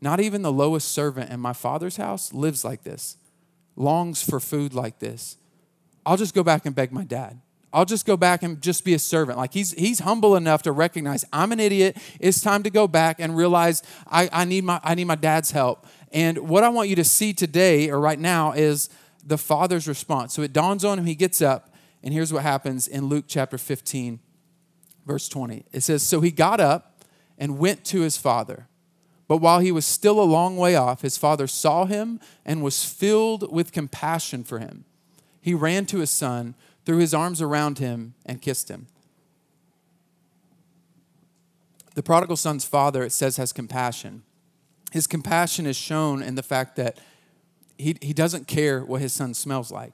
Not 0.00 0.20
even 0.20 0.42
the 0.42 0.52
lowest 0.52 0.88
servant 0.88 1.30
in 1.30 1.40
my 1.40 1.52
father's 1.52 1.96
house 1.96 2.32
lives 2.32 2.64
like 2.64 2.82
this, 2.82 3.16
longs 3.76 4.22
for 4.22 4.40
food 4.40 4.74
like 4.74 4.98
this. 4.98 5.36
I'll 6.04 6.16
just 6.16 6.34
go 6.34 6.42
back 6.42 6.66
and 6.66 6.74
beg 6.74 6.92
my 6.92 7.04
dad. 7.04 7.40
I'll 7.72 7.84
just 7.84 8.06
go 8.06 8.16
back 8.16 8.44
and 8.44 8.62
just 8.62 8.84
be 8.84 8.94
a 8.94 9.00
servant. 9.00 9.36
Like 9.36 9.52
he's 9.52 9.72
he's 9.72 9.98
humble 9.98 10.36
enough 10.36 10.62
to 10.62 10.72
recognize 10.72 11.24
I'm 11.32 11.50
an 11.50 11.58
idiot. 11.58 11.96
It's 12.20 12.40
time 12.40 12.62
to 12.62 12.70
go 12.70 12.86
back 12.86 13.18
and 13.18 13.36
realize 13.36 13.82
I, 14.06 14.28
I 14.32 14.44
need 14.44 14.62
my 14.62 14.80
I 14.84 14.94
need 14.94 15.06
my 15.06 15.16
dad's 15.16 15.50
help. 15.50 15.84
And 16.12 16.38
what 16.48 16.62
I 16.62 16.68
want 16.68 16.88
you 16.88 16.94
to 16.96 17.04
see 17.04 17.32
today 17.32 17.90
or 17.90 17.98
right 17.98 18.18
now 18.18 18.52
is 18.52 18.88
the 19.26 19.38
father's 19.38 19.88
response. 19.88 20.34
So 20.34 20.42
it 20.42 20.52
dawns 20.52 20.84
on 20.84 20.98
him, 20.98 21.06
he 21.06 21.14
gets 21.14 21.40
up, 21.40 21.74
and 22.02 22.12
here's 22.12 22.32
what 22.32 22.42
happens 22.42 22.86
in 22.86 23.06
Luke 23.06 23.24
chapter 23.26 23.58
15, 23.58 24.20
verse 25.06 25.28
20. 25.28 25.64
It 25.72 25.82
says, 25.82 26.02
So 26.02 26.20
he 26.20 26.30
got 26.30 26.60
up 26.60 27.02
and 27.38 27.58
went 27.58 27.84
to 27.86 28.02
his 28.02 28.16
father. 28.16 28.68
But 29.26 29.38
while 29.38 29.60
he 29.60 29.72
was 29.72 29.86
still 29.86 30.20
a 30.20 30.24
long 30.24 30.56
way 30.56 30.76
off, 30.76 31.02
his 31.02 31.16
father 31.16 31.46
saw 31.46 31.86
him 31.86 32.20
and 32.44 32.62
was 32.62 32.84
filled 32.84 33.50
with 33.50 33.72
compassion 33.72 34.44
for 34.44 34.58
him. 34.58 34.84
He 35.40 35.54
ran 35.54 35.86
to 35.86 35.98
his 35.98 36.10
son, 36.10 36.54
threw 36.84 36.98
his 36.98 37.14
arms 37.14 37.40
around 37.40 37.78
him, 37.78 38.14
and 38.26 38.42
kissed 38.42 38.68
him. 38.68 38.86
The 41.94 42.02
prodigal 42.02 42.36
son's 42.36 42.64
father, 42.64 43.02
it 43.02 43.12
says, 43.12 43.36
has 43.36 43.52
compassion. 43.52 44.24
His 44.92 45.06
compassion 45.06 45.64
is 45.66 45.76
shown 45.76 46.22
in 46.22 46.34
the 46.34 46.42
fact 46.42 46.76
that 46.76 46.98
he, 47.78 47.96
he 48.00 48.12
doesn't 48.12 48.46
care 48.46 48.84
what 48.84 49.00
his 49.00 49.12
son 49.12 49.34
smells 49.34 49.70
like. 49.70 49.92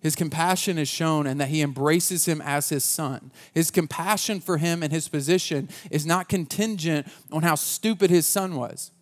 His 0.00 0.14
compassion 0.14 0.78
is 0.78 0.88
shown 0.88 1.26
and 1.26 1.40
that 1.40 1.48
he 1.48 1.62
embraces 1.62 2.26
him 2.26 2.40
as 2.42 2.68
his 2.68 2.84
son. 2.84 3.32
His 3.52 3.70
compassion 3.70 4.40
for 4.40 4.58
him 4.58 4.82
and 4.82 4.92
his 4.92 5.08
position 5.08 5.68
is 5.90 6.06
not 6.06 6.28
contingent 6.28 7.08
on 7.32 7.42
how 7.42 7.56
stupid 7.56 8.10
his 8.10 8.26
son 8.26 8.54
was. 8.54 8.92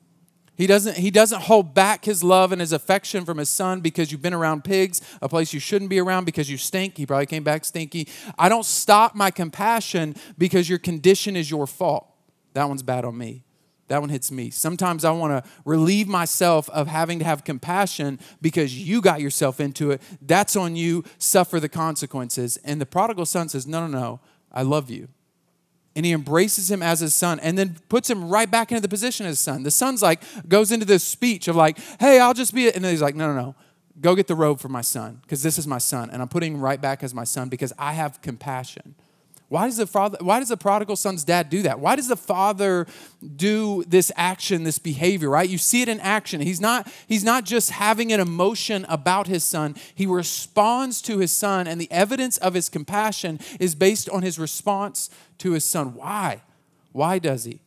He 0.56 0.66
doesn't, 0.66 0.96
he 0.96 1.10
doesn't 1.10 1.42
hold 1.42 1.74
back 1.74 2.04
his 2.04 2.22
love 2.22 2.52
and 2.52 2.60
his 2.60 2.72
affection 2.72 3.24
from 3.24 3.38
his 3.38 3.50
son 3.50 3.80
because 3.80 4.12
you've 4.12 4.22
been 4.22 4.32
around 4.32 4.62
pigs, 4.62 5.02
a 5.20 5.28
place 5.28 5.52
you 5.52 5.58
shouldn't 5.58 5.90
be 5.90 5.98
around 5.98 6.24
because 6.24 6.48
you 6.48 6.56
stink. 6.56 6.96
He 6.96 7.06
probably 7.06 7.26
came 7.26 7.42
back 7.42 7.64
stinky. 7.64 8.08
I 8.38 8.48
don't 8.48 8.64
stop 8.64 9.16
my 9.16 9.32
compassion 9.32 10.14
because 10.38 10.68
your 10.68 10.78
condition 10.78 11.34
is 11.34 11.50
your 11.50 11.66
fault. 11.66 12.08
That 12.52 12.68
one's 12.68 12.84
bad 12.84 13.04
on 13.04 13.18
me. 13.18 13.42
That 13.88 14.00
one 14.00 14.08
hits 14.08 14.32
me. 14.32 14.50
Sometimes 14.50 15.04
I 15.04 15.10
want 15.10 15.44
to 15.44 15.50
relieve 15.64 16.08
myself 16.08 16.70
of 16.70 16.88
having 16.88 17.18
to 17.18 17.24
have 17.24 17.44
compassion 17.44 18.18
because 18.40 18.78
you 18.78 19.02
got 19.02 19.20
yourself 19.20 19.60
into 19.60 19.90
it. 19.90 20.00
That's 20.22 20.56
on 20.56 20.74
you. 20.74 21.04
Suffer 21.18 21.60
the 21.60 21.68
consequences. 21.68 22.56
And 22.64 22.80
the 22.80 22.86
prodigal 22.86 23.26
son 23.26 23.48
says, 23.48 23.66
No, 23.66 23.86
no, 23.86 23.98
no, 23.98 24.20
I 24.50 24.62
love 24.62 24.88
you. 24.88 25.08
And 25.96 26.04
he 26.04 26.12
embraces 26.12 26.70
him 26.70 26.82
as 26.82 27.00
his 27.00 27.14
son 27.14 27.38
and 27.40 27.56
then 27.56 27.76
puts 27.88 28.10
him 28.10 28.28
right 28.28 28.50
back 28.50 28.72
into 28.72 28.80
the 28.80 28.88
position 28.88 29.26
as 29.26 29.38
son. 29.38 29.62
The 29.62 29.70
son's 29.70 30.02
like, 30.02 30.22
goes 30.48 30.72
into 30.72 30.86
this 30.86 31.04
speech 31.04 31.46
of 31.46 31.54
like, 31.54 31.78
Hey, 32.00 32.18
I'll 32.18 32.34
just 32.34 32.54
be 32.54 32.66
it. 32.66 32.76
And 32.76 32.84
then 32.84 32.90
he's 32.90 33.02
like, 33.02 33.14
No, 33.14 33.32
no, 33.32 33.34
no. 33.34 33.54
Go 34.00 34.16
get 34.16 34.26
the 34.26 34.34
robe 34.34 34.60
for 34.60 34.68
my 34.68 34.80
son 34.80 35.20
because 35.22 35.42
this 35.42 35.58
is 35.58 35.66
my 35.66 35.78
son. 35.78 36.10
And 36.10 36.22
I'm 36.22 36.28
putting 36.28 36.54
him 36.54 36.60
right 36.60 36.80
back 36.80 37.02
as 37.02 37.14
my 37.14 37.24
son 37.24 37.48
because 37.48 37.72
I 37.78 37.92
have 37.92 38.22
compassion. 38.22 38.96
Why 39.48 39.66
does 39.66 39.76
the 39.76 39.86
father 39.86 40.18
why 40.20 40.38
does 40.38 40.48
the 40.48 40.56
prodigal 40.56 40.96
son's 40.96 41.22
dad 41.22 41.50
do 41.50 41.62
that? 41.62 41.78
Why 41.78 41.96
does 41.96 42.08
the 42.08 42.16
father 42.16 42.86
do 43.36 43.84
this 43.86 44.10
action, 44.16 44.64
this 44.64 44.78
behavior, 44.78 45.28
right? 45.28 45.48
You 45.48 45.58
see 45.58 45.82
it 45.82 45.88
in 45.88 46.00
action. 46.00 46.40
He's 46.40 46.60
not 46.60 46.90
he's 47.06 47.24
not 47.24 47.44
just 47.44 47.70
having 47.70 48.12
an 48.12 48.20
emotion 48.20 48.86
about 48.88 49.26
his 49.26 49.44
son. 49.44 49.76
He 49.94 50.06
responds 50.06 51.02
to 51.02 51.18
his 51.18 51.30
son 51.30 51.66
and 51.66 51.80
the 51.80 51.92
evidence 51.92 52.38
of 52.38 52.54
his 52.54 52.68
compassion 52.68 53.38
is 53.60 53.74
based 53.74 54.08
on 54.08 54.22
his 54.22 54.38
response 54.38 55.10
to 55.38 55.52
his 55.52 55.64
son. 55.64 55.94
Why? 55.94 56.42
Why 56.92 57.18
does 57.18 57.44
he? 57.44 57.60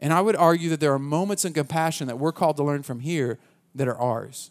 And 0.00 0.12
I 0.12 0.20
would 0.20 0.34
argue 0.34 0.68
that 0.70 0.80
there 0.80 0.92
are 0.92 0.98
moments 0.98 1.44
in 1.44 1.52
compassion 1.52 2.08
that 2.08 2.18
we're 2.18 2.32
called 2.32 2.56
to 2.56 2.64
learn 2.64 2.82
from 2.82 3.00
here 3.00 3.38
that 3.74 3.86
are 3.86 3.96
ours. 3.96 4.50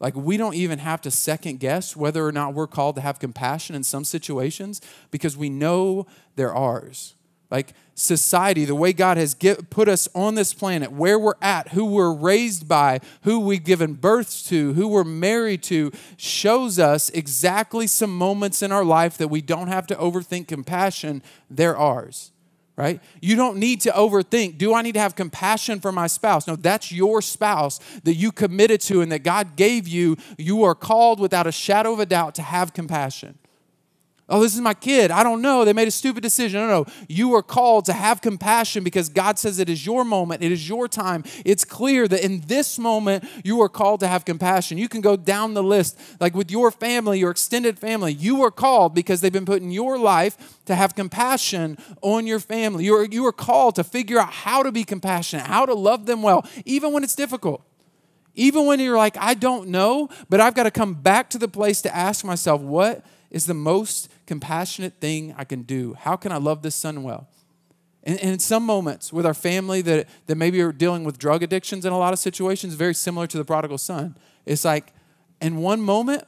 Like, 0.00 0.14
we 0.16 0.36
don't 0.36 0.54
even 0.54 0.80
have 0.80 1.00
to 1.02 1.10
second 1.10 1.60
guess 1.60 1.96
whether 1.96 2.26
or 2.26 2.32
not 2.32 2.54
we're 2.54 2.66
called 2.66 2.96
to 2.96 3.02
have 3.02 3.18
compassion 3.18 3.74
in 3.74 3.84
some 3.84 4.04
situations 4.04 4.80
because 5.10 5.36
we 5.36 5.48
know 5.48 6.06
they're 6.36 6.54
ours. 6.54 7.14
Like, 7.50 7.74
society, 7.94 8.64
the 8.64 8.74
way 8.74 8.92
God 8.92 9.16
has 9.16 9.34
get, 9.34 9.70
put 9.70 9.88
us 9.88 10.08
on 10.14 10.34
this 10.34 10.52
planet, 10.52 10.90
where 10.90 11.18
we're 11.18 11.34
at, 11.40 11.68
who 11.68 11.84
we're 11.84 12.12
raised 12.12 12.66
by, 12.66 13.00
who 13.22 13.38
we've 13.38 13.62
given 13.62 13.94
birth 13.94 14.46
to, 14.46 14.72
who 14.72 14.88
we're 14.88 15.04
married 15.04 15.62
to, 15.64 15.92
shows 16.16 16.78
us 16.78 17.10
exactly 17.10 17.86
some 17.86 18.16
moments 18.16 18.62
in 18.62 18.72
our 18.72 18.84
life 18.84 19.16
that 19.18 19.28
we 19.28 19.40
don't 19.40 19.68
have 19.68 19.86
to 19.86 19.94
overthink 19.94 20.48
compassion, 20.48 21.22
they're 21.48 21.76
ours 21.76 22.32
right? 22.76 23.00
You 23.20 23.36
don't 23.36 23.58
need 23.58 23.80
to 23.82 23.90
overthink. 23.90 24.58
Do 24.58 24.74
I 24.74 24.82
need 24.82 24.94
to 24.94 25.00
have 25.00 25.14
compassion 25.14 25.80
for 25.80 25.92
my 25.92 26.06
spouse? 26.06 26.46
No, 26.46 26.56
that's 26.56 26.90
your 26.90 27.22
spouse 27.22 27.78
that 28.02 28.14
you 28.14 28.32
committed 28.32 28.80
to 28.82 29.00
and 29.00 29.12
that 29.12 29.20
God 29.22 29.56
gave 29.56 29.86
you. 29.86 30.16
You 30.38 30.64
are 30.64 30.74
called 30.74 31.20
without 31.20 31.46
a 31.46 31.52
shadow 31.52 31.92
of 31.92 32.00
a 32.00 32.06
doubt 32.06 32.34
to 32.36 32.42
have 32.42 32.72
compassion. 32.72 33.38
Oh, 34.26 34.40
this 34.40 34.54
is 34.54 34.62
my 34.62 34.72
kid. 34.72 35.10
I 35.10 35.22
don't 35.22 35.42
know. 35.42 35.66
They 35.66 35.74
made 35.74 35.86
a 35.86 35.90
stupid 35.90 36.22
decision. 36.22 36.60
No, 36.60 36.66
no. 36.66 36.86
You 37.08 37.34
are 37.34 37.42
called 37.42 37.84
to 37.86 37.92
have 37.92 38.22
compassion 38.22 38.82
because 38.82 39.10
God 39.10 39.38
says 39.38 39.58
it 39.58 39.68
is 39.68 39.84
your 39.84 40.02
moment. 40.02 40.42
It 40.42 40.50
is 40.50 40.66
your 40.66 40.88
time. 40.88 41.24
It's 41.44 41.62
clear 41.62 42.08
that 42.08 42.24
in 42.24 42.40
this 42.46 42.78
moment, 42.78 43.24
you 43.44 43.60
are 43.60 43.68
called 43.68 44.00
to 44.00 44.08
have 44.08 44.24
compassion. 44.24 44.78
You 44.78 44.88
can 44.88 45.02
go 45.02 45.14
down 45.16 45.52
the 45.52 45.62
list, 45.62 46.00
like 46.20 46.34
with 46.34 46.50
your 46.50 46.70
family, 46.70 47.18
your 47.18 47.30
extended 47.30 47.78
family. 47.78 48.14
You 48.14 48.42
are 48.44 48.50
called 48.50 48.94
because 48.94 49.20
they've 49.20 49.30
been 49.30 49.44
put 49.44 49.60
in 49.60 49.70
your 49.70 49.98
life 49.98 50.58
to 50.64 50.74
have 50.74 50.94
compassion 50.94 51.76
on 52.00 52.26
your 52.26 52.40
family. 52.40 52.86
You 52.86 52.96
are, 52.96 53.04
you 53.04 53.26
are 53.26 53.32
called 53.32 53.74
to 53.74 53.84
figure 53.84 54.18
out 54.18 54.32
how 54.32 54.62
to 54.62 54.72
be 54.72 54.84
compassionate, 54.84 55.46
how 55.46 55.66
to 55.66 55.74
love 55.74 56.06
them 56.06 56.22
well, 56.22 56.48
even 56.64 56.94
when 56.94 57.04
it's 57.04 57.14
difficult. 57.14 57.62
Even 58.34 58.64
when 58.64 58.80
you're 58.80 58.96
like, 58.96 59.18
I 59.18 59.34
don't 59.34 59.68
know, 59.68 60.08
but 60.30 60.40
I've 60.40 60.54
got 60.54 60.64
to 60.64 60.70
come 60.70 60.94
back 60.94 61.28
to 61.30 61.38
the 61.38 61.46
place 61.46 61.82
to 61.82 61.94
ask 61.94 62.24
myself, 62.24 62.62
what 62.62 63.04
is 63.30 63.46
the 63.46 63.54
most 63.54 64.08
compassionate 64.26 65.00
thing 65.00 65.34
I 65.36 65.44
can 65.44 65.62
do? 65.62 65.94
How 65.94 66.16
can 66.16 66.32
I 66.32 66.36
love 66.36 66.62
this 66.62 66.74
son 66.74 67.02
well? 67.02 67.28
And, 68.02 68.18
in 68.18 68.38
some 68.38 68.64
moments 68.64 69.12
with 69.12 69.26
our 69.26 69.34
family 69.34 69.80
that, 69.82 70.08
that 70.26 70.36
maybe 70.36 70.60
are 70.60 70.72
dealing 70.72 71.04
with 71.04 71.18
drug 71.18 71.42
addictions 71.42 71.84
in 71.84 71.92
a 71.92 71.98
lot 71.98 72.12
of 72.12 72.18
situations, 72.18 72.74
very 72.74 72.94
similar 72.94 73.26
to 73.26 73.38
the 73.38 73.44
prodigal 73.44 73.78
son. 73.78 74.16
It's 74.44 74.64
like, 74.64 74.92
in 75.40 75.56
one 75.58 75.80
moment, 75.80 76.24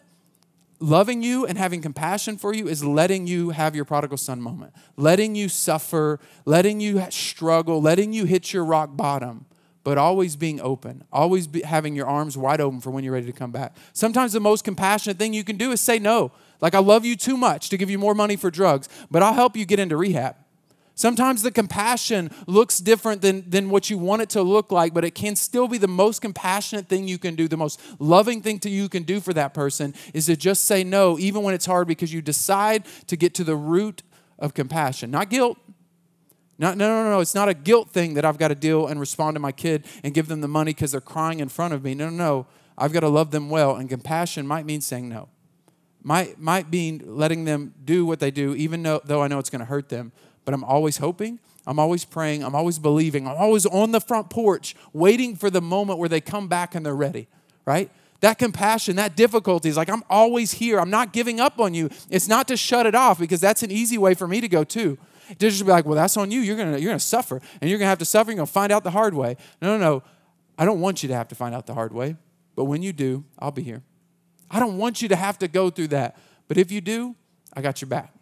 loving 0.80 1.22
you 1.22 1.46
and 1.46 1.56
having 1.56 1.80
compassion 1.80 2.36
for 2.36 2.54
you 2.54 2.68
is 2.68 2.84
letting 2.84 3.26
you 3.26 3.50
have 3.50 3.74
your 3.74 3.84
prodigal 3.84 4.18
son 4.18 4.40
moment, 4.40 4.72
letting 4.96 5.34
you 5.34 5.48
suffer, 5.48 6.18
letting 6.44 6.80
you 6.80 7.02
struggle, 7.10 7.80
letting 7.80 8.12
you 8.12 8.24
hit 8.24 8.52
your 8.52 8.64
rock 8.64 8.96
bottom 8.96 9.46
but 9.86 9.98
always 9.98 10.34
being 10.34 10.60
open, 10.62 11.04
always 11.12 11.48
having 11.62 11.94
your 11.94 12.08
arms 12.08 12.36
wide 12.36 12.60
open 12.60 12.80
for 12.80 12.90
when 12.90 13.04
you're 13.04 13.12
ready 13.12 13.26
to 13.26 13.32
come 13.32 13.52
back. 13.52 13.76
Sometimes 13.92 14.32
the 14.32 14.40
most 14.40 14.64
compassionate 14.64 15.16
thing 15.16 15.32
you 15.32 15.44
can 15.44 15.56
do 15.56 15.70
is 15.70 15.80
say 15.80 16.00
no. 16.00 16.32
Like, 16.60 16.74
I 16.74 16.78
love 16.78 17.04
you 17.04 17.16
too 17.16 17.36
much 17.36 17.68
to 17.70 17.76
give 17.76 17.90
you 17.90 17.98
more 17.98 18.14
money 18.14 18.36
for 18.36 18.50
drugs, 18.50 18.88
but 19.10 19.22
I'll 19.22 19.34
help 19.34 19.56
you 19.56 19.64
get 19.64 19.78
into 19.78 19.96
rehab. 19.96 20.36
Sometimes 20.98 21.42
the 21.42 21.50
compassion 21.50 22.30
looks 22.46 22.78
different 22.78 23.20
than, 23.20 23.48
than 23.48 23.68
what 23.68 23.90
you 23.90 23.98
want 23.98 24.22
it 24.22 24.30
to 24.30 24.42
look 24.42 24.72
like, 24.72 24.94
but 24.94 25.04
it 25.04 25.14
can 25.14 25.36
still 25.36 25.68
be 25.68 25.76
the 25.76 25.86
most 25.86 26.22
compassionate 26.22 26.88
thing 26.88 27.06
you 27.06 27.18
can 27.18 27.34
do. 27.34 27.46
The 27.48 27.56
most 27.58 27.78
loving 27.98 28.40
thing 28.40 28.58
to 28.60 28.70
you 28.70 28.88
can 28.88 29.02
do 29.02 29.20
for 29.20 29.34
that 29.34 29.52
person 29.52 29.94
is 30.14 30.24
to 30.24 30.36
just 30.36 30.64
say 30.64 30.82
no, 30.84 31.18
even 31.18 31.42
when 31.42 31.54
it's 31.54 31.66
hard, 31.66 31.86
because 31.86 32.14
you 32.14 32.22
decide 32.22 32.84
to 33.08 33.16
get 33.16 33.34
to 33.34 33.44
the 33.44 33.54
root 33.54 34.02
of 34.38 34.54
compassion. 34.54 35.10
Not 35.10 35.28
guilt. 35.28 35.58
Not, 36.58 36.78
no, 36.78 36.88
no, 36.88 37.10
no. 37.10 37.20
It's 37.20 37.34
not 37.34 37.50
a 37.50 37.54
guilt 37.54 37.90
thing 37.90 38.14
that 38.14 38.24
I've 38.24 38.38
got 38.38 38.48
to 38.48 38.54
deal 38.54 38.86
and 38.86 38.98
respond 38.98 39.34
to 39.34 39.40
my 39.40 39.52
kid 39.52 39.84
and 40.02 40.14
give 40.14 40.28
them 40.28 40.40
the 40.40 40.48
money 40.48 40.72
because 40.72 40.92
they're 40.92 41.02
crying 41.02 41.40
in 41.40 41.50
front 41.50 41.74
of 41.74 41.84
me. 41.84 41.94
No, 41.94 42.08
no, 42.08 42.16
no. 42.16 42.46
I've 42.78 42.94
got 42.94 43.00
to 43.00 43.08
love 43.08 43.32
them 43.32 43.50
well, 43.50 43.76
and 43.76 43.86
compassion 43.90 44.46
might 44.46 44.64
mean 44.64 44.80
saying 44.80 45.10
no 45.10 45.28
might, 46.06 46.38
might 46.38 46.70
be 46.70 47.00
letting 47.00 47.44
them 47.44 47.74
do 47.84 48.06
what 48.06 48.20
they 48.20 48.30
do, 48.30 48.54
even 48.54 48.80
though, 48.84 49.00
though 49.04 49.22
I 49.22 49.26
know 49.26 49.40
it's 49.40 49.50
going 49.50 49.58
to 49.58 49.66
hurt 49.66 49.88
them. 49.88 50.12
But 50.44 50.54
I'm 50.54 50.62
always 50.62 50.98
hoping, 50.98 51.40
I'm 51.66 51.80
always 51.80 52.04
praying, 52.04 52.44
I'm 52.44 52.54
always 52.54 52.78
believing, 52.78 53.26
I'm 53.26 53.36
always 53.36 53.66
on 53.66 53.90
the 53.90 54.00
front 54.00 54.30
porch 54.30 54.76
waiting 54.92 55.34
for 55.34 55.50
the 55.50 55.60
moment 55.60 55.98
where 55.98 56.08
they 56.08 56.20
come 56.20 56.46
back 56.46 56.76
and 56.76 56.86
they're 56.86 56.94
ready, 56.94 57.26
right? 57.64 57.90
That 58.20 58.38
compassion, 58.38 58.94
that 58.96 59.16
difficulty 59.16 59.68
is 59.68 59.76
like, 59.76 59.90
I'm 59.90 60.04
always 60.08 60.52
here. 60.52 60.78
I'm 60.78 60.90
not 60.90 61.12
giving 61.12 61.40
up 61.40 61.58
on 61.58 61.74
you. 61.74 61.90
It's 62.08 62.28
not 62.28 62.46
to 62.48 62.56
shut 62.56 62.86
it 62.86 62.94
off 62.94 63.18
because 63.18 63.40
that's 63.40 63.64
an 63.64 63.72
easy 63.72 63.98
way 63.98 64.14
for 64.14 64.28
me 64.28 64.40
to 64.40 64.48
go 64.48 64.62
too. 64.62 64.96
To 65.28 65.34
just 65.34 65.64
be 65.64 65.72
like, 65.72 65.86
well, 65.86 65.96
that's 65.96 66.16
on 66.16 66.30
you. 66.30 66.38
You're 66.40 66.56
gonna, 66.56 66.78
you're 66.78 66.90
gonna 66.90 67.00
suffer. 67.00 67.42
And 67.60 67.68
you're 67.68 67.80
gonna 67.80 67.88
have 67.88 67.98
to 67.98 68.04
suffer. 68.04 68.30
You're 68.30 68.36
gonna 68.36 68.46
find 68.46 68.70
out 68.70 68.84
the 68.84 68.92
hard 68.92 69.12
way. 69.12 69.36
No, 69.60 69.76
no, 69.76 69.78
no. 69.78 70.02
I 70.56 70.64
don't 70.64 70.80
want 70.80 71.02
you 71.02 71.08
to 71.08 71.16
have 71.16 71.26
to 71.28 71.34
find 71.34 71.52
out 71.52 71.66
the 71.66 71.74
hard 71.74 71.92
way. 71.92 72.14
But 72.54 72.66
when 72.66 72.80
you 72.80 72.92
do, 72.92 73.24
I'll 73.40 73.50
be 73.50 73.64
here. 73.64 73.82
I 74.50 74.60
don't 74.60 74.78
want 74.78 75.02
you 75.02 75.08
to 75.08 75.16
have 75.16 75.38
to 75.38 75.48
go 75.48 75.70
through 75.70 75.88
that. 75.88 76.16
But 76.48 76.56
if 76.56 76.70
you 76.70 76.80
do, 76.80 77.16
I 77.52 77.60
got 77.60 77.80
your 77.80 77.88
back. 77.88 78.12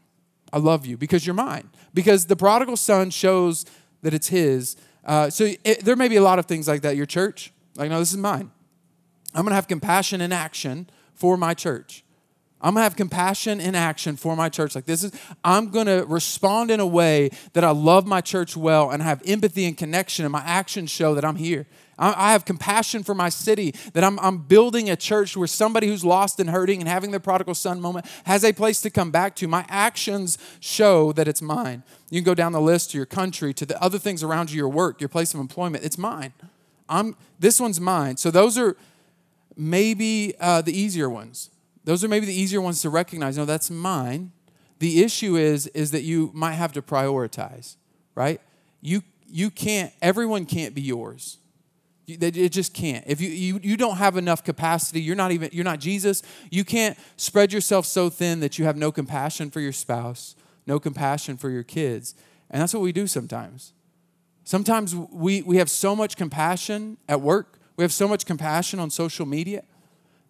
I 0.53 0.59
love 0.59 0.87
you 0.87 0.97
because 0.97 1.27
you're 1.27 1.35
mine. 1.35 1.71
Because 1.93 2.27
the 2.27 2.37
prodigal 2.37 2.77
son 2.77 3.11
shows 3.11 3.65
that 4.03 4.15
it's 4.15 4.29
his. 4.29 4.77
Uh, 5.05 5.29
so 5.31 5.51
it, 5.65 5.85
there 5.85 5.97
may 5.97 6.09
be 6.09 6.17
a 6.17 6.23
lot 6.23 6.39
of 6.39 6.47
things 6.47 6.69
like 6.69 6.83
that. 6.83 6.97
Your 6.97 7.07
church, 7.07 7.53
like, 7.77 7.91
no, 7.91 7.99
this 7.99 8.13
is 8.13 8.19
mine. 8.19 8.51
I'm 9.35 9.43
going 9.43 9.51
to 9.51 9.57
have 9.57 9.69
compassion 9.69 10.21
in 10.21 10.33
action 10.33 10.89
for 11.15 11.37
my 11.37 11.55
church. 11.55 12.05
I'm 12.65 12.73
gonna 12.73 12.85
have 12.85 12.97
compassion 12.97 13.61
in 13.61 13.75
action 13.75 14.17
for 14.17 14.35
my 14.35 14.49
church. 14.49 14.75
Like 14.75 14.87
this 14.87 15.05
is, 15.05 15.13
I'm 15.45 15.69
gonna 15.69 16.03
respond 16.07 16.71
in 16.71 16.81
a 16.81 16.87
way 16.87 17.29
that 17.53 17.63
I 17.63 17.71
love 17.73 18.07
my 18.07 18.23
church 18.23 18.57
well 18.57 18.91
and 18.91 19.03
have 19.03 19.23
empathy 19.27 19.67
and 19.67 19.77
connection, 19.77 20.25
and 20.25 20.33
my 20.33 20.41
actions 20.41 20.91
show 20.91 21.15
that 21.15 21.27
I'm 21.27 21.37
here. 21.37 21.67
I 21.99 22.33
have 22.33 22.45
compassion 22.45 23.03
for 23.03 23.15
my 23.15 23.29
city, 23.29 23.75
that 23.93 24.03
I'm, 24.03 24.19
I'm 24.19 24.39
building 24.39 24.91
a 24.91 24.97
church 24.97 25.37
where 25.37 25.47
somebody 25.47 25.87
who's 25.87 26.05
lost 26.05 26.41
and 26.41 26.51
hurting 26.51 26.81
and 26.81 26.89
having 26.89 27.11
their 27.11 27.21
prodigal 27.21 27.55
son 27.55 27.81
moment 27.81 28.07
has 28.25 28.45
a 28.45 28.53
place 28.53 28.81
to 28.83 28.91
come 28.91 29.11
back 29.11 29.37
to. 29.37 29.49
My 29.49 29.65
actions 29.69 30.39
show 30.61 31.13
that 31.13 31.29
it's 31.29 31.41
mine. 31.41 31.83
You 32.11 32.21
can 32.21 32.25
go 32.25 32.35
down 32.35 32.53
the 32.53 32.61
list 32.61 32.91
to 32.91 32.97
your 32.97 33.07
country, 33.07 33.55
to 33.55 33.67
the 33.67 33.81
other 33.83 33.99
things 33.99 34.23
around 34.23 34.51
you, 34.51 34.57
your 34.57 34.69
work, 34.69 35.01
your 35.01 35.09
place 35.09 35.35
of 35.35 35.41
employment. 35.41 35.85
It's 35.85 35.99
mine. 35.99 36.33
I'm, 36.89 37.17
this 37.39 37.61
one's 37.61 37.81
mine. 37.81 38.17
So 38.17 38.31
those 38.31 38.59
are 38.59 38.77
maybe 39.57 40.35
uh, 40.41 40.63
the 40.63 40.77
easier 40.77 41.09
ones. 41.09 41.51
Those 41.85 42.03
are 42.03 42.09
maybe 42.09 42.27
the 42.27 42.35
easier 42.35 42.61
ones 42.61 42.83
to 42.83 42.91
recognize. 42.91 43.37
No, 43.37 43.45
that's 43.45 43.71
mine. 43.71 44.33
The 44.81 45.03
issue 45.03 45.37
is, 45.37 45.69
is 45.69 45.93
that 45.93 46.03
you 46.03 46.31
might 46.35 46.55
have 46.55 46.73
to 46.73 46.83
prioritize, 46.83 47.77
right? 48.15 48.41
You, 48.81 49.03
you 49.27 49.51
can't, 49.51 49.93
everyone 50.03 50.45
can't 50.45 50.75
be 50.75 50.83
yours 50.83 51.39
it 52.07 52.51
just 52.51 52.75
can't. 52.75 53.05
If 53.07 53.21
you, 53.21 53.31
you, 53.31 53.61
you 53.63 53.77
don't 53.77 53.97
have 53.97 54.17
enough 54.17 54.45
capacity, 54.45 55.01
you're 55.01 55.17
not 55.17 55.33
even, 55.33 55.51
you're 55.53 55.65
not 55.65 55.81
Jesus, 55.81 56.23
you 56.51 56.65
can't 56.65 56.99
spread 57.17 57.53
yourself 57.53 57.87
so 57.87 58.11
thin 58.11 58.41
that 58.41 58.59
you 58.59 58.65
have 58.67 58.77
no 58.77 58.93
compassion 58.93 59.51
for 59.51 59.61
your 59.61 59.73
spouse, 59.73 60.37
no 60.67 60.79
compassion 60.79 61.37
for 61.37 61.51
your 61.51 61.63
kids. 61.63 62.15
And 62.51 62.61
that's 62.61 62.75
what 62.75 62.83
we 62.83 62.93
do 62.93 63.07
sometimes. 63.07 63.73
Sometimes 64.45 64.95
we, 64.95 65.43
we 65.43 65.57
have 65.57 65.71
so 65.71 65.97
much 65.97 66.17
compassion 66.17 66.99
at 67.09 67.21
work, 67.21 67.59
we 67.77 67.83
have 67.83 67.93
so 67.93 68.07
much 68.07 68.27
compassion 68.27 68.79
on 68.79 68.91
social 68.91 69.25
media 69.27 69.65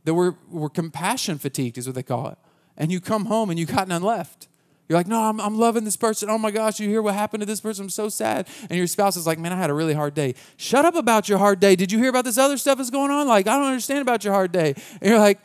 that 0.04 0.14
we're, 0.14 0.34
we're 0.50 0.68
compassion 0.68 1.38
fatigued, 1.38 1.76
is 1.78 1.86
what 1.86 1.94
they 1.94 2.02
call 2.02 2.28
it. 2.28 2.38
And 2.76 2.92
you 2.92 3.00
come 3.00 3.26
home 3.26 3.50
and 3.50 3.58
you 3.58 3.66
got 3.66 3.88
none 3.88 4.02
left. 4.02 4.48
You're 4.88 4.98
like, 4.98 5.06
no, 5.06 5.22
I'm, 5.22 5.40
I'm 5.40 5.56
loving 5.56 5.84
this 5.84 5.96
person. 5.96 6.28
Oh 6.28 6.36
my 6.36 6.50
gosh, 6.50 6.78
you 6.78 6.88
hear 6.88 7.00
what 7.00 7.14
happened 7.14 7.40
to 7.40 7.46
this 7.46 7.60
person? 7.60 7.84
I'm 7.84 7.90
so 7.90 8.10
sad. 8.10 8.46
And 8.68 8.76
your 8.76 8.86
spouse 8.86 9.16
is 9.16 9.26
like, 9.26 9.38
man, 9.38 9.52
I 9.52 9.56
had 9.56 9.70
a 9.70 9.74
really 9.74 9.94
hard 9.94 10.14
day. 10.14 10.34
Shut 10.58 10.84
up 10.84 10.94
about 10.94 11.28
your 11.28 11.38
hard 11.38 11.58
day. 11.58 11.74
Did 11.74 11.90
you 11.90 11.98
hear 11.98 12.10
about 12.10 12.26
this 12.26 12.36
other 12.36 12.58
stuff 12.58 12.76
that's 12.76 12.90
going 12.90 13.10
on? 13.10 13.26
Like, 13.26 13.46
I 13.46 13.56
don't 13.56 13.66
understand 13.66 14.02
about 14.02 14.24
your 14.24 14.34
hard 14.34 14.52
day. 14.52 14.74
And 15.00 15.10
you're 15.10 15.18
like, 15.18 15.40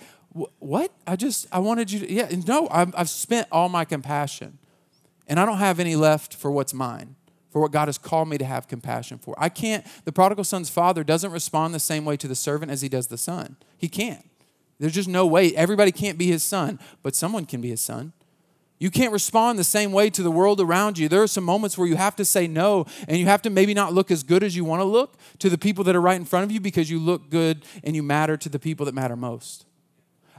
what? 0.59 0.91
I 1.07 1.15
just, 1.15 1.47
I 1.51 1.59
wanted 1.59 1.89
you 1.89 1.99
to, 1.99 2.11
yeah, 2.11 2.29
no, 2.47 2.67
I've, 2.69 2.93
I've 2.97 3.09
spent 3.09 3.47
all 3.51 3.69
my 3.69 3.85
compassion. 3.85 4.57
And 5.27 5.39
I 5.39 5.45
don't 5.45 5.57
have 5.57 5.79
any 5.79 5.95
left 5.95 6.35
for 6.35 6.51
what's 6.51 6.73
mine, 6.73 7.15
for 7.49 7.61
what 7.61 7.71
God 7.71 7.87
has 7.87 7.97
called 7.97 8.27
me 8.27 8.37
to 8.39 8.45
have 8.45 8.67
compassion 8.67 9.19
for. 9.19 9.35
I 9.37 9.47
can't, 9.47 9.85
the 10.03 10.11
prodigal 10.11 10.43
son's 10.43 10.69
father 10.69 11.03
doesn't 11.03 11.31
respond 11.31 11.73
the 11.73 11.79
same 11.79 12.03
way 12.03 12.17
to 12.17 12.27
the 12.27 12.35
servant 12.35 12.71
as 12.71 12.81
he 12.81 12.89
does 12.89 13.07
the 13.07 13.17
son. 13.17 13.55
He 13.77 13.87
can't. 13.87 14.25
There's 14.79 14.93
just 14.93 15.09
no 15.09 15.25
way. 15.25 15.55
Everybody 15.55 15.91
can't 15.91 16.17
be 16.17 16.27
his 16.27 16.43
son, 16.43 16.79
but 17.03 17.15
someone 17.15 17.45
can 17.45 17.61
be 17.61 17.69
his 17.69 17.81
son. 17.81 18.13
You 18.79 18.89
can't 18.89 19.11
respond 19.11 19.59
the 19.59 19.65
same 19.65 19.91
way 19.91 20.09
to 20.09 20.23
the 20.23 20.31
world 20.31 20.61
around 20.61 20.97
you. 20.97 21.09
There 21.09 21.21
are 21.21 21.27
some 21.27 21.43
moments 21.43 21.77
where 21.77 21.87
you 21.87 21.97
have 21.97 22.15
to 22.15 22.25
say 22.25 22.47
no, 22.47 22.85
and 23.07 23.17
you 23.17 23.25
have 23.25 23.41
to 23.41 23.49
maybe 23.49 23.73
not 23.73 23.93
look 23.93 24.09
as 24.09 24.23
good 24.23 24.41
as 24.41 24.55
you 24.55 24.63
want 24.63 24.79
to 24.79 24.85
look 24.85 25.17
to 25.39 25.49
the 25.49 25.57
people 25.57 25.83
that 25.83 25.95
are 25.95 26.01
right 26.01 26.15
in 26.15 26.25
front 26.25 26.45
of 26.45 26.51
you 26.51 26.61
because 26.61 26.89
you 26.89 26.97
look 26.97 27.29
good 27.29 27.65
and 27.83 27.95
you 27.95 28.01
matter 28.01 28.37
to 28.37 28.47
the 28.47 28.59
people 28.59 28.85
that 28.85 28.95
matter 28.95 29.17
most. 29.17 29.65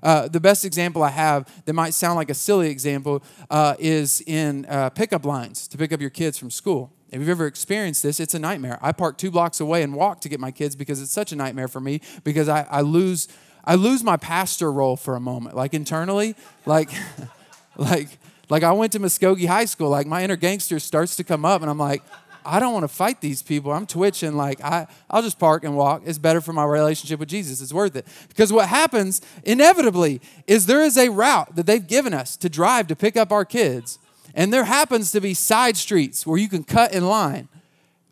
Uh, 0.02 0.28
the 0.28 0.40
best 0.40 0.64
example 0.64 1.02
I 1.02 1.10
have 1.10 1.64
that 1.66 1.74
might 1.74 1.92
sound 1.92 2.16
like 2.16 2.30
a 2.30 2.34
silly 2.34 2.70
example 2.70 3.22
uh, 3.50 3.74
is 3.78 4.22
in 4.26 4.64
uh, 4.66 4.88
pickup 4.90 5.26
lines 5.26 5.68
to 5.68 5.76
pick 5.76 5.92
up 5.92 6.00
your 6.00 6.08
kids 6.08 6.38
from 6.38 6.50
school. 6.50 6.92
If 7.10 7.20
you've 7.20 7.28
ever 7.28 7.46
experienced 7.46 8.02
this, 8.02 8.20
it's 8.20 8.34
a 8.34 8.38
nightmare. 8.38 8.78
I 8.80 8.92
park 8.92 9.18
two 9.18 9.30
blocks 9.30 9.60
away 9.60 9.82
and 9.82 9.94
walk 9.94 10.20
to 10.22 10.28
get 10.28 10.40
my 10.40 10.50
kids 10.50 10.76
because 10.76 11.02
it's 11.02 11.12
such 11.12 11.32
a 11.32 11.36
nightmare 11.36 11.68
for 11.68 11.80
me 11.80 12.00
because 12.24 12.48
I, 12.48 12.66
I 12.70 12.80
lose 12.80 13.28
I 13.62 13.74
lose 13.74 14.02
my 14.02 14.16
pastor 14.16 14.72
role 14.72 14.96
for 14.96 15.16
a 15.16 15.20
moment, 15.20 15.54
like 15.54 15.74
internally, 15.74 16.34
like 16.64 16.88
like 17.76 18.18
like 18.50 18.64
I 18.64 18.72
went 18.72 18.92
to 18.92 19.00
Muskogee 19.00 19.46
High 19.46 19.64
School, 19.64 19.88
like 19.88 20.06
my 20.06 20.24
inner 20.24 20.36
gangster 20.36 20.80
starts 20.80 21.16
to 21.16 21.24
come 21.24 21.44
up, 21.44 21.62
and 21.62 21.70
I'm 21.70 21.78
like, 21.78 22.02
I 22.44 22.58
don't 22.58 22.72
want 22.72 22.84
to 22.84 22.88
fight 22.88 23.20
these 23.20 23.42
people. 23.42 23.72
I'm 23.72 23.86
twitching. 23.86 24.36
Like 24.36 24.60
I, 24.62 24.88
I'll 25.08 25.22
just 25.22 25.38
park 25.38 25.62
and 25.62 25.76
walk. 25.76 26.02
It's 26.04 26.18
better 26.18 26.40
for 26.40 26.52
my 26.52 26.64
relationship 26.64 27.20
with 27.20 27.28
Jesus. 27.28 27.60
It's 27.60 27.72
worth 27.72 27.94
it. 27.94 28.06
Because 28.28 28.52
what 28.52 28.68
happens 28.68 29.20
inevitably 29.44 30.20
is 30.46 30.66
there 30.66 30.82
is 30.82 30.96
a 30.96 31.10
route 31.10 31.54
that 31.54 31.66
they've 31.66 31.86
given 31.86 32.12
us 32.12 32.36
to 32.38 32.48
drive 32.48 32.88
to 32.88 32.96
pick 32.96 33.16
up 33.16 33.30
our 33.30 33.44
kids, 33.44 33.98
and 34.34 34.52
there 34.52 34.64
happens 34.64 35.12
to 35.12 35.20
be 35.20 35.32
side 35.32 35.76
streets 35.76 36.26
where 36.26 36.38
you 36.38 36.48
can 36.48 36.64
cut 36.64 36.92
in 36.92 37.06
line, 37.06 37.48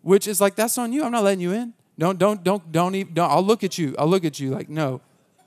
which 0.03 0.29
is 0.29 0.41
like 0.41 0.55
that's 0.55 0.79
on 0.79 0.93
you. 0.93 1.03
I'm 1.03 1.13
not 1.13 1.25
letting 1.25 1.41
you 1.41 1.53
in. 1.53 1.75
Don't 1.99 2.19
don't 2.19 2.45
don't 2.45 2.71
don't 2.71 2.95
even. 2.95 3.13
Don't, 3.13 3.31
I'll 3.31 3.43
look 3.43 3.65
at 3.65 3.77
you. 3.77 3.97
I'll 3.99 4.07
look 4.07 4.25
at 4.25 4.39
you 4.39 4.51
like 4.51 4.69
no, 4.69 5.01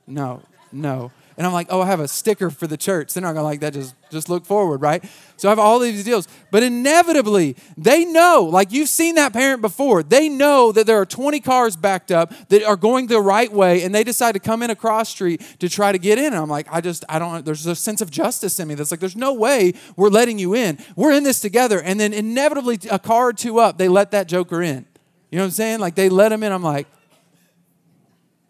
no, 0.05 0.41
no 0.73 1.11
and 1.41 1.47
I'm 1.47 1.53
like, 1.53 1.69
oh, 1.71 1.81
I 1.81 1.87
have 1.87 1.99
a 1.99 2.07
sticker 2.07 2.51
for 2.51 2.67
the 2.67 2.77
church. 2.77 3.15
They're 3.15 3.23
not 3.23 3.33
gonna 3.33 3.41
like 3.41 3.61
that. 3.61 3.73
Just 3.73 3.95
just 4.11 4.29
look 4.29 4.45
forward, 4.45 4.79
right? 4.79 5.03
So 5.37 5.47
I 5.47 5.51
have 5.51 5.57
all 5.57 5.79
these 5.79 6.03
deals. 6.03 6.27
But 6.51 6.61
inevitably, 6.61 7.55
they 7.75 8.05
know, 8.05 8.47
like 8.47 8.71
you've 8.71 8.89
seen 8.89 9.15
that 9.15 9.33
parent 9.33 9.59
before, 9.59 10.03
they 10.03 10.29
know 10.29 10.71
that 10.71 10.85
there 10.85 11.01
are 11.01 11.05
20 11.05 11.39
cars 11.39 11.75
backed 11.75 12.11
up 12.11 12.31
that 12.49 12.61
are 12.61 12.75
going 12.75 13.07
the 13.07 13.19
right 13.19 13.51
way, 13.51 13.81
and 13.81 13.95
they 13.95 14.03
decide 14.03 14.33
to 14.33 14.39
come 14.39 14.61
in 14.61 14.69
a 14.69 14.75
cross 14.75 15.09
street 15.09 15.41
to 15.57 15.67
try 15.67 15.91
to 15.91 15.97
get 15.97 16.19
in. 16.19 16.25
And 16.25 16.35
I'm 16.35 16.47
like, 16.47 16.67
I 16.69 16.79
just, 16.79 17.05
I 17.09 17.17
don't, 17.17 17.43
there's 17.43 17.65
a 17.65 17.75
sense 17.75 18.01
of 18.01 18.11
justice 18.11 18.59
in 18.59 18.67
me 18.67 18.75
that's 18.75 18.91
like, 18.91 18.99
there's 18.99 19.15
no 19.15 19.33
way 19.33 19.73
we're 19.95 20.09
letting 20.09 20.37
you 20.37 20.53
in. 20.53 20.77
We're 20.95 21.13
in 21.13 21.23
this 21.23 21.39
together. 21.39 21.81
And 21.81 21.99
then 21.99 22.13
inevitably, 22.13 22.77
a 22.91 22.99
car 22.99 23.29
or 23.29 23.33
two 23.33 23.57
up, 23.57 23.79
they 23.79 23.87
let 23.87 24.11
that 24.11 24.27
joker 24.27 24.61
in. 24.61 24.85
You 25.31 25.37
know 25.39 25.45
what 25.45 25.45
I'm 25.45 25.51
saying? 25.53 25.79
Like 25.79 25.95
they 25.95 26.07
let 26.07 26.31
him 26.31 26.43
in. 26.43 26.51
I'm 26.51 26.61
like, 26.61 26.85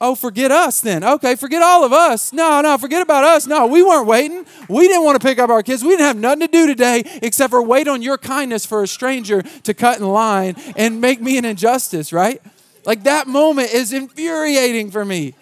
Oh, 0.04 0.16
forget 0.16 0.50
us 0.50 0.82
then. 0.82 1.04
Okay, 1.04 1.36
forget 1.36 1.62
all 1.62 1.84
of 1.84 1.94
us. 1.94 2.34
No, 2.34 2.60
no, 2.62 2.76
forget 2.80 3.04
about 3.04 3.24
us. 3.24 3.46
No, 3.46 3.68
we 3.68 3.84
weren't 3.84 4.08
waiting. 4.08 4.48
We 4.68 4.88
didn't 4.88 5.04
want 5.04 5.22
to 5.22 5.26
pick 5.26 5.38
up 5.38 5.52
our 5.52 5.62
kids. 5.62 5.84
We 5.84 5.92
didn't 5.92 6.08
have 6.08 6.18
nothing 6.18 6.40
to 6.40 6.48
do 6.48 6.66
today 6.66 7.04
except 7.22 7.52
for 7.52 7.62
wait 7.62 7.88
on 7.88 8.02
your 8.02 8.18
kindness 8.18 8.66
for 8.66 8.82
a 8.82 8.88
stranger 8.88 9.44
to 9.44 9.74
cut 9.76 10.00
in 10.00 10.08
line 10.08 10.56
and 10.76 11.00
make 11.02 11.22
me 11.22 11.38
an 11.38 11.46
injustice, 11.46 12.12
right? 12.12 12.42
Like 12.84 13.04
that 13.04 13.28
moment 13.28 13.76
is 13.76 13.94
infuriating 13.94 14.90
for 14.90 15.06
me. 15.06 15.36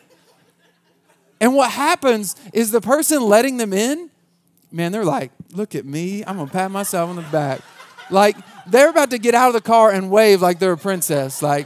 And 1.40 1.56
what 1.56 1.72
happens 1.72 2.36
is 2.52 2.72
the 2.72 2.82
person 2.82 3.22
letting 3.22 3.56
them 3.56 3.72
in, 3.72 4.10
man, 4.74 4.92
they're 4.92 5.06
like, 5.06 5.32
look 5.54 5.74
at 5.74 5.86
me. 5.86 6.22
I'm 6.28 6.36
going 6.36 6.48
to 6.50 6.54
pat 6.54 6.70
myself 6.70 7.10
on 7.10 7.16
the 7.16 7.22
back. 7.22 7.62
Like 8.12 8.36
they're 8.68 8.90
about 8.90 9.12
to 9.12 9.20
get 9.20 9.36
out 9.36 9.48
of 9.48 9.54
the 9.54 9.62
car 9.62 9.90
and 9.90 10.12
wave 10.12 10.42
like 10.42 10.60
they're 10.60 10.74
a 10.74 10.78
princess. 10.78 11.42
Like, 11.42 11.66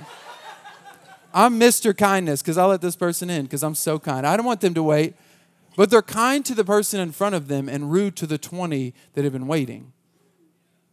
I'm 1.34 1.60
Mr. 1.60 1.98
Kindness 1.98 2.42
because 2.42 2.58
I'll 2.58 2.68
let 2.68 2.82
this 2.82 2.96
person 2.96 3.30
in 3.30 3.44
because 3.44 3.64
I'm 3.64 3.76
so 3.76 3.98
kind. 3.98 4.28
I 4.28 4.38
don't 4.38 4.46
want 4.46 4.62
them 4.62 4.74
to 4.76 4.84
wait. 4.84 5.16
But 5.76 5.90
they're 5.90 6.04
kind 6.04 6.46
to 6.46 6.54
the 6.54 6.64
person 6.64 7.00
in 7.00 7.12
front 7.12 7.34
of 7.34 7.48
them 7.48 7.68
and 7.68 7.92
rude 7.92 8.16
to 8.18 8.28
the 8.28 8.38
20 8.38 8.94
that 9.14 9.24
have 9.24 9.34
been 9.34 9.48
waiting. 9.48 9.92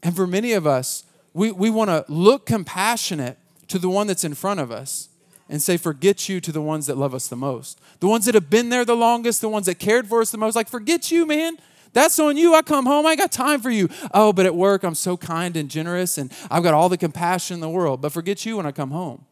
And 0.03 0.17
for 0.17 0.27
many 0.27 0.53
of 0.53 0.67
us, 0.67 1.05
we, 1.35 1.53
we 1.53 1.69
want 1.69 1.91
to 1.91 2.05
look 2.09 2.47
compassionate 2.47 3.37
to 3.69 3.79
the 3.79 3.91
one 3.91 4.07
that's 4.07 4.25
in 4.25 4.35
front 4.35 4.61
of 4.61 4.73
us 4.73 5.11
and 5.51 5.61
say, 5.61 5.77
forget 5.77 6.29
you 6.29 6.41
to 6.41 6.53
the 6.53 6.63
ones 6.63 6.87
that 6.87 6.97
love 6.97 7.15
us 7.15 7.29
the 7.29 7.37
most. 7.37 7.79
The 8.01 8.07
ones 8.07 8.25
that 8.25 8.35
have 8.35 8.49
been 8.49 8.71
there 8.71 8.85
the 8.85 8.97
longest, 8.97 9.41
the 9.41 9.49
ones 9.49 9.67
that 9.67 9.79
cared 9.79 10.09
for 10.09 10.23
us 10.23 10.31
the 10.31 10.39
most. 10.39 10.57
Like, 10.57 10.69
forget 10.69 11.11
you, 11.11 11.27
man. 11.27 11.59
That's 11.93 12.19
on 12.19 12.37
you. 12.37 12.55
I 12.55 12.63
come 12.63 12.87
home, 12.87 13.05
I 13.05 13.17
got 13.17 13.33
time 13.33 13.61
for 13.61 13.71
you. 13.71 13.89
Oh, 14.15 14.33
but 14.33 14.47
at 14.47 14.55
work, 14.55 14.85
I'm 14.85 14.95
so 14.95 15.17
kind 15.17 15.57
and 15.57 15.69
generous 15.69 16.19
and 16.19 16.33
I've 16.51 16.63
got 16.63 16.73
all 16.73 16.89
the 16.89 16.97
compassion 16.97 17.55
in 17.55 17.61
the 17.61 17.69
world. 17.69 18.01
But 18.01 18.13
forget 18.13 18.47
you 18.47 18.57
when 18.57 18.67
I 18.67 18.73
come 18.73 18.93
home. 18.93 19.27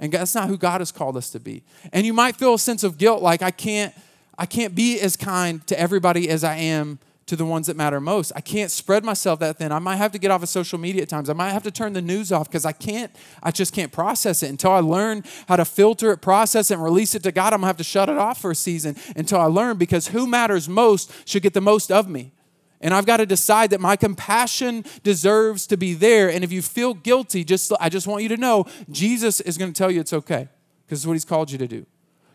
And 0.00 0.10
that's 0.10 0.34
not 0.34 0.48
who 0.48 0.56
God 0.56 0.80
has 0.80 0.90
called 0.90 1.16
us 1.16 1.30
to 1.30 1.38
be. 1.38 1.62
And 1.92 2.04
you 2.04 2.12
might 2.12 2.34
feel 2.34 2.54
a 2.54 2.58
sense 2.58 2.82
of 2.82 2.98
guilt 2.98 3.22
like 3.22 3.42
I 3.42 3.52
can't 3.52 3.94
I 4.38 4.46
can't 4.46 4.74
be 4.74 4.98
as 4.98 5.16
kind 5.16 5.64
to 5.66 5.78
everybody 5.78 6.30
as 6.30 6.44
I 6.44 6.56
am 6.56 6.98
to 7.26 7.36
the 7.36 7.44
ones 7.44 7.66
that 7.66 7.76
matter 7.76 8.00
most. 8.00 8.32
I 8.34 8.40
can't 8.40 8.70
spread 8.70 9.04
myself 9.04 9.38
that 9.40 9.58
thin. 9.58 9.70
I 9.70 9.78
might 9.78 9.96
have 9.96 10.12
to 10.12 10.18
get 10.18 10.30
off 10.30 10.42
of 10.42 10.48
social 10.48 10.78
media 10.78 11.02
at 11.02 11.10
times. 11.10 11.28
I 11.28 11.34
might 11.34 11.50
have 11.52 11.62
to 11.64 11.70
turn 11.70 11.92
the 11.92 12.00
news 12.00 12.32
off 12.32 12.48
because 12.48 12.64
I 12.64 12.72
can't, 12.72 13.14
I 13.42 13.50
just 13.50 13.74
can't 13.74 13.92
process 13.92 14.42
it. 14.42 14.48
Until 14.48 14.72
I 14.72 14.80
learn 14.80 15.24
how 15.46 15.56
to 15.56 15.66
filter 15.66 16.10
it, 16.10 16.22
process 16.22 16.70
it, 16.70 16.74
and 16.74 16.82
release 16.82 17.14
it 17.14 17.22
to 17.24 17.32
God, 17.32 17.52
I'm 17.52 17.60
gonna 17.60 17.68
have 17.68 17.76
to 17.76 17.84
shut 17.84 18.08
it 18.08 18.16
off 18.16 18.40
for 18.40 18.50
a 18.50 18.54
season 18.54 18.96
until 19.14 19.38
I 19.38 19.44
learn 19.44 19.76
because 19.76 20.08
who 20.08 20.26
matters 20.26 20.68
most 20.68 21.12
should 21.28 21.42
get 21.42 21.52
the 21.52 21.60
most 21.60 21.92
of 21.92 22.08
me. 22.08 22.32
And 22.80 22.94
I've 22.94 23.06
got 23.06 23.18
to 23.18 23.26
decide 23.26 23.70
that 23.70 23.80
my 23.80 23.96
compassion 23.96 24.84
deserves 25.02 25.66
to 25.66 25.76
be 25.76 25.92
there. 25.92 26.30
And 26.30 26.42
if 26.42 26.50
you 26.50 26.62
feel 26.62 26.94
guilty, 26.94 27.44
just 27.44 27.72
I 27.78 27.88
just 27.88 28.06
want 28.06 28.22
you 28.22 28.28
to 28.30 28.36
know 28.36 28.64
Jesus 28.90 29.40
is 29.40 29.58
going 29.58 29.72
to 29.72 29.76
tell 29.76 29.90
you 29.90 30.00
it's 30.00 30.12
okay 30.12 30.48
because 30.86 31.00
it's 31.00 31.06
what 31.06 31.12
he's 31.12 31.24
called 31.24 31.50
you 31.50 31.58
to 31.58 31.68
do. 31.68 31.84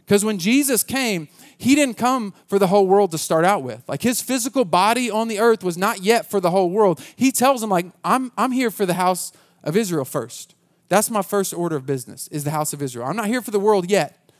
Because 0.05 0.23
when 0.23 0.37
Jesus 0.37 0.83
came, 0.83 1.27
he 1.57 1.73
didn't 1.73 1.97
come 1.97 2.33
for 2.45 2.59
the 2.59 2.67
whole 2.67 2.85
world 2.85 3.09
to 3.11 3.17
start 3.17 3.43
out 3.43 3.63
with. 3.63 3.83
Like 3.87 4.03
his 4.03 4.21
physical 4.21 4.63
body 4.63 5.09
on 5.09 5.27
the 5.27 5.39
earth 5.39 5.63
was 5.63 5.77
not 5.77 6.03
yet 6.03 6.29
for 6.29 6.39
the 6.39 6.51
whole 6.51 6.69
world. 6.69 7.01
He 7.15 7.31
tells 7.31 7.61
them, 7.61 7.71
like, 7.71 7.87
I'm, 8.03 8.31
I'm 8.37 8.51
here 8.51 8.69
for 8.69 8.85
the 8.85 8.93
house 8.93 9.31
of 9.63 9.75
Israel 9.75 10.05
first. 10.05 10.53
That's 10.89 11.09
my 11.09 11.23
first 11.23 11.55
order 11.55 11.75
of 11.75 11.87
business, 11.87 12.27
is 12.27 12.43
the 12.43 12.51
house 12.51 12.71
of 12.71 12.83
Israel. 12.83 13.07
I'm 13.07 13.15
not 13.15 13.25
here 13.25 13.41
for 13.41 13.49
the 13.49 13.59
world 13.59 13.89
yet. 13.89 14.31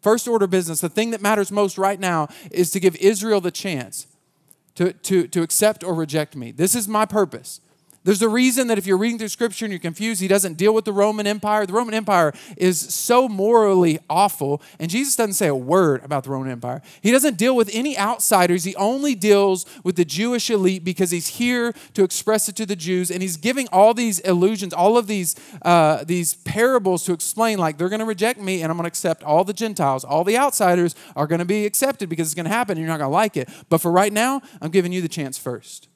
First 0.00 0.26
order 0.26 0.46
business, 0.46 0.80
the 0.80 0.88
thing 0.88 1.10
that 1.10 1.20
matters 1.20 1.52
most 1.52 1.76
right 1.76 2.00
now 2.00 2.28
is 2.50 2.70
to 2.70 2.80
give 2.80 2.96
Israel 2.96 3.42
the 3.42 3.50
chance 3.50 4.06
to, 4.74 4.92
to, 4.92 5.26
to 5.28 5.42
accept 5.42 5.84
or 5.84 5.94
reject 5.94 6.36
me. 6.36 6.52
This 6.52 6.74
is 6.74 6.88
my 6.88 7.06
purpose. 7.06 7.60
There's 8.02 8.22
a 8.22 8.30
reason 8.30 8.68
that 8.68 8.78
if 8.78 8.86
you're 8.86 8.96
reading 8.96 9.18
through 9.18 9.28
scripture 9.28 9.66
and 9.66 9.72
you're 9.72 9.78
confused, 9.78 10.22
he 10.22 10.28
doesn't 10.28 10.54
deal 10.54 10.72
with 10.72 10.86
the 10.86 10.92
Roman 10.92 11.26
Empire. 11.26 11.66
The 11.66 11.74
Roman 11.74 11.92
Empire 11.92 12.32
is 12.56 12.80
so 12.80 13.28
morally 13.28 13.98
awful, 14.08 14.62
and 14.78 14.90
Jesus 14.90 15.16
doesn't 15.16 15.34
say 15.34 15.48
a 15.48 15.54
word 15.54 16.02
about 16.02 16.24
the 16.24 16.30
Roman 16.30 16.50
Empire. 16.50 16.80
He 17.02 17.10
doesn't 17.10 17.36
deal 17.36 17.54
with 17.54 17.68
any 17.74 17.98
outsiders. 17.98 18.64
He 18.64 18.74
only 18.76 19.14
deals 19.14 19.66
with 19.84 19.96
the 19.96 20.06
Jewish 20.06 20.48
elite 20.48 20.82
because 20.82 21.10
he's 21.10 21.26
here 21.26 21.74
to 21.92 22.02
express 22.02 22.48
it 22.48 22.56
to 22.56 22.64
the 22.64 22.74
Jews, 22.74 23.10
and 23.10 23.20
he's 23.20 23.36
giving 23.36 23.68
all 23.70 23.92
these 23.92 24.18
illusions, 24.20 24.72
all 24.72 24.96
of 24.96 25.06
these, 25.06 25.36
uh, 25.60 26.02
these 26.04 26.32
parables 26.32 27.04
to 27.04 27.12
explain, 27.12 27.58
like, 27.58 27.76
they're 27.76 27.90
going 27.90 28.00
to 28.00 28.06
reject 28.06 28.40
me, 28.40 28.62
and 28.62 28.70
I'm 28.70 28.78
going 28.78 28.84
to 28.84 28.88
accept 28.88 29.22
all 29.24 29.44
the 29.44 29.52
Gentiles. 29.52 30.04
All 30.04 30.24
the 30.24 30.38
outsiders 30.38 30.94
are 31.16 31.26
going 31.26 31.40
to 31.40 31.44
be 31.44 31.66
accepted 31.66 32.08
because 32.08 32.28
it's 32.28 32.34
going 32.34 32.44
to 32.44 32.50
happen, 32.50 32.78
and 32.78 32.80
you're 32.80 32.88
not 32.88 32.98
going 32.98 33.10
to 33.10 33.14
like 33.14 33.36
it. 33.36 33.50
But 33.68 33.82
for 33.82 33.92
right 33.92 34.12
now, 34.12 34.40
I'm 34.62 34.70
giving 34.70 34.90
you 34.90 35.02
the 35.02 35.08
chance 35.08 35.36
first. 35.36 35.89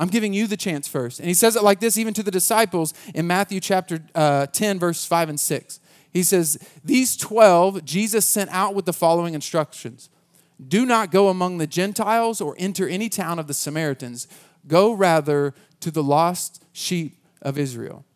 I'm 0.00 0.08
giving 0.08 0.32
you 0.32 0.46
the 0.46 0.56
chance 0.56 0.88
first. 0.88 1.20
And 1.20 1.28
he 1.28 1.34
says 1.34 1.56
it 1.56 1.62
like 1.62 1.78
this 1.78 1.98
even 1.98 2.14
to 2.14 2.22
the 2.22 2.30
disciples 2.30 2.94
in 3.14 3.26
Matthew 3.26 3.60
chapter 3.60 4.00
uh, 4.14 4.46
10, 4.46 4.78
verse 4.78 5.04
5 5.04 5.28
and 5.28 5.38
6. 5.38 5.80
He 6.10 6.22
says, 6.22 6.58
These 6.82 7.18
12 7.18 7.84
Jesus 7.84 8.24
sent 8.24 8.48
out 8.50 8.74
with 8.74 8.86
the 8.86 8.94
following 8.94 9.34
instructions 9.34 10.08
Do 10.66 10.86
not 10.86 11.10
go 11.10 11.28
among 11.28 11.58
the 11.58 11.66
Gentiles 11.66 12.40
or 12.40 12.56
enter 12.58 12.88
any 12.88 13.10
town 13.10 13.38
of 13.38 13.46
the 13.46 13.52
Samaritans. 13.52 14.26
Go 14.66 14.90
rather 14.90 15.52
to 15.80 15.90
the 15.90 16.02
lost 16.02 16.64
sheep 16.72 17.18
of 17.42 17.58
Israel. 17.58 18.06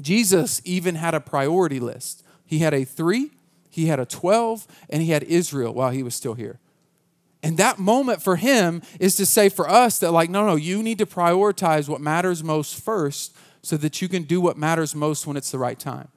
Jesus 0.00 0.62
even 0.64 0.94
had 0.94 1.14
a 1.14 1.20
priority 1.20 1.78
list. 1.78 2.24
He 2.46 2.60
had 2.60 2.72
a 2.72 2.84
three, 2.84 3.32
he 3.68 3.86
had 3.86 4.00
a 4.00 4.06
12, 4.06 4.66
and 4.88 5.02
he 5.02 5.10
had 5.10 5.24
Israel 5.24 5.74
while 5.74 5.90
he 5.90 6.02
was 6.02 6.14
still 6.14 6.34
here. 6.34 6.58
And 7.42 7.56
that 7.56 7.78
moment 7.78 8.22
for 8.22 8.36
him 8.36 8.82
is 8.98 9.14
to 9.16 9.26
say 9.26 9.48
for 9.48 9.68
us 9.68 9.98
that, 10.00 10.12
like, 10.12 10.28
no, 10.28 10.46
no, 10.46 10.56
you 10.56 10.82
need 10.82 10.98
to 10.98 11.06
prioritize 11.06 11.88
what 11.88 12.00
matters 12.00 12.44
most 12.44 12.82
first 12.82 13.34
so 13.62 13.76
that 13.78 14.02
you 14.02 14.08
can 14.08 14.24
do 14.24 14.40
what 14.40 14.56
matters 14.56 14.94
most 14.94 15.26
when 15.26 15.36
it's 15.36 15.50
the 15.50 15.58
right 15.58 15.78
time. 15.78 16.08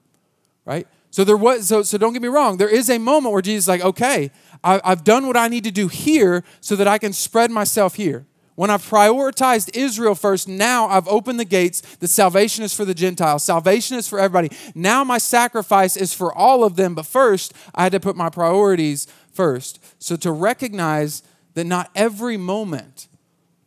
Right? 0.66 0.88
So 1.12 1.24
there 1.24 1.38
was 1.38 1.68
so, 1.68 1.84
so 1.84 1.98
don't 1.98 2.14
get 2.14 2.22
me 2.22 2.28
wrong, 2.28 2.58
there 2.58 2.70
is 2.70 2.90
a 2.90 2.98
moment 2.98 3.34
where 3.34 3.42
Jesus 3.42 3.66
is 3.66 3.68
like, 3.68 3.84
okay, 3.84 4.32
I, 4.64 4.82
I've 4.84 5.04
done 5.04 5.28
what 5.28 5.38
I 5.38 5.48
need 5.48 5.64
to 5.66 5.72
do 5.72 5.88
here 5.88 6.44
so 6.60 6.76
that 6.76 6.88
I 6.88 6.98
can 6.98 7.14
spread 7.14 7.52
myself 7.52 7.96
here. 7.96 8.26
When 8.56 8.70
I've 8.70 8.88
prioritized 8.88 9.76
Israel 9.76 10.16
first, 10.16 10.48
now 10.48 10.88
I've 10.88 11.08
opened 11.08 11.40
the 11.40 11.46
gates. 11.46 11.82
The 11.98 12.08
salvation 12.08 12.64
is 12.64 12.74
for 12.74 12.86
the 12.86 12.94
Gentiles. 12.94 13.44
Salvation 13.44 13.98
is 13.98 14.08
for 14.08 14.20
everybody. 14.20 14.56
Now 14.76 15.04
my 15.04 15.18
sacrifice 15.18 15.98
is 15.98 16.14
for 16.14 16.34
all 16.34 16.64
of 16.64 16.76
them, 16.76 16.94
but 16.94 17.06
first 17.06 17.54
I 17.74 17.84
had 17.84 17.92
to 17.94 18.00
put 18.00 18.16
my 18.16 18.30
priorities 18.30 19.08
first. 19.34 19.84
So 20.00 20.16
to 20.18 20.32
recognize 20.32 21.24
that 21.54 21.66
not 21.66 21.92
every 21.96 22.38
moment 22.38 23.08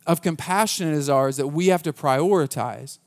of 0.05 0.21
compassion 0.21 0.89
is 0.89 1.09
ours 1.09 1.37
that 1.37 1.47
we 1.47 1.67
have 1.67 1.83
to 1.83 1.93
prioritize. 1.93 2.97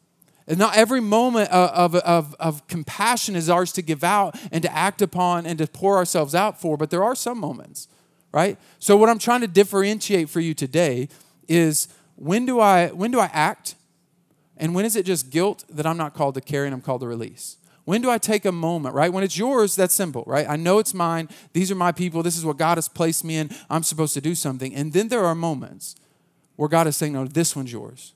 And 0.46 0.59
not 0.59 0.77
every 0.77 1.01
moment 1.01 1.51
of, 1.51 1.94
of, 1.94 2.03
of, 2.03 2.35
of, 2.40 2.66
compassion 2.66 3.37
is 3.37 3.49
ours 3.49 3.73
to 3.73 3.83
give 3.83 4.03
out 4.03 4.38
and 4.51 4.62
to 4.62 4.77
act 4.77 5.01
upon 5.01 5.46
and 5.46 5.59
to 5.59 5.66
pour 5.66 5.96
ourselves 5.96 6.35
out 6.35 6.61
for, 6.61 6.77
but 6.77 6.90
there 6.90 7.05
are 7.05 7.14
some 7.14 7.38
moments, 7.38 7.88
right? 8.33 8.59
So, 8.81 8.96
what 8.96 9.09
I'm 9.09 9.18
trying 9.18 9.42
to 9.42 9.46
differentiate 9.46 10.29
for 10.29 10.40
you 10.40 10.53
today 10.53 11.09
is 11.46 11.87
when 12.16 12.46
do 12.46 12.59
I, 12.59 12.88
when 12.88 13.12
do 13.12 13.20
I 13.20 13.31
act? 13.33 13.77
And 14.57 14.75
when 14.75 14.85
is 14.85 14.96
it 14.96 15.07
just 15.07 15.31
guilt 15.31 15.64
that 15.70 15.87
I'm 15.87 15.96
not 15.96 16.14
called 16.14 16.35
to 16.35 16.40
carry 16.40 16.66
and 16.66 16.75
I'm 16.75 16.83
called 16.83 17.03
to 17.03 17.07
release? 17.07 17.57
When 17.90 18.03
do 18.03 18.09
I 18.09 18.18
take 18.18 18.44
a 18.44 18.53
moment, 18.53 18.94
right? 18.94 19.12
When 19.12 19.24
it's 19.24 19.37
yours, 19.37 19.74
that's 19.74 19.92
simple, 19.92 20.22
right? 20.24 20.48
I 20.48 20.55
know 20.55 20.79
it's 20.79 20.94
mine. 20.94 21.29
These 21.55 21.72
are 21.72 21.74
my 21.74 21.90
people. 21.90 22.22
This 22.22 22.37
is 22.37 22.44
what 22.44 22.57
God 22.57 22.79
has 22.79 22.88
placed 22.88 23.24
me 23.24 23.37
in. 23.37 23.50
I'm 23.68 23.83
supposed 23.83 24.14
to 24.14 24.20
do 24.20 24.37
something. 24.37 24.72
And 24.76 24.92
then 24.92 25.09
there 25.09 25.24
are 25.24 25.35
moments 25.35 25.96
where 26.55 26.68
God 26.68 26.87
is 26.87 26.96
saying, 26.96 27.14
no, 27.14 27.26
this 27.26 27.57
one's 27.57 27.72
yours. 27.72 28.14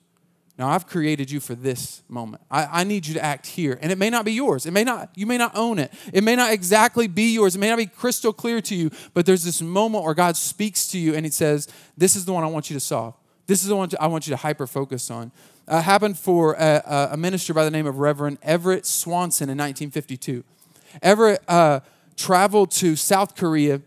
Now 0.57 0.69
I've 0.69 0.87
created 0.87 1.29
you 1.29 1.41
for 1.41 1.57
this 1.57 2.05
moment. 2.09 2.45
I, 2.53 2.83
I, 2.83 2.85
need 2.85 3.05
you 3.05 3.15
to 3.15 3.25
act 3.25 3.49
here. 3.49 3.77
And 3.83 3.91
it 3.91 3.99
may 3.99 4.11
not 4.11 4.25
be 4.25 4.31
yours. 4.31 4.65
It 4.65 4.71
may 4.71 4.85
not, 4.85 5.11
you 5.17 5.27
may 5.27 5.39
not 5.39 5.57
own 5.57 5.81
it. 5.81 5.93
It 6.13 6.23
may 6.23 6.37
not 6.37 6.53
exactly 6.53 7.09
be 7.09 7.35
yours. 7.35 7.57
It 7.57 7.59
may 7.59 7.69
not 7.69 7.79
be 7.79 7.87
crystal 7.87 8.33
clear 8.33 8.61
to 8.61 8.77
you, 8.77 8.93
but 9.13 9.27
there's 9.27 9.43
this 9.43 9.61
moment 9.61 10.05
where 10.05 10.15
God 10.15 10.37
speaks 10.37 10.87
to 10.93 11.01
you 11.01 11.17
and 11.17 11.27
He 11.27 11.33
says, 11.33 11.67
This 11.97 12.15
is 12.15 12.27
the 12.27 12.33
one 12.33 12.45
I 12.45 12.47
want 12.47 12.71
you 12.71 12.75
to 12.75 12.81
solve. 12.81 13.17
This 13.47 13.63
is 13.63 13.69
the 13.69 13.77
one 13.77 13.91
I 14.01 14.07
want 14.07 14.27
you 14.27 14.31
to 14.31 14.37
hyper 14.37 14.67
focus 14.67 15.11
on 15.11 15.31
uh, 15.69 15.81
happened 15.83 16.19
for 16.19 16.55
a, 16.55 17.11
a, 17.13 17.17
minister 17.17 17.55
by 17.55 17.65
the 17.65 17.71
name 17.71 17.87
of 17.87 17.99
Reverend 17.99 18.39
Everett 18.43 18.87
Swanson 18.87 19.49
in 19.49 19.59
1952. 19.59 20.45
Everett 21.03 21.43
uh, 21.49 21.81
traveled 22.17 22.71
to 22.73 22.97
South 22.97 23.35
Korea 23.35 23.81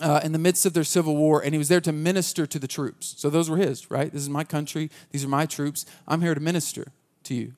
uh, 0.00 0.20
in 0.22 0.32
the 0.32 0.38
midst 0.38 0.66
of 0.66 0.72
their 0.74 0.84
civil 0.84 1.16
war, 1.16 1.42
and 1.42 1.54
he 1.54 1.58
was 1.58 1.68
there 1.68 1.80
to 1.80 1.92
minister 1.92 2.46
to 2.46 2.58
the 2.58 2.68
troops. 2.68 3.14
So 3.18 3.30
those 3.30 3.48
were 3.48 3.56
his, 3.56 3.90
right? 3.90 4.12
This 4.12 4.22
is 4.22 4.28
my 4.28 4.44
country. 4.44 4.90
These 5.10 5.24
are 5.24 5.28
my 5.28 5.46
troops. 5.46 5.86
I'm 6.06 6.20
here 6.20 6.34
to 6.34 6.40
minister 6.40 6.92
to 7.24 7.34
you. 7.34 7.52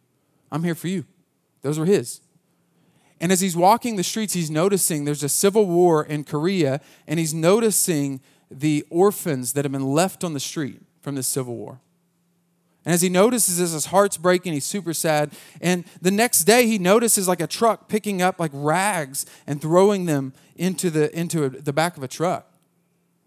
I'm 0.50 0.64
here 0.64 0.74
for 0.74 0.88
you. 0.88 1.04
Those 1.62 1.78
were 1.78 1.86
his. 1.86 2.20
And 3.20 3.32
as 3.32 3.40
he's 3.40 3.56
walking 3.56 3.96
the 3.96 4.04
streets, 4.04 4.34
he's 4.34 4.50
noticing 4.50 5.04
there's 5.04 5.24
a 5.24 5.28
civil 5.28 5.66
war 5.66 6.04
in 6.04 6.24
Korea, 6.24 6.80
and 7.06 7.18
he's 7.18 7.34
noticing 7.34 8.20
the 8.50 8.86
orphans 8.88 9.54
that 9.54 9.64
have 9.64 9.72
been 9.72 9.92
left 9.92 10.22
on 10.22 10.34
the 10.34 10.40
street 10.40 10.80
from 11.08 11.14
this 11.14 11.26
civil 11.26 11.56
war. 11.56 11.80
And 12.84 12.92
as 12.92 13.00
he 13.00 13.08
notices 13.08 13.56
this, 13.56 13.72
his 13.72 13.86
heart's 13.86 14.18
breaking. 14.18 14.52
He's 14.52 14.66
super 14.66 14.92
sad. 14.92 15.32
And 15.58 15.86
the 16.02 16.10
next 16.10 16.44
day, 16.44 16.66
he 16.66 16.76
notices 16.76 17.26
like 17.26 17.40
a 17.40 17.46
truck 17.46 17.88
picking 17.88 18.20
up 18.20 18.38
like 18.38 18.50
rags 18.52 19.24
and 19.46 19.58
throwing 19.58 20.04
them 20.04 20.34
into 20.56 20.90
the, 20.90 21.10
into 21.18 21.44
a, 21.44 21.48
the 21.48 21.72
back 21.72 21.96
of 21.96 22.02
a 22.02 22.08
truck. 22.08 22.52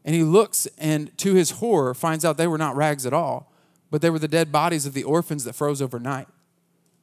And 0.06 0.14
he 0.14 0.22
looks 0.22 0.68
and 0.78 1.18
to 1.18 1.34
his 1.34 1.52
horror 1.52 1.96
finds 1.96 2.24
out 2.24 2.38
they 2.38 2.46
were 2.46 2.60
not 2.60 2.76
rags 2.76 3.08
at 3.08 3.14
all, 3.14 3.52
but 3.90 4.04
they 4.04 4.12
were 4.12 4.20
the 4.20 4.28
dead 4.28 4.52
bodies 4.52 4.86
of 4.86 4.94
the 4.94 5.04
orphans 5.04 5.44
that 5.46 5.54
froze 5.54 5.82
overnight. 5.82 6.28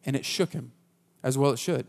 And 0.07 0.15
it 0.15 0.25
shook 0.25 0.53
him, 0.53 0.71
as 1.25 1.37
well 1.37 1.51
it 1.51 1.59
should. 1.59 1.87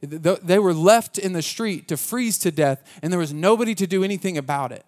They 0.00 0.58
were 0.58 0.72
left 0.72 1.18
in 1.18 1.34
the 1.34 1.42
street 1.42 1.88
to 1.88 1.98
freeze 1.98 2.38
to 2.38 2.50
death, 2.50 2.82
and 3.02 3.12
there 3.12 3.20
was 3.20 3.34
nobody 3.34 3.74
to 3.74 3.86
do 3.86 4.02
anything 4.02 4.38
about 4.38 4.72
it. 4.72 4.86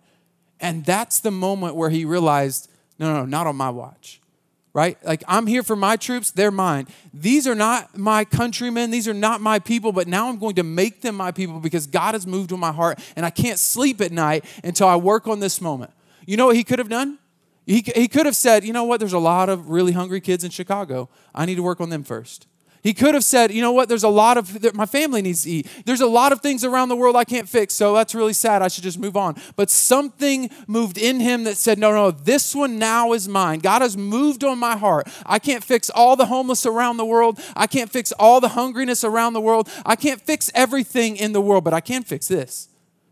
And 0.58 0.86
that's 0.86 1.20
the 1.20 1.30
moment 1.30 1.74
where 1.74 1.90
he 1.90 2.06
realized 2.06 2.69
no, 3.00 3.12
no, 3.14 3.24
not 3.24 3.48
on 3.48 3.56
my 3.56 3.70
watch 3.70 4.20
right? 4.72 5.02
Like, 5.04 5.22
I'm 5.26 5.46
here 5.46 5.62
for 5.62 5.76
my 5.76 5.96
troops, 5.96 6.30
they're 6.30 6.50
mine. 6.50 6.86
These 7.12 7.46
are 7.46 7.54
not 7.54 7.96
my 7.96 8.24
countrymen, 8.24 8.90
these 8.90 9.08
are 9.08 9.14
not 9.14 9.40
my 9.40 9.58
people, 9.58 9.92
but 9.92 10.06
now 10.06 10.28
I'm 10.28 10.38
going 10.38 10.54
to 10.56 10.62
make 10.62 11.02
them 11.02 11.16
my 11.16 11.32
people 11.32 11.60
because 11.60 11.86
God 11.86 12.14
has 12.14 12.26
moved 12.26 12.52
on 12.52 12.60
my 12.60 12.72
heart, 12.72 12.98
and 13.16 13.26
I 13.26 13.30
can't 13.30 13.58
sleep 13.58 14.00
at 14.00 14.12
night 14.12 14.44
until 14.62 14.86
I 14.86 14.96
work 14.96 15.26
on 15.26 15.40
this 15.40 15.60
moment. 15.60 15.92
You 16.26 16.36
know 16.36 16.46
what 16.46 16.56
he 16.56 16.64
could 16.64 16.78
have 16.78 16.88
done? 16.88 17.18
He, 17.66 17.84
he 17.94 18.08
could 18.08 18.26
have 18.26 18.36
said, 18.36 18.64
you 18.64 18.72
know 18.72 18.84
what, 18.84 19.00
there's 19.00 19.12
a 19.12 19.18
lot 19.18 19.48
of 19.48 19.68
really 19.68 19.92
hungry 19.92 20.20
kids 20.20 20.44
in 20.44 20.50
Chicago. 20.50 21.08
I 21.34 21.46
need 21.46 21.56
to 21.56 21.62
work 21.62 21.80
on 21.80 21.90
them 21.90 22.04
first. 22.04 22.46
He 22.82 22.94
could 22.94 23.14
have 23.14 23.24
said, 23.24 23.52
you 23.52 23.60
know 23.60 23.72
what, 23.72 23.90
there's 23.90 24.04
a 24.04 24.08
lot 24.08 24.38
of, 24.38 24.74
my 24.74 24.86
family 24.86 25.20
needs 25.20 25.42
to 25.42 25.50
eat. 25.50 25.66
There's 25.84 26.00
a 26.00 26.06
lot 26.06 26.32
of 26.32 26.40
things 26.40 26.64
around 26.64 26.88
the 26.88 26.96
world 26.96 27.14
I 27.14 27.24
can't 27.24 27.46
fix, 27.48 27.74
so 27.74 27.94
that's 27.94 28.14
really 28.14 28.32
sad. 28.32 28.62
I 28.62 28.68
should 28.68 28.84
just 28.84 28.98
move 28.98 29.18
on. 29.18 29.36
But 29.54 29.68
something 29.68 30.48
moved 30.66 30.96
in 30.96 31.20
him 31.20 31.44
that 31.44 31.58
said, 31.58 31.78
no, 31.78 31.92
no, 31.92 32.10
this 32.10 32.54
one 32.54 32.78
now 32.78 33.12
is 33.12 33.28
mine. 33.28 33.58
God 33.58 33.82
has 33.82 33.98
moved 33.98 34.44
on 34.44 34.58
my 34.58 34.78
heart. 34.78 35.08
I 35.26 35.38
can't 35.38 35.62
fix 35.62 35.90
all 35.90 36.16
the 36.16 36.26
homeless 36.26 36.64
around 36.64 36.96
the 36.96 37.04
world. 37.04 37.38
I 37.54 37.66
can't 37.66 37.90
fix 37.90 38.12
all 38.12 38.40
the 38.40 38.48
hungriness 38.48 39.04
around 39.04 39.34
the 39.34 39.42
world. 39.42 39.68
I 39.84 39.94
can't 39.94 40.20
fix 40.20 40.50
everything 40.54 41.16
in 41.16 41.32
the 41.32 41.40
world, 41.40 41.64
but 41.64 41.74
I 41.74 41.80
can 41.80 42.02
fix 42.02 42.28
this. 42.28 42.70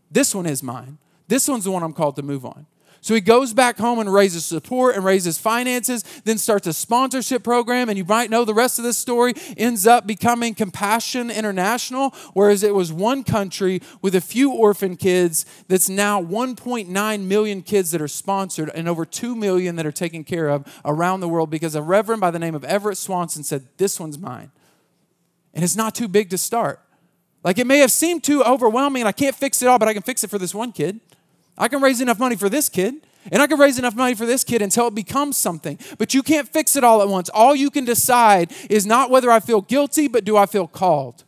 This 0.09 0.33
one 0.33 0.47
is 0.47 0.63
mine. 0.63 0.97
This 1.27 1.47
one's 1.47 1.65
the 1.65 1.71
one 1.71 1.83
I'm 1.83 1.93
called 1.93 2.15
to 2.15 2.23
move 2.23 2.43
on. 2.43 2.65
So 3.01 3.13
he 3.13 3.21
goes 3.21 3.53
back 3.53 3.77
home 3.77 3.99
and 3.99 4.13
raises 4.13 4.45
support 4.45 4.95
and 4.95 5.05
raises 5.05 5.37
finances, 5.37 6.03
then 6.25 6.37
starts 6.37 6.67
a 6.67 6.73
sponsorship 6.73 7.43
program. 7.43 7.89
And 7.89 7.97
you 7.97 8.05
might 8.05 8.29
know 8.29 8.45
the 8.45 8.53
rest 8.53 8.77
of 8.77 8.83
this 8.83 8.97
story 8.97 9.33
ends 9.57 9.87
up 9.87 10.05
becoming 10.05 10.53
Compassion 10.53 11.31
International, 11.31 12.13
whereas 12.33 12.63
it 12.63 12.75
was 12.75 12.91
one 12.91 13.23
country 13.23 13.81
with 14.01 14.15
a 14.15 14.21
few 14.21 14.51
orphan 14.51 14.95
kids 14.95 15.45
that's 15.67 15.89
now 15.89 16.21
1.9 16.21 17.21
million 17.21 17.61
kids 17.61 17.91
that 17.91 18.01
are 18.01 18.07
sponsored 18.07 18.69
and 18.75 18.89
over 18.89 19.05
2 19.05 19.35
million 19.35 19.75
that 19.77 19.85
are 19.85 19.91
taken 19.91 20.23
care 20.23 20.49
of 20.49 20.81
around 20.83 21.21
the 21.21 21.29
world 21.29 21.49
because 21.49 21.75
a 21.75 21.81
reverend 21.81 22.21
by 22.21 22.31
the 22.31 22.39
name 22.39 22.55
of 22.55 22.63
Everett 22.63 22.97
Swanson 22.97 23.43
said, 23.43 23.67
This 23.77 23.99
one's 23.99 24.17
mine. 24.17 24.51
And 25.53 25.63
it's 25.63 25.75
not 25.75 25.95
too 25.95 26.07
big 26.07 26.29
to 26.29 26.37
start. 26.37 26.79
Like 27.43 27.57
it 27.57 27.67
may 27.67 27.79
have 27.79 27.91
seemed 27.91 28.23
too 28.23 28.43
overwhelming 28.43 29.01
and 29.01 29.07
I 29.07 29.13
can't 29.13 29.35
fix 29.35 29.61
it 29.61 29.67
all, 29.67 29.79
but 29.79 29.87
I 29.87 29.93
can 29.93 30.03
fix 30.03 30.23
it 30.23 30.29
for 30.29 30.37
this 30.37 30.53
one 30.53 30.71
kid. 30.71 30.99
I 31.59 31.67
can 31.67 31.81
raise 31.81 32.01
enough 32.01 32.17
money 32.17 32.35
for 32.35 32.49
this 32.49 32.69
kid. 32.69 32.95
And 33.31 33.41
I 33.41 33.47
can 33.47 33.59
raise 33.59 33.77
enough 33.77 33.95
money 33.95 34.15
for 34.15 34.25
this 34.25 34.43
kid 34.43 34.61
until 34.61 34.87
it 34.87 34.95
becomes 34.95 35.35
something. 35.37 35.77
But 35.97 36.13
you 36.13 36.23
can't 36.23 36.47
fix 36.47 36.75
it 36.75 36.83
all 36.83 37.01
at 37.01 37.09
once. 37.09 37.29
All 37.29 37.53
you 37.53 37.69
can 37.69 37.83
decide 37.83 38.51
is 38.69 38.85
not 38.85 39.09
whether 39.09 39.29
I 39.29 39.41
feel 39.41 39.61
guilty, 39.61 40.07
but 40.07 40.23
do 40.23 40.37
I 40.37 40.45
feel 40.45 40.67
called? 40.67 41.25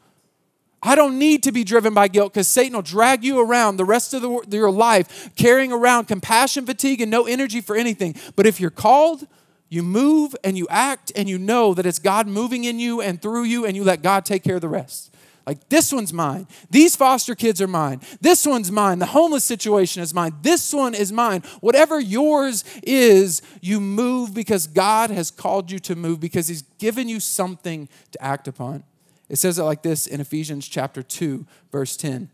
I 0.84 0.96
don't 0.96 1.20
need 1.20 1.44
to 1.44 1.52
be 1.52 1.64
driven 1.64 1.94
by 1.94 2.08
guilt 2.08 2.34
because 2.34 2.48
Satan 2.48 2.74
will 2.74 2.82
drag 2.82 3.24
you 3.24 3.40
around 3.40 3.78
the 3.78 3.86
rest 3.86 4.14
of 4.14 4.22
the, 4.22 4.58
your 4.58 4.72
life 4.72 5.30
carrying 5.36 5.72
around 5.72 6.06
compassion 6.06 6.66
fatigue 6.66 7.02
and 7.02 7.12
no 7.12 7.26
energy 7.26 7.62
for 7.62 7.76
anything. 7.76 8.16
But 8.36 8.48
if 8.48 8.60
you're 8.60 8.72
called, 8.72 9.28
you 9.70 9.84
move 9.84 10.36
and 10.44 10.58
you 10.58 10.68
act 10.70 11.12
and 11.16 11.30
you 11.30 11.38
know 11.38 11.76
that 11.76 11.86
it's 11.86 12.00
God 12.00 12.26
moving 12.26 12.64
in 12.64 12.80
you 12.80 13.00
and 13.00 13.22
through 13.22 13.44
you 13.44 13.66
and 13.66 13.76
you 13.76 13.84
let 13.84 14.02
God 14.02 14.26
take 14.26 14.44
care 14.44 14.56
of 14.56 14.62
the 14.62 14.68
rest. 14.68 15.11
Like, 15.46 15.70
this 15.70 15.92
one's 15.92 16.14
mine. 16.14 16.48
These 16.70 16.96
foster 16.96 17.34
kids 17.34 17.62
are 17.62 17.68
mine. 17.68 18.02
This 18.22 18.46
one's 18.46 18.72
mine. 18.72 19.00
The 19.00 19.08
homeless 19.08 19.44
situation 19.44 20.04
is 20.04 20.14
mine. 20.14 20.36
This 20.42 20.74
one 20.74 20.94
is 20.94 21.12
mine. 21.12 21.42
Whatever 21.62 22.00
yours 22.00 22.64
is, 22.84 23.42
you 23.60 23.80
move 23.80 24.34
because 24.34 24.68
God 24.68 25.10
has 25.10 25.32
called 25.32 25.72
you 25.72 25.80
to 25.80 25.96
move 25.96 26.20
because 26.20 26.48
He's 26.48 26.62
given 26.78 27.10
you 27.10 27.20
something 27.20 27.90
to 28.12 28.24
act 28.24 28.48
upon. 28.48 28.84
It 29.30 29.38
says 29.38 29.58
it 29.58 29.64
like 29.64 29.82
this 29.82 30.06
in 30.06 30.22
Ephesians 30.22 30.68
chapter 30.68 31.02
2, 31.02 31.46
verse 31.72 31.98
10. 31.98 32.30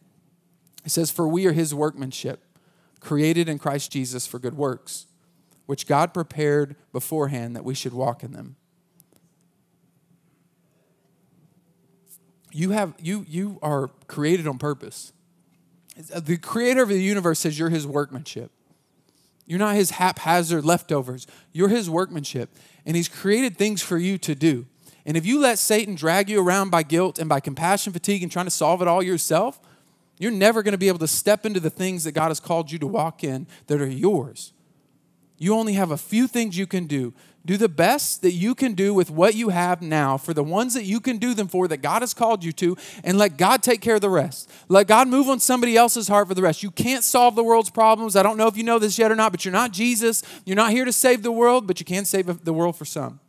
It 0.84 0.92
says, 0.92 1.10
For 1.10 1.28
we 1.28 1.46
are 1.46 1.54
His 1.54 1.74
workmanship, 1.74 2.44
created 3.00 3.48
in 3.48 3.60
Christ 3.60 3.92
Jesus 3.92 4.28
for 4.28 4.40
good 4.40 4.58
works, 4.58 5.06
which 5.66 5.88
God 5.88 6.14
prepared 6.14 6.76
beforehand 6.92 7.56
that 7.56 7.64
we 7.64 7.74
should 7.74 7.94
walk 7.94 8.24
in 8.24 8.34
them. 8.34 8.56
You 12.52 12.72
have 12.72 12.94
you 13.00 13.26
you 13.28 13.60
are 13.62 13.90
created 14.08 14.48
on 14.48 14.58
purpose. 14.58 15.14
Uh, 16.14 16.20
the 16.20 16.38
creator 16.38 16.84
of 16.84 16.90
the 16.90 17.02
universe 17.02 17.40
says 17.40 17.58
you're 17.58 17.70
his 17.70 17.88
workmanship. 17.88 18.52
You're 19.46 19.60
not 19.60 19.76
his 19.76 19.92
haphazard 19.92 20.66
leftovers. 20.66 21.26
You're 21.54 21.70
his 21.70 21.90
workmanship. 21.90 22.50
And 22.86 22.96
he's 22.96 23.08
created 23.08 23.58
things 23.58 23.82
for 23.82 23.98
you 23.98 24.18
to 24.20 24.36
do. 24.36 24.66
And 25.06 25.16
if 25.16 25.26
you 25.26 25.40
let 25.40 25.58
Satan 25.58 25.96
drag 25.96 26.30
you 26.30 26.46
around 26.46 26.70
by 26.70 26.84
guilt 26.84 27.18
and 27.18 27.30
by 27.30 27.40
compassion 27.40 27.94
fatigue 27.94 28.24
and 28.24 28.32
trying 28.32 28.46
to 28.46 28.52
solve 28.52 28.82
it 28.82 28.90
all 28.90 29.02
yourself, 29.02 29.60
you're 30.20 30.32
never 30.32 30.64
going 30.64 30.74
to 30.74 30.78
be 30.78 30.90
able 30.90 31.00
to 31.00 31.08
step 31.08 31.46
into 31.46 31.62
the 31.62 31.70
things 31.70 32.04
that 32.04 32.12
God 32.12 32.28
has 32.28 32.42
called 32.42 32.72
you 32.72 32.80
to 32.80 32.88
walk 32.88 33.24
in 33.24 33.48
that 33.68 33.80
are 33.80 33.88
yours. 33.88 34.52
You 35.38 35.56
only 35.56 35.74
have 35.74 35.92
a 35.92 35.98
few 35.98 36.28
things 36.28 36.58
you 36.58 36.68
can 36.68 36.88
do 36.88 37.14
do 37.48 37.56
the 37.56 37.70
best 37.70 38.22
that 38.24 38.34
you 38.34 38.54
can 38.54 38.74
do 38.74 38.94
with 38.94 39.10
what 39.10 39.34
you 39.34 39.50
have 39.50 39.82
now 39.82 40.18
for 40.18 40.34
the 40.34 40.44
ones 40.44 40.74
that 40.74 40.84
you 40.84 41.00
can 41.00 41.18
do 41.18 41.34
them 41.34 41.48
for 41.48 41.66
that 41.70 41.78
God 41.78 42.02
has 42.02 42.14
called 42.14 42.44
you 42.44 42.52
to, 42.52 42.76
and 43.06 43.18
let 43.18 43.38
God 43.38 43.64
take 43.64 43.80
care 43.80 43.96
of 43.96 44.02
the 44.02 44.10
rest. 44.10 44.52
Let 44.68 44.88
God 44.88 45.08
move 45.08 45.30
on 45.30 45.40
somebody 45.40 45.78
else's 45.78 46.10
heart 46.10 46.28
for 46.28 46.34
the 46.34 46.42
rest. 46.42 46.62
You 46.62 46.70
can't 46.70 47.06
solve 47.06 47.36
the 47.36 47.44
world's 47.44 47.70
problems. 47.70 48.18
I 48.18 48.22
don't 48.22 48.36
know 48.36 48.48
if 48.48 48.58
you 48.58 48.64
know 48.64 48.80
this 48.80 49.00
yet 49.00 49.14
or 49.14 49.16
not, 49.16 49.32
but 49.32 49.46
you're 49.46 49.54
not 49.54 49.72
Jesus. 49.72 50.24
You're 50.46 50.58
not 50.58 50.72
here 50.72 50.84
to 50.84 50.92
save 50.92 51.24
the 51.24 51.32
world, 51.32 51.68
but 51.68 51.80
you 51.80 51.86
can 51.86 52.04
save 52.04 52.44
the 52.44 52.54
world 52.54 52.76
for 52.76 52.84
some. 52.84 53.22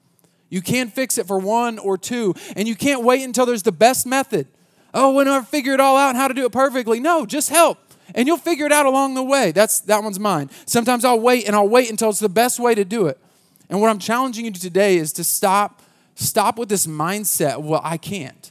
You 0.50 0.62
can't 0.62 0.92
fix 0.92 1.16
it 1.16 1.28
for 1.28 1.38
one 1.38 1.78
or 1.78 1.96
two, 1.96 2.34
and 2.56 2.66
you 2.66 2.74
can't 2.74 3.04
wait 3.04 3.22
until 3.22 3.46
there's 3.46 3.62
the 3.62 3.70
best 3.70 4.04
method. 4.04 4.48
Oh, 4.92 5.12
when 5.12 5.28
I 5.28 5.42
figure 5.42 5.74
it 5.74 5.80
all 5.80 5.96
out 5.96 6.08
and 6.08 6.18
how 6.18 6.26
to 6.26 6.34
do 6.34 6.44
it 6.44 6.50
perfectly. 6.50 6.98
No, 6.98 7.24
just 7.24 7.50
help 7.50 7.78
and 8.14 8.26
you'll 8.26 8.38
figure 8.38 8.66
it 8.66 8.72
out 8.72 8.86
along 8.86 9.14
the 9.14 9.22
way. 9.22 9.52
That's 9.52 9.80
that 9.80 10.02
one's 10.02 10.18
mine. 10.18 10.50
Sometimes 10.64 11.04
I'll 11.04 11.20
wait 11.20 11.46
and 11.46 11.54
I'll 11.54 11.68
wait 11.68 11.90
until 11.90 12.08
it's 12.08 12.18
the 12.18 12.28
best 12.28 12.58
way 12.58 12.74
to 12.74 12.84
do 12.84 13.06
it. 13.06 13.20
And 13.68 13.80
what 13.80 13.90
I'm 13.90 13.98
challenging 13.98 14.44
you 14.44 14.50
to 14.50 14.60
today 14.60 14.96
is 14.96 15.12
to 15.14 15.24
stop 15.24 15.82
stop 16.14 16.58
with 16.58 16.68
this 16.68 16.86
mindset, 16.86 17.62
well, 17.62 17.80
I 17.84 17.96
can't. 17.96 18.50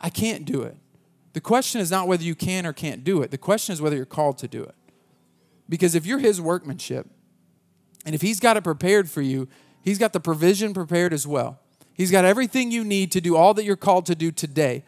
I 0.00 0.10
can't 0.10 0.44
do 0.44 0.62
it. 0.62 0.76
The 1.32 1.40
question 1.40 1.80
is 1.80 1.90
not 1.90 2.06
whether 2.06 2.22
you 2.22 2.34
can 2.34 2.66
or 2.66 2.72
can't 2.72 3.02
do 3.02 3.22
it. 3.22 3.30
The 3.30 3.38
question 3.38 3.72
is 3.72 3.80
whether 3.80 3.96
you're 3.96 4.04
called 4.04 4.38
to 4.38 4.48
do 4.48 4.62
it. 4.62 4.74
Because 5.68 5.94
if 5.94 6.06
you're 6.06 6.18
his 6.18 6.40
workmanship, 6.40 7.06
and 8.04 8.14
if 8.14 8.22
he's 8.22 8.40
got 8.40 8.56
it 8.56 8.64
prepared 8.64 9.10
for 9.10 9.22
you, 9.22 9.48
he's 9.82 9.98
got 9.98 10.12
the 10.12 10.20
provision 10.20 10.72
prepared 10.74 11.12
as 11.12 11.26
well. 11.26 11.60
He's 11.92 12.10
got 12.10 12.24
everything 12.24 12.70
you 12.70 12.84
need 12.84 13.12
to 13.12 13.20
do 13.20 13.36
all 13.36 13.54
that 13.54 13.64
you're 13.64 13.76
called 13.76 14.06
to 14.06 14.14
do 14.14 14.30
today. 14.30 14.84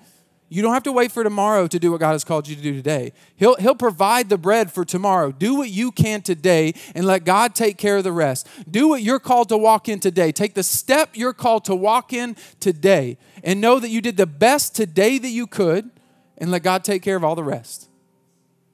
You 0.53 0.63
don't 0.63 0.75
have 0.75 0.83
to 0.83 0.93
wait 0.93 1.13
for 1.13 1.23
tomorrow 1.23 1.69
to 1.69 1.79
do 1.79 1.93
what 1.93 2.01
God 2.01 2.11
has 2.11 2.25
called 2.25 2.49
you 2.49 2.57
to 2.57 2.63
do 2.63 2.75
today. 2.75 3.13
He'll, 3.37 3.55
he'll 3.55 3.77
provide 3.77 4.29
the 4.29 4.37
bread 4.37 4.73
for 4.73 4.85
tomorrow. 4.85 5.31
Do 5.31 5.55
what 5.55 5.71
you 5.71 5.93
can 5.93 6.23
today 6.23 6.75
and 6.93 7.07
let 7.07 7.25
God 7.25 7.55
take 7.55 7.79
care 7.79 7.97
of 7.97 8.03
the 8.03 8.11
rest. 8.11 8.49
Do 8.69 8.89
what 8.89 9.01
you're 9.01 9.21
called 9.21 9.49
to 9.51 9.57
walk 9.57 9.89
in 9.89 10.01
today. 10.01 10.33
Take 10.33 10.55
the 10.55 10.65
step 10.65 11.11
you're 11.15 11.33
called 11.33 11.65
to 11.67 11.75
walk 11.77 12.13
in 12.13 12.35
today 12.59 13.17
and 13.45 13.61
know 13.61 13.79
that 13.79 13.91
you 13.91 14.01
did 14.01 14.17
the 14.17 14.27
best 14.27 14.75
today 14.75 15.19
that 15.19 15.29
you 15.29 15.47
could 15.47 15.89
and 16.37 16.51
let 16.51 16.65
God 16.65 16.83
take 16.83 17.03
care 17.03 17.15
of 17.15 17.23
all 17.23 17.37
the 17.37 17.45
rest. 17.45 17.89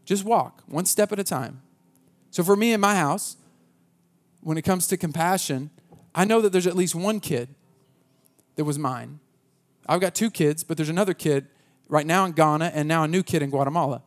Just 0.06 0.24
walk 0.24 0.62
one 0.66 0.86
step 0.86 1.12
at 1.12 1.18
a 1.18 1.24
time. 1.24 1.60
So, 2.30 2.42
for 2.42 2.56
me 2.56 2.72
in 2.72 2.80
my 2.80 2.94
house, 2.94 3.36
when 4.40 4.56
it 4.56 4.62
comes 4.62 4.86
to 4.86 4.96
compassion, 4.96 5.68
I 6.14 6.24
know 6.24 6.40
that 6.40 6.52
there's 6.52 6.66
at 6.66 6.76
least 6.76 6.94
one 6.94 7.20
kid 7.20 7.54
that 8.54 8.64
was 8.64 8.78
mine. 8.78 9.20
I've 9.86 10.00
got 10.00 10.14
two 10.14 10.30
kids, 10.30 10.64
but 10.64 10.78
there's 10.78 10.88
another 10.88 11.12
kid 11.12 11.48
right 11.88 12.06
now 12.06 12.24
in 12.24 12.32
Ghana 12.32 12.72
and 12.74 12.88
now 12.88 13.04
a 13.04 13.08
new 13.08 13.22
kid 13.22 13.42
in 13.42 13.50
Guatemala. 13.50 14.02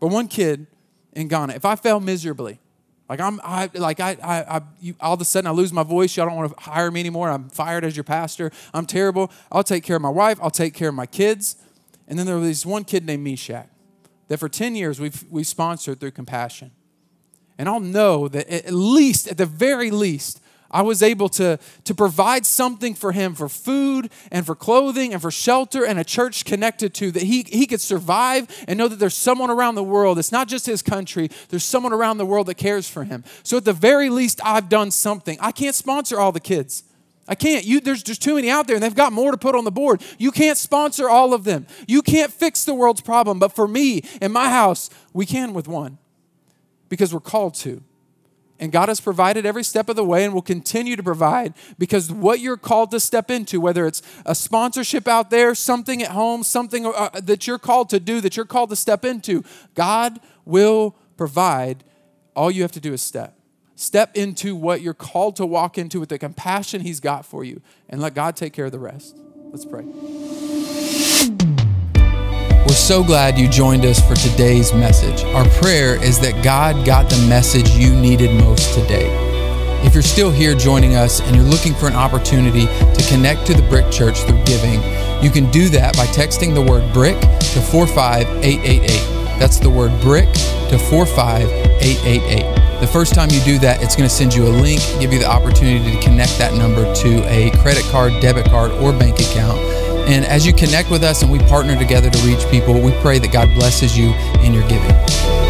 But 0.00 0.08
one 0.08 0.28
kid 0.28 0.66
in 1.12 1.28
Ghana, 1.28 1.54
if 1.54 1.64
I 1.64 1.76
fail 1.76 2.00
miserably, 2.00 2.60
like 3.08 3.20
I'm, 3.20 3.40
I, 3.42 3.68
like 3.74 3.98
I, 3.98 4.16
I, 4.22 4.56
I 4.56 4.62
you, 4.80 4.94
all 5.00 5.14
of 5.14 5.20
a 5.20 5.24
sudden 5.24 5.48
I 5.48 5.50
lose 5.50 5.72
my 5.72 5.82
voice. 5.82 6.16
Y'all 6.16 6.26
don't 6.26 6.36
want 6.36 6.56
to 6.56 6.60
hire 6.62 6.90
me 6.90 7.00
anymore. 7.00 7.28
I'm 7.28 7.48
fired 7.50 7.84
as 7.84 7.96
your 7.96 8.04
pastor. 8.04 8.52
I'm 8.72 8.86
terrible. 8.86 9.32
I'll 9.50 9.64
take 9.64 9.82
care 9.82 9.96
of 9.96 10.02
my 10.02 10.08
wife. 10.08 10.38
I'll 10.40 10.50
take 10.50 10.74
care 10.74 10.88
of 10.88 10.94
my 10.94 11.06
kids. 11.06 11.56
And 12.06 12.18
then 12.18 12.26
there 12.26 12.36
was 12.36 12.46
this 12.46 12.64
one 12.64 12.84
kid 12.84 13.04
named 13.04 13.24
Meshach 13.24 13.68
that 14.28 14.38
for 14.38 14.48
10 14.48 14.76
years 14.76 15.00
we've, 15.00 15.24
we 15.28 15.42
sponsored 15.42 15.98
through 15.98 16.12
compassion. 16.12 16.70
And 17.58 17.68
I'll 17.68 17.80
know 17.80 18.28
that 18.28 18.48
at 18.48 18.72
least, 18.72 19.26
at 19.26 19.36
the 19.36 19.44
very 19.44 19.90
least, 19.90 20.39
I 20.70 20.82
was 20.82 21.02
able 21.02 21.28
to, 21.30 21.58
to 21.84 21.94
provide 21.94 22.46
something 22.46 22.94
for 22.94 23.12
him 23.12 23.34
for 23.34 23.48
food 23.48 24.10
and 24.30 24.46
for 24.46 24.54
clothing 24.54 25.12
and 25.12 25.20
for 25.20 25.30
shelter 25.30 25.84
and 25.84 25.98
a 25.98 26.04
church 26.04 26.44
connected 26.44 26.94
to 26.94 27.10
that 27.10 27.24
he, 27.24 27.44
he 27.48 27.66
could 27.66 27.80
survive 27.80 28.46
and 28.68 28.78
know 28.78 28.88
that 28.88 28.96
there's 28.96 29.16
someone 29.16 29.50
around 29.50 29.74
the 29.74 29.82
world. 29.82 30.18
It's 30.18 30.32
not 30.32 30.48
just 30.48 30.66
his 30.66 30.82
country, 30.82 31.28
there's 31.48 31.64
someone 31.64 31.92
around 31.92 32.18
the 32.18 32.26
world 32.26 32.46
that 32.46 32.56
cares 32.56 32.88
for 32.88 33.04
him. 33.04 33.24
So 33.42 33.56
at 33.56 33.64
the 33.64 33.72
very 33.72 34.10
least, 34.10 34.40
I've 34.44 34.68
done 34.68 34.90
something. 34.90 35.38
I 35.40 35.52
can't 35.52 35.74
sponsor 35.74 36.20
all 36.20 36.32
the 36.32 36.40
kids. 36.40 36.84
I 37.26 37.36
can't. 37.36 37.64
You, 37.64 37.80
there's 37.80 38.02
just 38.02 38.22
too 38.22 38.34
many 38.34 38.50
out 38.50 38.66
there, 38.66 38.74
and 38.74 38.82
they've 38.82 38.92
got 38.92 39.12
more 39.12 39.30
to 39.30 39.38
put 39.38 39.54
on 39.54 39.64
the 39.64 39.70
board. 39.70 40.02
You 40.18 40.32
can't 40.32 40.58
sponsor 40.58 41.08
all 41.08 41.32
of 41.32 41.44
them. 41.44 41.66
You 41.86 42.02
can't 42.02 42.32
fix 42.32 42.64
the 42.64 42.74
world's 42.74 43.00
problem. 43.00 43.38
But 43.38 43.54
for 43.54 43.68
me, 43.68 44.02
and 44.20 44.32
my 44.32 44.50
house, 44.50 44.90
we 45.12 45.26
can 45.26 45.52
with 45.52 45.68
one 45.68 45.98
because 46.88 47.14
we're 47.14 47.20
called 47.20 47.54
to. 47.54 47.84
And 48.60 48.70
God 48.70 48.90
has 48.90 49.00
provided 49.00 49.46
every 49.46 49.64
step 49.64 49.88
of 49.88 49.96
the 49.96 50.04
way 50.04 50.22
and 50.22 50.34
will 50.34 50.42
continue 50.42 50.94
to 50.94 51.02
provide 51.02 51.54
because 51.78 52.12
what 52.12 52.40
you're 52.40 52.58
called 52.58 52.90
to 52.90 53.00
step 53.00 53.30
into, 53.30 53.58
whether 53.58 53.86
it's 53.86 54.02
a 54.26 54.34
sponsorship 54.34 55.08
out 55.08 55.30
there, 55.30 55.54
something 55.54 56.02
at 56.02 56.10
home, 56.10 56.42
something 56.42 56.84
uh, 56.84 57.08
that 57.22 57.46
you're 57.46 57.58
called 57.58 57.88
to 57.88 57.98
do, 57.98 58.20
that 58.20 58.36
you're 58.36 58.44
called 58.44 58.68
to 58.68 58.76
step 58.76 59.02
into, 59.02 59.42
God 59.74 60.20
will 60.44 60.94
provide. 61.16 61.84
All 62.36 62.50
you 62.50 62.60
have 62.60 62.72
to 62.72 62.80
do 62.80 62.92
is 62.92 63.00
step. 63.00 63.38
Step 63.76 64.14
into 64.14 64.54
what 64.54 64.82
you're 64.82 64.92
called 64.92 65.36
to 65.36 65.46
walk 65.46 65.78
into 65.78 65.98
with 65.98 66.10
the 66.10 66.18
compassion 66.18 66.82
He's 66.82 67.00
got 67.00 67.24
for 67.24 67.44
you 67.44 67.62
and 67.88 67.98
let 67.98 68.12
God 68.12 68.36
take 68.36 68.52
care 68.52 68.66
of 68.66 68.72
the 68.72 68.78
rest. 68.78 69.16
Let's 69.52 69.64
pray. 69.64 69.84
We're 72.70 72.76
so 72.76 73.02
glad 73.02 73.36
you 73.36 73.48
joined 73.48 73.84
us 73.84 73.98
for 73.98 74.14
today's 74.14 74.72
message. 74.72 75.24
Our 75.34 75.44
prayer 75.60 76.00
is 76.00 76.20
that 76.20 76.44
God 76.44 76.86
got 76.86 77.10
the 77.10 77.16
message 77.28 77.68
you 77.70 77.92
needed 77.92 78.30
most 78.44 78.78
today. 78.78 79.10
If 79.84 79.92
you're 79.92 80.04
still 80.04 80.30
here 80.30 80.54
joining 80.54 80.94
us 80.94 81.20
and 81.20 81.34
you're 81.34 81.44
looking 81.44 81.74
for 81.74 81.88
an 81.88 81.96
opportunity 81.96 82.66
to 82.66 83.06
connect 83.08 83.44
to 83.48 83.54
the 83.54 83.62
Brick 83.62 83.90
Church 83.90 84.20
through 84.20 84.44
giving, 84.44 84.80
you 85.20 85.30
can 85.30 85.50
do 85.50 85.68
that 85.70 85.96
by 85.96 86.06
texting 86.06 86.54
the 86.54 86.62
word 86.62 86.84
BRICK 86.92 87.20
to 87.54 87.60
45888. 87.60 88.86
That's 89.40 89.58
the 89.58 89.68
word 89.68 89.90
BRICK 90.00 90.32
to 90.68 90.78
45888. 90.78 92.80
The 92.80 92.86
first 92.86 93.16
time 93.16 93.30
you 93.32 93.40
do 93.40 93.58
that, 93.58 93.82
it's 93.82 93.96
going 93.96 94.08
to 94.08 94.14
send 94.14 94.32
you 94.32 94.46
a 94.46 94.54
link, 94.62 94.80
give 95.00 95.12
you 95.12 95.18
the 95.18 95.28
opportunity 95.28 95.90
to 95.90 96.00
connect 96.00 96.38
that 96.38 96.54
number 96.54 96.84
to 96.94 97.24
a 97.26 97.50
credit 97.62 97.82
card, 97.86 98.12
debit 98.22 98.46
card, 98.46 98.70
or 98.70 98.92
bank 98.92 99.18
account 99.18 99.79
and 100.10 100.24
as 100.24 100.44
you 100.44 100.52
connect 100.52 100.90
with 100.90 101.04
us 101.04 101.22
and 101.22 101.30
we 101.30 101.38
partner 101.38 101.78
together 101.78 102.10
to 102.10 102.26
reach 102.26 102.44
people, 102.50 102.80
we 102.80 102.90
pray 103.00 103.20
that 103.20 103.32
God 103.32 103.48
blesses 103.54 103.96
you 103.96 104.12
in 104.42 104.52
your 104.52 104.66
giving. 104.68 105.49